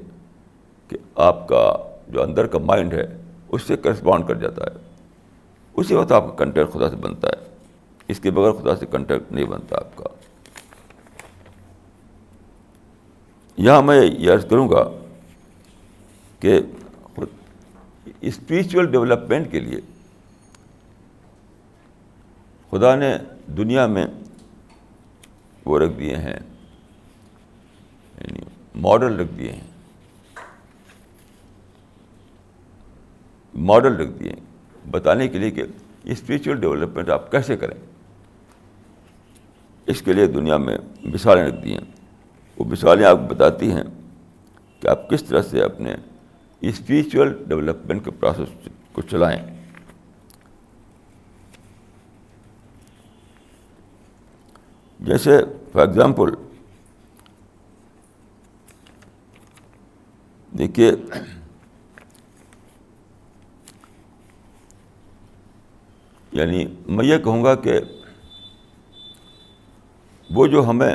کہ 0.88 0.96
آپ 1.14 1.48
کا 1.48 1.76
جو 2.09 2.22
اندر 2.22 2.46
کا 2.46 2.59
مائنڈ 2.59 2.94
ہے، 2.94 3.22
اس 3.48 3.62
سے 3.62 3.76
کرسپونڈ 3.76 4.28
کر 4.28 4.34
جاتا 4.34 4.64
ہے۔ 4.64 4.90
اسی 5.74 5.94
وقت 5.94 6.12
آپ 6.12 6.24
کا 6.24 6.44
کنٹیکٹ 6.44 6.72
خدا 6.72 6.90
سے 6.90 6.96
بنتا 6.96 7.28
ہے۔ 7.28 7.57
اس 8.09 8.20
کے 8.20 8.30
بغیر 8.30 8.52
خدا 8.52 8.76
سے 8.76 8.86
کنٹیکٹ 8.86 9.32
نہیں 9.32 9.44
بنتا 9.44 9.76
آپ 9.76 9.96
کا۔ 9.96 10.05
یہاں 13.57 13.82
میں 13.82 14.02
یہ 14.02 14.32
عرض 14.32 14.46
کروں 14.46 14.68
گا 14.68 14.90
کہ 16.40 16.61
اسپریچول 18.20 18.90
ڈیولپمنٹ 18.90 19.52
کے 19.52 19.61
لیے 19.61 19.80
خدا 22.74 22.94
نے 22.94 23.18
دنیا 23.46 23.86
میں 23.86 24.06
وہ 25.64 25.78
رکھ 25.78 25.98
دیے 25.98 26.16
ہیں 26.16 26.38
یعنی 28.20 28.40
ماڈل 28.74 29.20
رکھ 29.20 29.32
دیے 29.38 29.52
ہیں۔ 29.52 29.60
ماڈل 33.54 33.96
رکھ 33.96 34.10
دیے 34.10 34.30
ہیں۔ 34.30 34.40
بتانے 34.90 35.28
کے 35.28 35.38
لیے 35.38 35.50
کہ 35.50 35.62
اسپریچول 36.04 36.60
ڈیولپمنٹ 36.60 37.10
آپ 37.10 37.30
کیسے 37.30 37.56
کریں۔ 37.56 37.76
اس 39.86 40.02
کے 40.02 40.12
لیے 40.12 40.26
دنیا 40.26 40.56
میں 40.56 40.78
مثالیں 41.02 41.44
رکھ 41.44 41.64
دی 41.64 41.72
ہیں۔ 41.72 41.92
وہ 42.56 42.64
مثالیں 42.64 43.04
آپ 43.04 43.16
بتاتی 43.16 43.72
ہیں 43.72 43.84
کہ 44.80 44.88
آپ 44.88 45.10
کس 45.10 45.24
طرح 45.24 45.42
سے 45.42 45.62
اپنے 45.62 45.94
اسپریچول 46.60 47.44
ڈیولپمنٹ 47.48 48.04
کے 48.04 48.10
پروسیس 48.10 48.68
کو 48.92 49.02
چلائیں۔ 49.02 49.53
جیسے 55.01 55.38
فار 55.72 55.86
ایگزامپل 55.86 56.34
دیکھیے 60.53 60.90
یعنی 66.32 66.64
میں 66.88 67.05
یہ 67.05 67.18
کہوں 67.18 67.45
گا 67.45 67.55
کہ 67.55 67.80
وہ 70.30 70.47
جو 70.47 70.68
ہمیں 70.68 70.95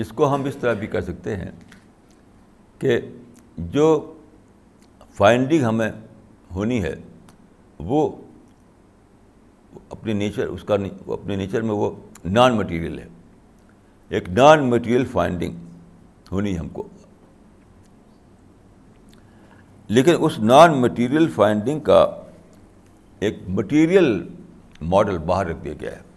اس 0.00 0.08
کو 0.08 0.34
ہم 0.34 0.44
اس 0.44 0.56
طرح 0.56 0.72
بھی 0.72 0.86
کہہ 0.86 1.00
سکتے 1.00 1.36
ہیں 1.36 1.50
کہ 2.78 3.00
جو 3.58 4.14
فائنڈنگ 5.10 5.62
ہمیں 5.62 5.90
ہونی 6.54 6.82
ہے، 6.82 6.94
وہ 7.78 8.16
اپنے 9.90 10.12
نیچر 10.12 10.46
اس 10.46 10.64
کا 10.64 10.76
اپنے 11.06 11.36
نیچر 11.36 11.62
میں 11.62 11.74
وہ 11.74 11.90
نان 12.24 12.56
مٹیریل 12.56 12.98
ہے۔ 12.98 13.06
ایک 14.08 14.28
نان 14.28 14.70
مٹیریل 14.70 15.04
فائنڈنگ 15.04 15.56
ہونی 16.32 16.58
ہم 16.58 16.68
کو۔ 16.68 16.88
لیکن 19.88 20.14
اس 20.20 20.38
نان 20.38 20.80
مٹیریل 20.80 21.30
فائنڈنگ 21.30 21.80
کا 21.80 22.22
ایک 23.20 23.38
مٹیریل 23.48 24.28
ماڈل 24.80 25.18
باہر 25.18 25.46
رکھ 25.46 25.64
دیا 25.64 25.72
گیا 25.80 25.92
ہے۔ 25.92 26.07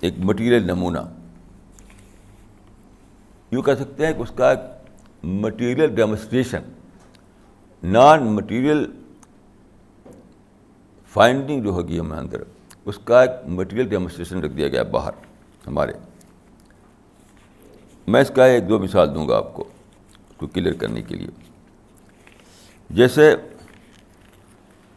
ایک 0.00 0.14
مٹیریل 0.18 0.66
نمونہ۔ 0.66 0.98
یوں 3.50 3.62
کہہ 3.62 3.74
سکتے 3.78 4.06
ہیں 4.06 4.12
کہ 4.12 4.22
اس 4.22 4.32
کا 4.34 4.50
ایک 4.50 4.58
material 5.24 5.94
demonstration 5.94 6.62
non 7.82 8.26
material 8.26 8.84
finding 11.12 11.62
جو 11.62 11.70
ہوگی 11.70 12.00
ہمیں 12.00 12.18
اندر، 12.18 12.42
اس 12.84 12.98
کا 13.04 13.20
ایک 13.20 13.30
مٹیریل 13.46 13.88
ڈیمونسٹریشن 13.88 14.40
رکھ 14.40 14.52
دیا 14.52 14.68
گیا 14.68 14.82
باہر 14.82 15.12
ہمارے۔ 15.66 15.92
میں 18.06 18.20
اس 18.20 18.32
کا 18.34 18.44
ایک 18.44 18.68
دو 18.68 18.78
مثال 18.78 19.14
دوں 19.14 19.28
گا 19.28 19.36
آپ 19.36 19.54
کو 19.54 19.64
اس 20.30 20.36
کو 20.36 20.46
کلیئر 20.46 20.74
کرنے 20.74 21.02
کے 21.02 21.14
لیے۔ 21.14 21.28
جیسے 22.90 23.36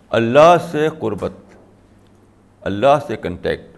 اللہ 0.10 0.56
سے 0.72 0.88
قربت، 0.99 1.32
اللہ 2.62 2.99
سے 3.08 3.16
کنٹیکٹ 3.16 3.70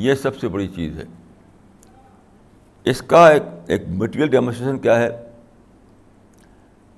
یہ 0.00 0.14
سب 0.14 0.38
سے 0.38 0.48
بڑی 0.48 0.68
چیز 0.68 0.98
ہے۔ 0.98 1.04
اس 2.84 3.02
کا 3.02 3.28
ایک 3.28 3.42
ایک 3.66 3.82
مٹیریل 3.88 4.28
ڈیمونسٹریشن 4.28 4.78
کیا 4.78 4.98
ہے؟ 4.98 5.10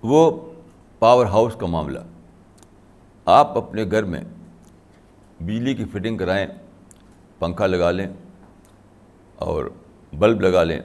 وہ 0.03 0.51
پاور 0.99 1.27
ہاؤس 1.27 1.57
کا 1.61 1.67
معاملہ۔ 1.67 1.99
آپ 3.25 3.59
اپنے 3.59 3.85
گھر 3.85 4.03
میں 4.03 4.25
بجلی 5.41 5.75
کی 5.75 5.85
فٹنگ 5.85 6.17
کرائیں، 6.17 6.47
پنکھا 7.39 7.67
لگا 7.67 7.91
لیں 7.91 8.07
اور 9.37 9.65
بلب 10.13 10.41
لگا 10.41 10.65
لیں، 10.65 10.81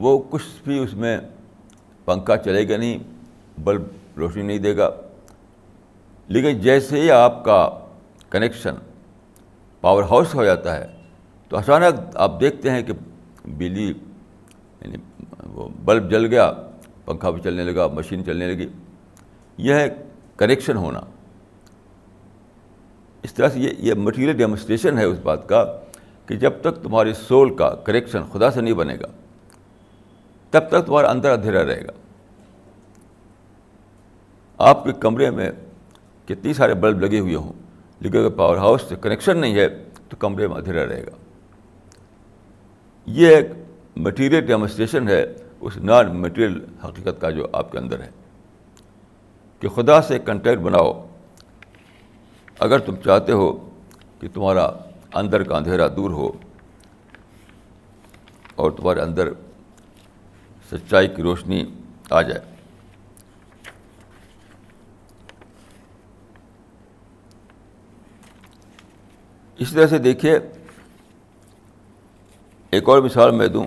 وہ 0.00 0.18
کچھ 0.30 0.62
بھی 0.64 0.78
اس 0.78 0.94
میں 0.94 1.18
پنکھا 2.04 2.36
چلے 2.36 2.68
گا 2.68 2.76
نہیں، 2.76 2.98
بلب 3.60 3.82
روشنی 4.16 4.42
نہیں 4.42 4.58
دے 4.58 4.76
گا۔ 4.76 4.90
لیکن 6.28 6.60
جیسے 6.60 7.00
ہی 7.00 7.10
آپ 7.10 7.44
کا 7.44 7.78
کنیکشن 8.30 8.74
پاور 9.80 10.02
ہاؤس 10.02 10.34
ہو 10.34 10.44
جاتا 10.44 10.76
ہے۔ 10.76 10.86
تو 11.48 11.56
اچانک 11.56 12.16
آپ 12.16 12.40
دیکھتے 12.40 12.70
ہیں 12.70 12.82
کہ 12.82 12.92
بجلی 13.44 13.88
یعنی 14.80 14.96
وہ 15.46 15.68
بلب 15.84 16.10
جل 16.10 16.26
گیا، 16.26 16.52
پنکھا 17.04 17.30
بھی 17.30 17.40
چلنے 17.40 17.64
لگا، 17.64 17.86
مشین 17.86 18.24
چلنے 18.24 18.54
لگی۔ 18.54 18.68
یہ 19.56 19.74
ہے 19.74 19.88
کنیکشن 20.36 20.76
ہونا۔ 20.76 21.00
اس 23.22 23.34
طرح 23.34 23.48
سے 23.48 23.60
یہ 23.60 23.70
یہ 23.78 23.94
مٹیریل 23.94 24.36
ڈیمونسٹریشن 24.36 24.98
ہے 24.98 25.04
اس 25.04 25.18
بات 25.18 25.48
کا 25.48 25.78
کہ 26.26 26.36
جب 26.36 26.52
تک 26.60 26.82
تمہاری 26.82 27.12
سول 27.12 27.56
کا 27.56 27.70
کریکشن 27.70 28.22
خدا 28.32 28.50
سے 28.50 28.60
نہیں 28.60 28.74
بنے 28.74 28.94
گا، 28.94 29.06
تب 30.50 30.68
تک 30.68 30.86
تمہارا 30.86 31.10
اندر 31.10 31.30
اندھیرا 31.30 31.66
رہے 31.66 31.84
گا۔ 31.84 31.92
آپ 34.58 34.84
کے 34.84 34.92
کمرے 34.92 35.30
میں 35.30 35.50
کتنی 36.26 36.52
سارے 36.54 36.74
بلب 36.74 37.00
لگے 37.00 37.18
ہوئے 37.18 37.34
ہوں۔ 37.34 37.67
لیکن 38.00 38.18
اگر 38.18 38.28
پاور 38.28 38.56
ہاؤس 38.56 38.82
سے 38.88 38.96
کنیکشن 39.02 39.38
نہیں 39.38 39.54
ہے 39.54 39.68
تو 40.08 40.16
کمرے 40.16 40.46
میں 40.46 40.56
اندھیرا 40.56 40.84
رہے 40.86 41.04
گا 41.06 41.16
یہ 43.06 43.34
ایک 43.36 43.50
مٹیریل 43.96 44.46
ڈیمونسٹریشن 44.46 45.08
ہے 45.08 45.24
اس 45.60 45.76
نان 45.76 46.20
مٹیریل 46.20 46.58
حقیقت 46.84 47.20
کا 47.20 47.30
جو 47.30 47.46
آپ 47.52 47.72
کے 47.72 47.78
اندر 47.78 48.00
ہے 48.00 48.10
کہ 49.62 49.68
خدا 49.68 50.00
سے 50.02 50.18
کنٹیکٹ 50.18 50.58
بناؤ 50.58 50.92
اگر 52.60 52.78
تم 52.78 52.96
چاہتے 52.96 53.32
ہو 53.32 53.52
کہ 54.20 54.28
تمہارا 54.34 54.70
اندر 55.14 55.42
کا 55.42 55.56
اندھیرا 55.56 55.86
دور 55.96 56.10
ہو 56.10 56.30
اور 58.54 58.70
تمہارے 58.70 59.00
اندر 59.00 59.28
سچائی 60.72 61.08
کی 61.08 61.22
روشنی 61.22 61.64
آ 62.10 62.22
جائے 62.22 62.40
اس 69.58 69.70
طرح 69.72 69.86
سے 69.86 69.98
دیکھیے، 69.98 70.38
ایک 72.70 72.88
اور 72.88 73.02
مثال 73.02 73.30
میں 73.30 73.48
دوں۔ 73.48 73.66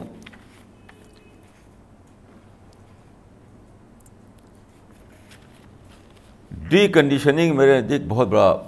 ڈی 6.52 6.88
کنڈیشننگ 6.88 7.56
میرے 7.56 7.82
نزدیک 7.82 8.02
بہت 8.08 8.28
بڑا 8.28 8.62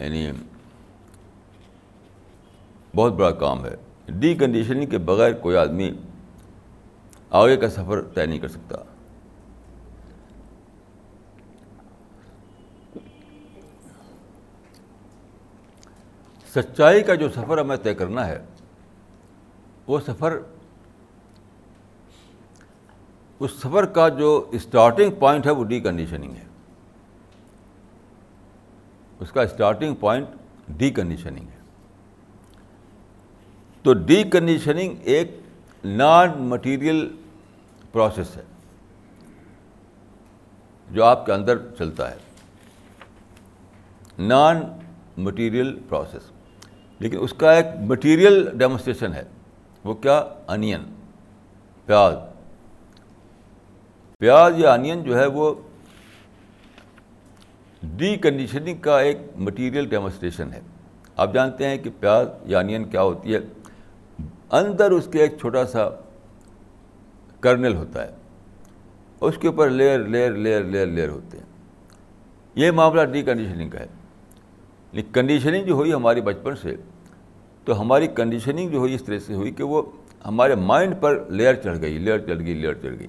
یعنی 0.00 0.30
بہت 2.94 3.12
بڑا 3.12 3.30
کام 3.30 3.66
ہے۔ 3.66 3.74
ڈی 4.08 4.34
کنڈیشننگ 4.34 4.86
کے 4.86 4.98
بغیر 4.98 5.32
کوئی 5.32 5.56
آدمی 5.56 5.90
آگے 7.30 7.56
کا 7.56 7.70
سفر 7.70 8.02
طے 8.02 8.26
نہیں 8.26 8.38
کر 8.38 8.48
سکتا۔ 8.48 8.76
سچائی 16.54 17.02
کا 17.02 17.14
جو 17.14 17.28
سفر 17.28 17.58
ہمیں 17.58 17.76
طے 17.76 17.94
کرنا 17.94 18.26
ہے، 18.26 18.44
وہ 19.86 19.98
سفر، 20.00 20.38
اس 23.40 23.50
سفر 23.50 23.84
کا 23.84 24.08
جو 24.08 24.48
اسٹارٹنگ 24.52 25.10
پوائنٹ 25.10 25.46
ہے، 25.46 25.50
وہ 25.50 25.64
ڈی 25.64 25.80
کنڈیشننگ 25.80 26.32
ہے۔ 26.32 26.44
اس 29.20 29.32
کا 29.32 29.42
اسٹارٹنگ 29.42 29.94
پوائنٹ 29.94 30.28
ڈی 30.68 30.90
کنڈیشننگ 30.90 31.48
ہے۔ 31.48 31.62
تو 33.82 33.92
ڈی 33.92 34.22
کنڈیشننگ 34.22 34.94
ایک 35.02 35.40
نان 35.84 36.42
مٹیریل 36.42 37.16
پروسیس 37.92 38.36
ہے، 38.36 38.42
جو 40.90 41.04
آپ 41.04 41.26
کے 41.26 41.32
اندر 41.32 41.58
چلتا 41.78 42.10
ہے۔ 42.10 42.16
نان 44.18 44.60
مٹیریل 45.16 45.78
پروسیس 45.88 46.30
لیکن 46.98 47.16
اس 47.20 47.34
کا 47.36 47.52
ایک 47.52 47.66
مٹیریل 47.80 48.48
ڈیمونسٹریشن 48.58 49.12
ہے۔ 49.12 49.24
وہ 49.84 49.94
کیا؟ 49.94 50.24
انین 50.48 50.80
پیاز۔ 51.86 52.14
پیاز 54.18 54.52
یا 54.56 54.74
انین 54.74 55.02
جو 55.02 55.18
ہے 55.18 55.26
وہ 55.26 55.54
ڈی 57.82 58.16
کنڈیشننگ 58.16 58.76
کا 58.76 59.00
ایک 59.00 59.18
مٹیریل 59.36 59.88
ڈیمونسٹریشن 59.88 60.52
ہے۔ 60.52 60.60
آپ 61.16 61.34
جانتے 61.34 61.66
ہیں 61.66 61.78
کہ 61.78 61.90
پیاز 62.00 62.26
یا 62.44 62.58
انین 62.58 62.84
کیا 62.84 63.02
ہوتی 63.02 63.34
ہے؟ 63.34 63.38
اندر 64.50 64.90
اس 64.90 65.08
کے 65.12 65.20
ایک 65.20 65.38
چھوٹا 65.40 65.66
سا 65.66 65.88
کرنل 67.40 67.76
ہوتا 67.76 68.06
ہے۔ 68.06 68.10
اس 69.20 69.38
کے 69.40 69.46
اوپر 69.46 69.70
layer 69.70 69.98
layer 69.98 70.32
layer 70.32 70.64
layer 70.64 70.86
layer 70.86 71.08
ہوتے 71.08 71.38
ہیں۔ 71.38 71.44
یہ 72.54 72.70
معاملہ 72.70 73.02
ڈی 73.02 73.22
کنڈیشننگ 73.22 73.70
کا 73.70 73.80
ہے۔ 73.80 73.86
کنڈیشننگ 75.02 75.64
جو 75.64 75.74
ہوئی 75.74 75.92
ہماری 75.92 76.20
بچپن 76.20 76.56
سے، 76.56 76.76
تو 77.64 77.80
ہماری 77.80 78.06
کنڈیشننگ 78.06 78.68
جو 78.68 78.78
ہوئی 78.78 78.94
اس 78.94 79.02
طرح 79.02 79.18
سے 79.18 79.34
ہوئی 79.34 79.50
کہ 79.50 79.62
وہ 79.62 79.82
ہمارے 80.26 80.54
مائنڈ 80.54 80.94
پر 81.00 81.30
لیئر 81.30 81.54
چڑھ 81.54 81.80
گئی 81.80 81.98
لیئر 81.98 82.18
چڑھ 82.18 82.38
گئی 82.38 82.54
لیئر 82.54 82.74
چڑھ 82.74 82.98
گئی۔ 82.98 83.06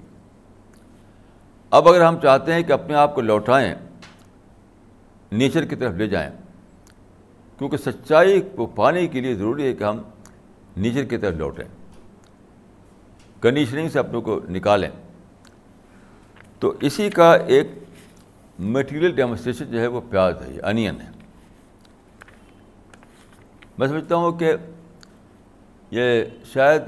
اب 1.71 1.89
اگر 1.89 2.01
ہم 2.01 2.19
چاہتے 2.21 2.53
ہیں 2.53 2.63
کہ 2.63 2.71
اپنے 2.71 2.95
آپ 2.95 3.15
کو 3.15 3.21
لوٹائیں 3.21 3.75
نیچر 5.31 5.65
کی 5.65 5.75
طرف 5.75 5.93
لے 5.93 6.07
جائیں، 6.07 6.31
کیونکہ 7.57 7.77
سچائی 7.77 8.41
کو 8.41 8.65
پانے 8.65 9.07
کے 9.07 9.21
لیے 9.21 9.36
ضروری 9.36 9.63
ہے 9.63 9.73
کہ 9.73 9.83
ہم 9.83 9.97
نیچر 10.77 11.03
کی 11.03 11.17
طرف 11.17 11.36
لوٹیں۔ 11.36 11.65
کنڈیشننگ 13.41 13.89
سے 13.89 13.99
اپنوں 13.99 14.21
کو 14.21 14.39
نکالیں۔ 14.49 14.89
تو 16.59 16.73
اسی 16.81 17.09
کا 17.09 17.33
ایک 17.33 17.67
مٹیریل 18.59 19.15
ڈیمونسٹریشن 19.15 19.65
جو 19.71 19.79
ہے 19.79 19.88
وہ 19.88 20.01
پیاز 20.09 20.33
ہے 20.41 20.59
انین 20.59 21.01
ہے۔ 21.01 21.14
میں 23.78 23.88
سمجھتا 23.88 24.15
ہوں 24.15 24.32
کہ 24.32 24.53
یہ 25.91 26.23
شاید 26.53 26.82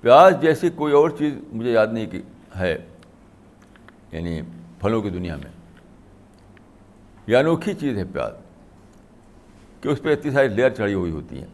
پیاز 0.00 0.34
جیسی 0.40 0.68
کوئی 0.70 0.92
اور 0.92 1.10
چیز 1.10 1.34
مجھے 1.52 1.72
یاد 1.72 1.86
نہیں 1.86 2.06
کی 2.06 2.22
ہے 2.58 2.76
یعنی 4.12 4.40
پھلوں 4.80 5.02
کی 5.02 5.10
دنیا 5.10 5.36
میں۔ 5.36 5.50
یہ 7.26 7.36
انوکھی 7.36 7.74
چیز 7.74 7.98
ہے 7.98 8.04
پیاز، 8.04 8.32
کہ 9.80 9.88
اس 9.88 10.02
پہ 10.02 10.12
اتنی 10.12 10.30
ساری 10.30 10.48
لیئر 10.48 10.70
چڑھی 10.70 10.94
ہوئی 10.94 11.12
ہوتی 11.12 11.38
ہیں۔ 11.38 11.46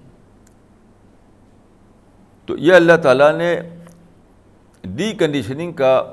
تو 2.46 2.56
یہ 2.56 2.74
اللہ 2.74 2.96
تعالیٰ 3.02 3.32
نے 3.36 3.60
ڈی 4.84 5.12
کنڈیشننگ 5.12 5.72
کا 5.72 6.12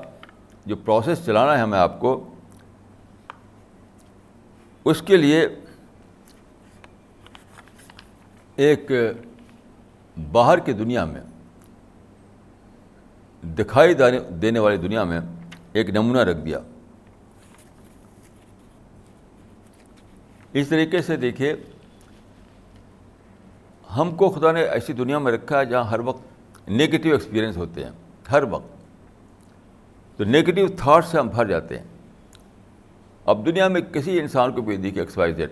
جو 0.66 0.76
پروسیس 0.76 1.24
چلانا 1.26 1.56
ہے 1.56 1.62
ہمیں 1.62 1.78
آپ 1.78 2.00
کو، 2.00 2.34
اس 4.84 5.02
کے 5.02 5.16
لیے 5.16 5.48
ایک 8.60 8.90
باہر 10.32 10.58
کی 10.58 10.72
دنیا 10.72 11.04
میں، 11.04 11.20
دکھائی 13.46 13.94
دینے 14.42 14.58
والی 14.58 14.76
دنیا 14.76 15.04
میں 15.04 15.20
ایک 15.72 15.90
نمونہ 15.90 16.18
رکھ 16.18 16.38
دیا۔ 16.38 16.58
اس 20.52 20.68
طریقے 20.68 21.02
سے 21.02 21.16
دیکھیے، 21.16 21.56
ہم 23.96 24.10
کو 24.16 24.28
خدا 24.28 24.52
نے 24.52 24.62
ایسی 24.62 24.92
دنیا 24.92 25.18
میں 25.18 25.32
رکھا 25.32 25.58
ہے 25.58 25.66
جہاں 25.66 25.84
ہر 25.84 26.00
وقت 26.00 26.22
نگیٹو 26.68 27.08
ایکسپیرئنس 27.08 27.56
ہوتے 27.56 27.84
ہیں، 27.84 27.92
ہر 28.30 28.42
وقت۔ 28.42 28.72
تو 30.16 30.24
نگیٹو 30.24 30.66
تھاٹ 30.76 31.04
سے 31.04 31.18
ہم 31.18 31.28
بھر 31.28 31.46
جاتے 31.46 31.78
ہیں۔ 31.78 31.84
اب 33.26 33.46
دنیا 33.46 33.68
میں 33.68 33.80
کسی 33.80 34.20
انسان 34.20 34.52
کو 34.52 34.62
بھی 34.62 34.76
دیکھیے 34.76 35.02
ایکس 35.02 35.18
وائی 35.18 35.32
زیڈ 35.32 35.50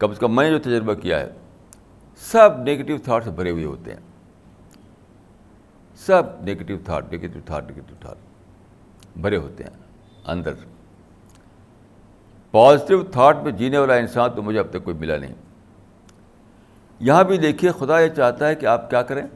کم 0.00 0.10
از 0.10 0.18
کم 0.18 0.36
میں 0.36 0.50
نے 0.50 0.50
جو 0.50 0.62
تجربہ 0.62 0.94
کیا 0.94 1.20
ہے، 1.20 1.30
سب 2.16 2.58
نگیٹو 2.60 2.98
تھاٹ 3.04 3.24
سے 3.24 3.30
بھرے 3.30 3.50
ہوئے 3.50 3.64
ہوتے 3.64 3.90
ہیں۔ 3.90 4.00
سب 5.96 6.22
negative 6.42 6.74
thought 6.84 7.12
negative 7.12 7.38
thought 7.46 7.70
negative 7.70 7.94
thought 8.00 8.16
بھرے 9.16 9.36
ہوتے 9.36 9.64
ہیں 9.64 9.70
اندر۔ 10.26 10.52
پازیٹیو 12.50 13.02
تھاٹ 13.02 13.36
میں 13.42 13.52
جینے 13.52 13.78
والا 13.78 13.94
انسان 13.94 14.30
تو 14.36 14.42
مجھے 14.42 14.58
اب 14.58 14.66
تک 14.70 14.84
کوئی 14.84 14.96
ملا 14.96 15.16
نہیں۔ 15.16 15.34
یہاں 17.00 17.24
بھی 17.24 17.38
دیکھیے، 17.38 17.70
خدا 17.78 18.00
یہ 18.00 18.08
چاہتا 18.08 18.48
ہے 18.48 18.54
کہ 18.54 18.66
آپ 18.66 18.90
کیا 18.90 19.02
کریں۔ 19.02 19.26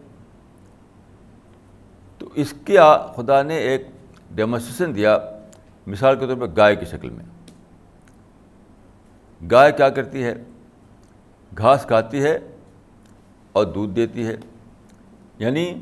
تو 2.19 2.29
اس 2.35 2.55
کے 2.65 2.79
خدا 3.17 3.43
نے 3.43 3.57
ایک 3.57 3.87
ڈیمونسٹریشن 4.35 4.95
دیا، 4.95 5.19
مثال 5.87 6.19
کے 6.19 6.27
طور 6.27 6.37
پہ 6.37 6.55
گائے 6.57 6.77
کی 6.77 6.87
شکل 6.87 7.11
میں۔ 7.11 7.25
گائے 9.51 9.73
کیا 9.73 9.89
کرتی 9.89 10.25
ہے؟ 10.25 10.35
گھاس 11.59 11.85
کھاتی 11.87 12.23
ہے 12.23 12.39
اور 13.53 13.65
دودھ 13.65 13.95
دیتی 13.95 14.27
ہے۔ 14.27 14.37
یعنی 15.39 15.81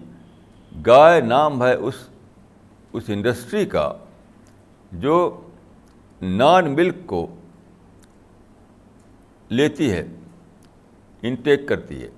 گائے 0.86 1.20
نام 1.20 1.62
ہے 1.62 1.74
اس 1.74 1.94
اس 2.92 3.02
انڈسٹری 3.08 3.66
کا 3.66 3.92
جو 4.92 5.40
نان 6.22 6.74
ملک 6.74 6.94
کو 7.06 7.26
لیتی 9.48 9.90
ہے 9.92 10.06
انٹیک 11.22 11.68
کرتی 11.68 12.02
ہے 12.02 12.08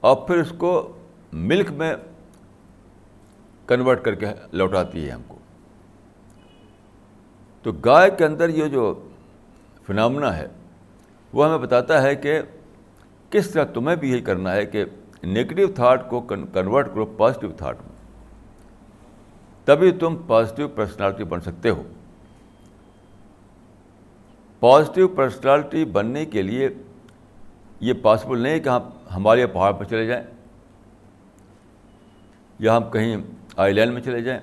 اور 0.00 0.16
پھر 0.16 0.36
اس 0.36 0.52
کو 0.58 0.96
ملک 1.32 1.70
میں 1.70 1.94
کنورٹ 3.66 4.04
کر 4.04 4.14
کے 4.14 4.26
لوٹاتی 4.52 5.06
ہے 5.06 5.10
ہم 5.10 5.22
کو۔ 5.28 5.38
تو 7.62 7.72
گائے 7.72 8.10
کے 8.10 8.24
اندر 8.24 8.48
یہ 8.48 8.66
جو 8.66 9.08
فنامنا 9.86 10.36
ہے، 10.36 10.46
وہ 11.32 11.46
ہمیں 11.46 11.58
بتاتا 11.58 12.02
ہے 12.02 12.16
کہ 12.16 12.40
کس 13.30 13.50
طرح 13.50 13.64
تمہیں 13.64 13.96
بھی 13.96 14.10
یہی 14.10 14.20
کرنا 14.20 14.52
ہے 14.52 14.66
کہ 14.66 14.84
نگیٹو 15.24 15.72
تھاٹ 15.72 16.10
کو 16.10 16.20
کنورٹ 16.20 16.86
کرو 16.86 17.06
پازیٹیو 17.06 17.50
تھاٹ 17.52 17.76
میں۔ 17.80 17.96
تبھی 19.64 19.92
تم 19.92 20.16
پازیٹیو 20.26 20.68
پرسنالٹی 20.68 21.24
بن 21.24 21.40
سکتے 21.40 21.70
ہو۔ 21.70 21.82
پازیٹیو 24.60 25.08
پرسنالٹی 25.08 25.84
بننے 25.84 26.24
کے 26.26 26.42
لیے 26.42 26.68
یہ 27.80 27.92
پاسبل 28.02 28.38
نہیں 28.38 28.60
کہ 28.60 28.68
ہم 28.68 28.82
ہمارے 29.16 29.46
پہاڑ 29.46 29.72
پر 29.72 29.84
چلے 29.84 30.06
جائیں۔ 30.06 30.24
یا 32.58 32.76
ہم 32.76 32.90
کہیں 32.90 33.16
آئی 33.56 33.74
لینڈ 33.74 33.92
میں 33.92 34.02
چلے 34.02 34.20
جائیں۔ 34.20 34.40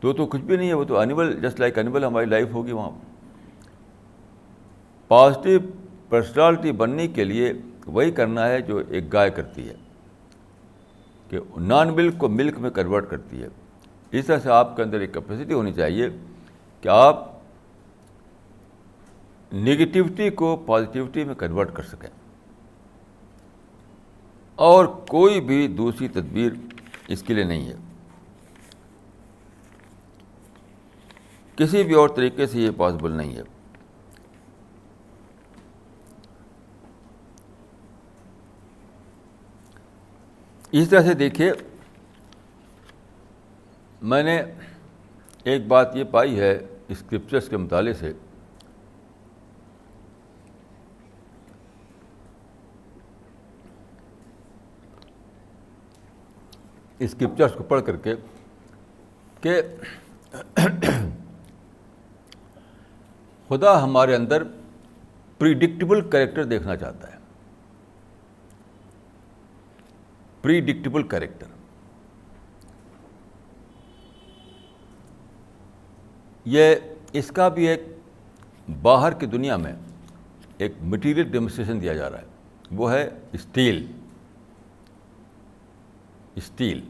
تو 0.00 0.12
تو 0.12 0.26
کچھ 0.26 0.42
بھی 0.42 0.56
نہیں 0.56 0.68
ہے، 0.68 0.74
وہ 0.74 0.84
تو 0.84 0.98
انیمل 0.98 1.40
جسٹ 1.42 1.60
لائک 1.60 1.78
انیمل 1.78 2.04
ہماری 2.04 2.26
لائف 2.26 2.52
ہوگی 2.52 2.72
وہاں۔ 2.72 2.90
پازیٹیو 5.08 5.60
پرسنالٹی 6.08 6.72
بننے 6.72 7.08
کے 7.08 7.24
لیے 7.24 7.52
وہی 7.86 8.10
کرنا 8.10 8.48
ہے 8.48 8.62
جو 8.62 8.82
ایک 8.88 9.12
گائے 9.12 9.30
کرتی 9.30 9.68
ہے، 9.68 9.74
کہ 11.28 11.38
نان 11.56 11.94
ملک 11.94 12.18
کو 12.18 12.28
ملک 12.28 12.58
میں 12.58 12.70
کنورٹ 12.70 13.10
کرتی 13.10 13.42
ہے۔ 13.42 13.48
اس 14.10 14.26
طرح 14.26 14.38
سے 14.38 14.50
آپ 14.50 14.76
کے 14.76 14.82
اندر 14.82 15.00
ایک 15.00 15.14
کیپیسٹی 15.14 15.52
ہونی 15.52 15.72
چاہیے 15.72 16.08
کہ 16.80 16.88
آپ 16.88 17.38
نگیٹیوٹی 19.52 20.30
کو 20.30 20.56
پازیٹیوٹی 20.56 21.24
میں 21.24 21.34
کنورٹ 21.34 21.74
کر 21.74 21.82
سکیں۔ 21.82 22.10
اور 24.54 24.84
کوئی 24.84 25.40
بھی 25.40 25.68
دوسری 25.68 26.08
تدبیر 26.08 26.52
اس 27.08 27.22
کے 27.22 27.34
لیے 27.34 27.44
نہیں 27.44 27.66
ہے۔ 27.68 27.74
کسی 31.56 31.82
بھی 31.82 31.94
اور 31.94 32.08
طریقے 32.08 32.46
سے 32.46 32.60
یہ 32.60 32.70
پاسبل 32.76 33.12
نہیں 33.12 33.36
ہے۔ 33.36 33.42
اس 40.72 40.88
طرح 40.88 41.02
سے 41.02 41.14
دیکھیے 41.14 41.52
میں 44.02 44.22
نے 44.22 44.42
ایک 45.44 45.66
بات 45.66 45.96
یہ 45.96 46.04
پائی 46.04 46.40
ہے 46.40 46.66
اسکرپچرس 46.88 47.48
کے 47.48 47.56
مطالعے 47.56 47.94
سے۔ 47.94 48.12
اسکرپچرس 56.98 57.52
کو 57.56 57.62
پڑھ 57.62 57.82
کر 57.86 57.96
کے 57.96 58.14
کہ 59.40 59.62
خدا 63.48 63.82
ہمارے 63.82 64.14
اندر 64.14 64.42
پریڈکٹیبل 65.38 66.08
کریکٹر 66.10 66.44
دیکھنا 66.44 66.76
چاہتا 66.76 67.12
ہے۔ 67.12 67.17
پریڈکٹیبل 70.42 71.02
کریکٹر 71.02 71.46
یہ 76.44 76.74
اس 77.12 77.28
کا 77.28 77.48
بھی 77.48 77.68
ایک 77.68 77.82
باہر 78.82 79.12
کی 79.12 79.26
دنیا 79.26 79.56
میں 79.56 79.72
ایک 80.58 80.72
مٹیریل 80.82 81.30
ڈیمونسٹریشن 81.30 81.80
دیا 81.80 81.92
جا 81.94 82.10
رہا 82.10 82.18
ہے۔ 82.18 82.26
وہ 82.70 82.92
ہے 82.92 83.08
اسٹیل 83.32 83.86
اسٹیل 86.34 86.80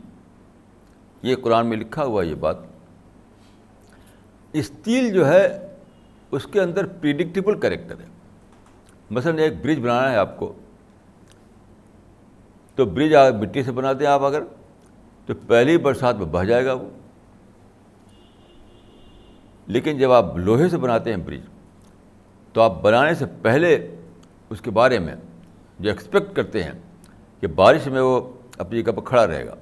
یہ 1.22 1.36
قرآن 1.36 1.66
میں 1.66 1.76
لکھا 1.76 2.04
ہوا 2.04 2.22
یہ 2.22 2.34
بات۔ 2.34 2.56
اسٹیل 4.52 5.12
جو 5.12 5.28
ہے 5.28 5.74
اس 6.30 6.46
کے 6.52 6.60
اندر 6.60 6.86
پریڈکٹیبل 6.86 7.60
کریکٹر 7.60 8.00
ہے۔ 8.00 8.06
مثلاً 9.10 9.38
ایک 9.38 9.52
برج 9.62 9.78
بنانا 9.78 10.10
ہے 10.12 10.16
آپ 10.16 10.38
کو۔ 10.38 10.52
تو 12.78 12.84
برج 12.84 13.14
مٹی 13.40 13.62
سے 13.62 13.72
بنا 13.72 13.92
دیں 13.92 14.06
آپ 14.06 14.22
اگر، 14.22 14.42
تو 15.26 15.34
پہلی 15.46 15.78
برسات 15.78 16.14
میں 16.16 16.26
بہ 16.26 16.44
جائے 16.44 16.66
گا 16.66 16.72
وہ۔ 16.72 16.88
لیکن 19.66 19.98
جب 19.98 20.12
آپ 20.12 20.36
لوہے 20.36 20.68
سے 20.68 20.76
بناتے 20.76 21.10
ہیں 21.10 21.16
برج، 21.16 21.40
تو 22.52 22.60
آپ 22.60 22.82
بنانے 22.82 23.14
سے 23.14 23.24
پہلے 23.42 23.96
اس 24.50 24.60
کے 24.60 24.70
بارے 24.70 24.98
میں 24.98 25.14
جو 25.78 25.90
ایکسپیکٹ 25.90 26.36
کرتے 26.36 26.62
ہیں 26.62 26.72
کہ 27.40 27.46
بارش 27.46 27.86
میں 27.86 28.00
وہ 28.00 28.32
اپنی 28.58 28.82
جگہ 28.82 28.92
پر 28.92 29.02
کھڑا 29.04 29.26
رہے 29.26 29.46
گا، 29.46 29.54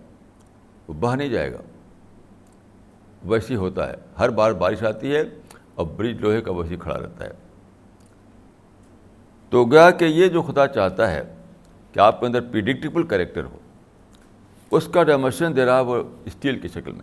وہ 0.88 0.94
بہہ 0.94 1.16
نہیں 1.16 1.28
جائے 1.28 1.52
گا۔ 1.52 1.60
ویسی 3.24 3.56
ہوتا 3.56 3.90
ہے۔ 3.90 3.94
ہر 4.18 4.28
بار 4.28 4.52
بارش 4.52 4.82
آتی 4.82 5.16
ہے 5.16 5.22
اور 5.74 5.86
برج 5.86 6.20
لوہے 6.20 6.40
کا 6.40 6.52
ویسی 6.52 6.76
کھڑا 6.76 7.00
رہتا 7.00 7.24
ہے۔ 7.24 7.30
تو 9.50 9.64
گیا 9.64 9.90
کہ 9.90 10.04
یہ 10.04 10.28
جو 10.28 10.42
خدا 10.42 10.66
چاہتا 10.66 11.10
ہے 11.10 11.35
کہ 11.96 12.00
آپ 12.00 12.20
کے 12.20 12.26
اندر 12.26 12.40
پریڈکٹیبل 12.40 13.02
کریکٹر 13.02 13.44
ہو۔ 13.44 13.58
اس 14.70 14.88
کا 14.88 15.02
ڈیموشن 15.02 15.56
دے 15.56 15.64
رہا 15.64 15.80
وہ 15.80 16.02
اسٹیل 16.24 16.58
کی 16.58 16.68
شکل 16.68 16.92
میں۔ 16.92 17.00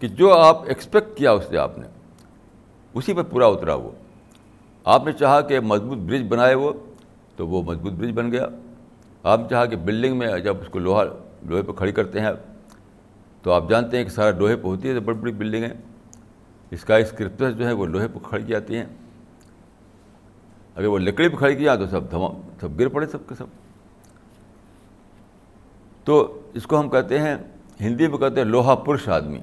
کہ 0.00 0.08
جو 0.08 0.34
آپ 0.34 0.62
ایکسپیکٹ 0.68 1.18
کیا 1.18 1.32
اس 1.32 1.44
سے 1.48 1.58
آپ 1.58 1.78
نے، 1.78 1.86
اسی 2.94 3.14
پر 3.14 3.22
پورا 3.22 3.46
اترا 3.46 3.74
وہ۔ 3.74 3.90
آپ 4.84 5.06
نے 5.06 5.12
چاہا 5.12 5.40
کہ 5.40 5.60
مضبوط 5.60 5.98
برج 5.98 6.22
بنائے 6.28 6.54
وہ، 6.54 6.72
تو 7.36 7.48
وہ 7.48 7.62
مضبوط 7.62 7.92
برج 7.92 8.12
بن 8.12 8.32
گیا۔ 8.32 8.46
آپ 9.22 9.40
نے 9.40 9.48
چاہا 9.50 9.66
کہ 9.66 9.76
بلڈنگ 9.76 10.16
میں 10.16 10.38
جب 10.38 10.60
اس 10.60 10.68
کو 10.68 10.78
لوہا، 10.78 11.04
لوہے 11.42 11.62
پہ 11.62 11.72
کھڑی 11.72 11.92
کرتے 11.92 12.20
ہیں، 12.20 12.30
تو 13.42 13.52
آپ 13.52 13.68
جانتے 13.68 13.96
ہیں 13.96 14.04
کہ 14.04 14.10
سارا 14.10 14.38
لوہے 14.38 14.56
پہ 14.56 14.66
ہوتی 14.66 14.88
ہے، 14.88 14.94
تو 14.94 15.00
بڑی 15.00 15.18
بڑی 15.18 15.32
بلڈنگیں 15.32 15.70
اسکائی 16.70 17.02
اسکرپٹر 17.02 17.52
جو 17.52 17.66
ہے 17.66 17.72
وہ 17.72 17.86
لوہے 17.86 18.08
پہ 18.08 18.18
کھڑی 18.22 18.42
جاتی 18.42 18.76
ہیں۔ 18.76 18.86
اگر 20.78 20.86
وہ 20.86 20.98
لکڑی 20.98 21.28
پہ 21.28 21.36
کھڑی 21.36 21.56
کیا 21.56 21.74
تو 21.76 21.86
سب 21.86 22.10
دھما 22.10 22.28
سب 22.60 22.78
گر 22.80 22.88
پڑے 22.88 23.06
سب 23.06 23.28
کے 23.28 23.34
سب۔ 23.34 23.46
تو 26.04 26.42
اس 26.54 26.66
کو 26.66 26.78
ہم 26.80 26.88
کہتے 26.88 27.18
ہیں، 27.18 27.36
ہندی 27.80 28.06
میں 28.06 28.18
کہتے 28.18 28.40
ہیں 28.40 28.48
لوہا 28.48 28.74
پرش 28.74 29.08
آدمی، 29.08 29.38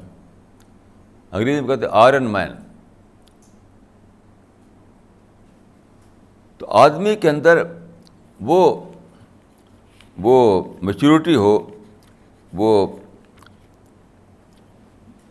انگریزی 1.32 1.62
میں 1.62 1.70
کہتے 1.70 1.86
ہیں 1.86 1.94
آئرن 1.96 2.24
مین۔ 2.24 2.52
تو 6.58 6.66
آدمی 6.70 7.16
کے 7.16 7.30
اندر 7.30 7.64
وہ 8.42 8.84
وہ 10.18 10.64
میچورٹی 10.82 11.36
ہو، 11.36 11.70
وہ 12.54 12.88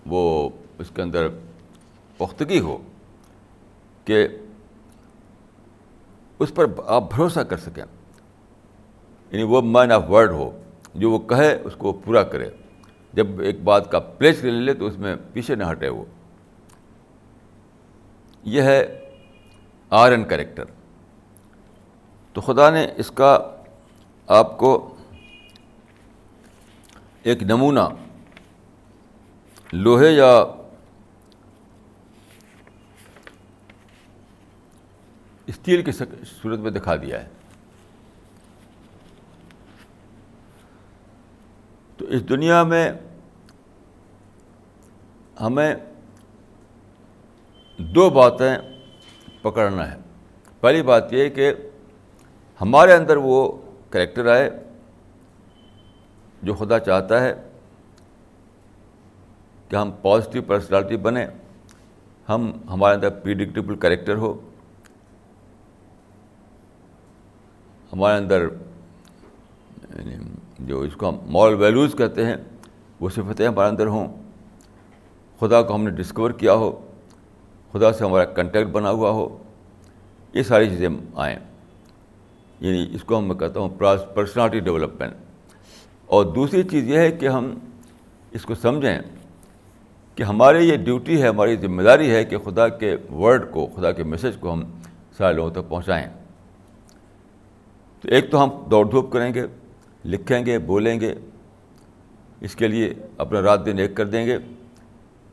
وہ 0.06 0.48
اس 0.78 0.90
کے 0.94 1.02
اندر 1.02 1.28
پختگی 2.16 2.60
ہو 2.60 2.78
کہ 4.04 4.26
اس 6.44 6.54
پر 6.54 6.66
آپ 6.86 7.10
بھروسہ 7.10 7.40
کر 7.40 7.56
سکیں۔ 7.56 7.84
یعنی 9.30 9.42
وہ 9.42 9.62
مین 9.62 9.92
آف 9.92 10.10
ورڈ 10.10 10.30
ہو، 10.30 10.62
جو 10.94 11.10
وہ 11.10 11.18
کہے، 11.18 11.60
اس 11.64 11.72
کو 11.78 11.92
پورا 11.92 12.22
کرے۔ 12.22 12.50
جب 13.12 13.40
ایک 13.40 13.64
بات 13.64 13.90
کا 13.90 13.98
پلیس 13.98 14.44
لے 14.44 14.50
لے 14.50 14.74
تو 14.74 14.86
اس 14.86 14.98
میں 14.98 15.16
پیچھے 15.32 15.54
نہ 15.54 15.64
ہٹے 15.70 15.88
وہ۔ 15.88 16.04
یہ 18.44 18.62
ہے 18.62 19.00
آر 19.90 20.10
این 20.10 20.24
کریکٹر۔ 20.24 20.64
تو 22.32 22.40
خدا 22.40 22.70
نے 22.70 22.86
اس 22.96 23.10
کا 23.10 23.38
آپ 24.26 24.58
کو 24.58 24.96
ایک 27.22 27.42
نمونہ، 27.42 27.80
لوہے 29.72 30.12
یا 30.12 30.44
اسٹیل 35.46 35.82
کی 35.82 35.92
صورت 36.42 36.58
میں 36.58 36.70
دکھا 36.70 36.96
دیا 36.96 37.22
ہے۔ 37.22 37.28
تو 41.96 42.04
اس 42.04 42.28
دنیا 42.28 42.62
میں 42.62 42.92
ہمیں 45.40 45.74
دو 47.78 48.10
باتیں 48.10 48.56
پکڑنا 49.42 49.90
ہے۔ 49.90 49.96
پہلی 50.60 50.82
بات 50.82 51.12
یہ 51.12 51.28
کہ 51.28 51.54
ہمارے 52.60 52.92
اندر 52.92 53.16
وہ 53.16 53.52
کریکٹر 53.90 54.26
آئے 54.26 54.50
جو 56.42 56.54
خدا 56.54 56.78
چاہتا 56.78 57.20
ہے 57.20 57.34
کہ 59.68 59.76
ہم 59.76 59.90
پازیٹیو 60.02 60.42
پرسنالٹی 60.42 60.96
بنیں، 60.96 61.26
ہم 62.28 62.52
ہمارے 62.70 62.94
اندر 62.94 63.10
پریڈکٹیبل 63.10 63.76
کریکٹر 63.76 64.16
ہو۔ 64.16 64.50
ہمارے 67.94 68.16
اندر 68.18 68.46
یعنی 69.98 70.14
جو 70.58 70.80
اس 70.80 70.96
کو 70.96 71.08
ہم 71.08 71.16
مال 71.26 71.54
ویلیوز 71.54 71.94
کہتے 71.98 72.26
ہیں، 72.26 72.36
وہ 73.00 73.08
صفتیں 73.08 73.48
ہمارے 73.48 73.68
اندر 73.68 73.86
ہوں۔ 73.86 74.08
خدا 75.40 75.62
کو 75.62 75.74
ہم 75.74 75.84
نے 75.84 75.90
ڈسکور 75.90 76.30
کیا 76.30 76.52
ہو، 76.52 76.88
خدا 77.72 77.92
سے 77.92 78.04
ہمارا 78.04 78.24
کنٹیکٹ 78.24 78.70
بنا 78.70 78.90
ہوا 78.90 79.10
ہو، 79.10 79.42
یہ 80.34 80.42
ساری 80.42 80.68
چیزیں 80.68 80.88
آئیں۔ 81.14 81.36
یعنی 82.60 82.90
اس 82.92 83.04
کو 83.04 83.18
ہم 83.18 83.28
میں 83.28 83.34
کہتا 83.34 83.60
ہوں 83.60 83.68
پرسنالٹی 84.14 84.60
ڈیولپمنٹ 84.60 85.12
اور 86.06 86.24
دوسری 86.24 86.62
چیز 86.62 86.88
یہ 86.88 86.98
ہے 86.98 87.10
کہ 87.10 87.28
ہم 87.28 87.58
اس 88.32 88.42
کو 88.42 88.54
سمجھیں 88.54 88.98
کہ 90.14 90.22
ہماری 90.22 90.68
یہ 90.68 90.76
ڈیوٹی 90.76 91.22
ہے، 91.22 91.28
ہماری 91.28 91.56
ذمہ 91.56 91.82
داری 91.82 92.10
ہے 92.10 92.24
کہ 92.24 92.38
خدا 92.38 92.68
کے 92.68 92.96
ورڈ 93.12 93.50
کو، 93.50 93.66
خدا 93.66 93.92
کے 93.92 94.04
میسج 94.04 94.36
کو 94.40 94.52
ہم 94.52 94.62
سارے 95.16 95.34
لوگوں 95.34 95.50
تک 95.50 95.68
پہنچائیں۔ 95.68 96.23
ایک 98.08 98.30
تو 98.30 98.44
ہم 98.44 98.50
دوڑ 98.70 98.90
دھوپ 98.90 99.12
کریں 99.12 99.34
گے، 99.34 99.42
لکھیں 100.04 100.46
گے، 100.46 100.58
بولیں 100.58 101.00
گے، 101.00 101.14
اس 102.40 102.56
کے 102.56 102.68
لیے 102.68 102.94
اپنا 103.18 103.42
رات 103.42 103.66
دن 103.66 103.78
ایک 103.78 103.96
کر 103.96 104.06
دیں 104.06 104.26
گے۔ 104.26 104.38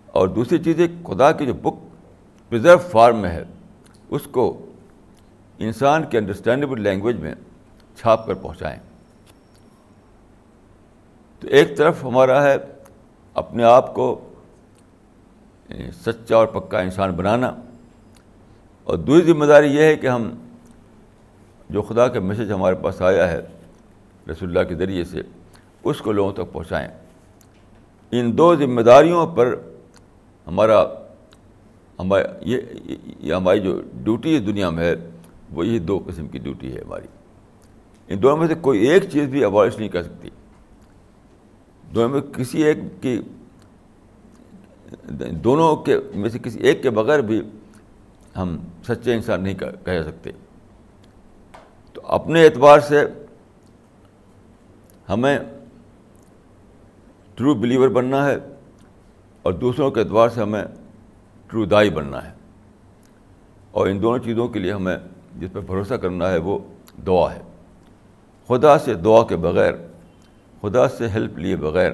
اور 0.07 0.27
دوسری 0.27 0.57
چیز 0.57 0.79
ایک، 0.79 0.91
خدا 1.07 1.31
کی 1.31 1.45
جو 1.45 1.53
بک 1.53 1.73
پرزرو 2.49 2.77
فارم 2.77 3.17
میں 3.17 3.29
ہے، 3.29 3.43
اس 4.09 4.21
کو 4.31 4.65
انسان 5.57 6.03
کے 6.09 6.17
انڈرسٹینڈیبل 6.17 6.81
لینگویج 6.81 7.15
میں 7.15 7.35
چھاپ 7.95 8.27
کر 8.27 8.33
پہنچائیں۔ 8.33 8.79
تو 11.39 11.47
ایک 11.47 11.77
طرف 11.77 12.03
ہمارا 12.03 12.43
ہے 12.43 12.55
اپنے 13.33 13.63
آپ 13.63 13.93
کو 13.93 14.29
سچا 16.05 16.35
اور 16.35 16.47
پکا 16.47 16.79
انسان 16.79 17.11
بنانا۔ 17.11 17.55
اور 18.83 18.97
دوسری 18.97 19.33
ذمہ 19.33 19.45
داری 19.45 19.75
یہ 19.75 19.81
ہے 19.81 19.95
کہ 19.95 20.07
ہم 20.07 20.31
جو 21.71 21.81
خدا 21.81 22.07
کا 22.07 22.19
میسج 22.19 22.51
ہمارے 22.51 22.75
پاس 22.75 23.01
آیا 23.01 23.31
ہے 23.31 23.39
رسول 24.31 24.49
اللہ 24.49 24.67
کے 24.69 24.75
ذریعے 24.75 25.03
سے، 25.03 25.21
اس 25.83 26.01
کو 26.01 26.11
لوگوں 26.11 26.31
تک 26.33 26.51
پہنچائیں۔ 26.51 26.87
ان 28.11 28.37
دو 28.37 28.55
ذمہ 28.55 28.81
داریوں 28.81 29.25
پر 29.27 29.55
ہمارا 30.47 30.83
ہمارا، 31.99 32.23
یہ 33.21 33.33
ہماری 33.33 33.59
جو 33.59 33.81
ڈیوٹی 34.03 34.37
دنیا 34.39 34.69
میں 34.69 34.83
ہے 34.83 34.95
وہ 35.51 35.65
یہ 35.67 35.79
دو 35.79 35.99
قسم 36.05 36.27
کی 36.27 36.39
ڈیوٹی 36.39 36.75
ہے 36.75 36.81
ہماری۔ 36.81 37.07
ان 38.07 38.21
دونوں 38.23 38.37
میں 38.37 38.47
سے 38.47 38.55
کوئی 38.61 38.79
ایک 38.79 39.03
چیز 39.11 39.29
بھی 39.29 39.43
ابالش 39.43 39.77
نہیں 39.77 39.89
کر 39.89 40.03
سکتی۔ 40.03 40.29
دونوں 41.95 42.09
میں 42.09 42.21
کسی 42.21 42.63
ایک 42.63 42.77
کی، 43.01 43.21
دونوں 45.43 45.75
کے 45.75 45.97
میں 46.15 46.29
سے 46.29 46.39
کسی 46.39 46.59
ایک 46.59 46.83
کے 46.83 46.89
بغیر 46.89 47.19
بھی 47.19 47.41
ہم 48.37 48.57
سچے 48.87 49.13
انسان 49.13 49.43
نہیں 49.43 49.55
کہہ 49.85 50.01
سکتے۔ 50.05 50.31
اپنے 52.11 52.45
اعتبار 52.45 52.79
سے 52.79 53.05
ہمیں 55.09 55.39
ٹرو 57.35 57.53
بلیور 57.53 57.89
بننا 57.89 58.25
ہے 58.25 58.35
اور 59.41 59.53
دوسروں 59.53 59.91
کے 59.91 59.99
اعتبار 59.99 60.29
سے 60.29 60.41
ہمیں 60.41 60.63
ٹرو 61.47 61.65
دائی 61.65 61.89
بننا 61.89 62.25
ہے۔ 62.25 62.33
اور 63.71 63.87
ان 63.87 64.01
دونوں 64.01 64.19
چیزوں 64.19 64.47
کے 64.47 64.59
لیے 64.59 64.73
ہمیں 64.73 64.97
جس 65.39 65.49
پہ 65.53 65.59
بھروسہ 65.59 65.93
کرنا 65.93 66.29
ہے 66.29 66.37
وہ 66.37 66.59
دعا 67.07 67.35
ہے۔ 67.35 67.41
خدا 68.47 68.77
سے 68.77 68.93
دعا 68.93 69.25
کے 69.25 69.35
بغیر، 69.35 69.73
خدا 70.61 70.87
سے 70.87 71.09
ہیلپ 71.09 71.37
لیے 71.37 71.55
بغیر 71.55 71.91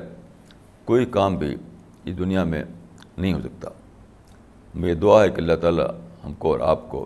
کوئی 0.86 1.06
کام 1.06 1.36
بھی 1.36 1.56
اس 2.06 2.18
دنیا 2.18 2.44
میں 2.44 2.64
نہیں 3.18 3.34
ہو 3.34 3.42
سکتا۔ 3.42 3.70
میری 4.76 4.94
دعا 4.94 5.24
ہے 5.24 5.30
کہ 5.30 5.42
اللہ 5.42 5.56
تعالیٰ 5.62 5.88
ہم 6.26 6.34
کو 6.34 6.52
اور 6.52 6.60
آپ 6.60 6.90
کو 6.90 7.06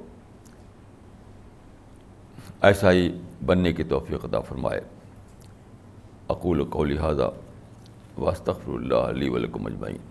ایسا 2.61 2.91
ہی 2.91 3.17
بننے 3.45 3.73
کی 3.73 3.83
توفیق 3.83 4.25
عطا 4.25 4.39
فرمائے۔ 4.39 4.81
اقول 6.27 6.65
کو 6.65 6.83
لہٰذا 6.83 7.27
واسطر 8.17 8.51
اللہ 8.67 8.95
علیہ 8.95 9.29
ولکم 9.29 9.65
اجمعین۔ 9.65 10.10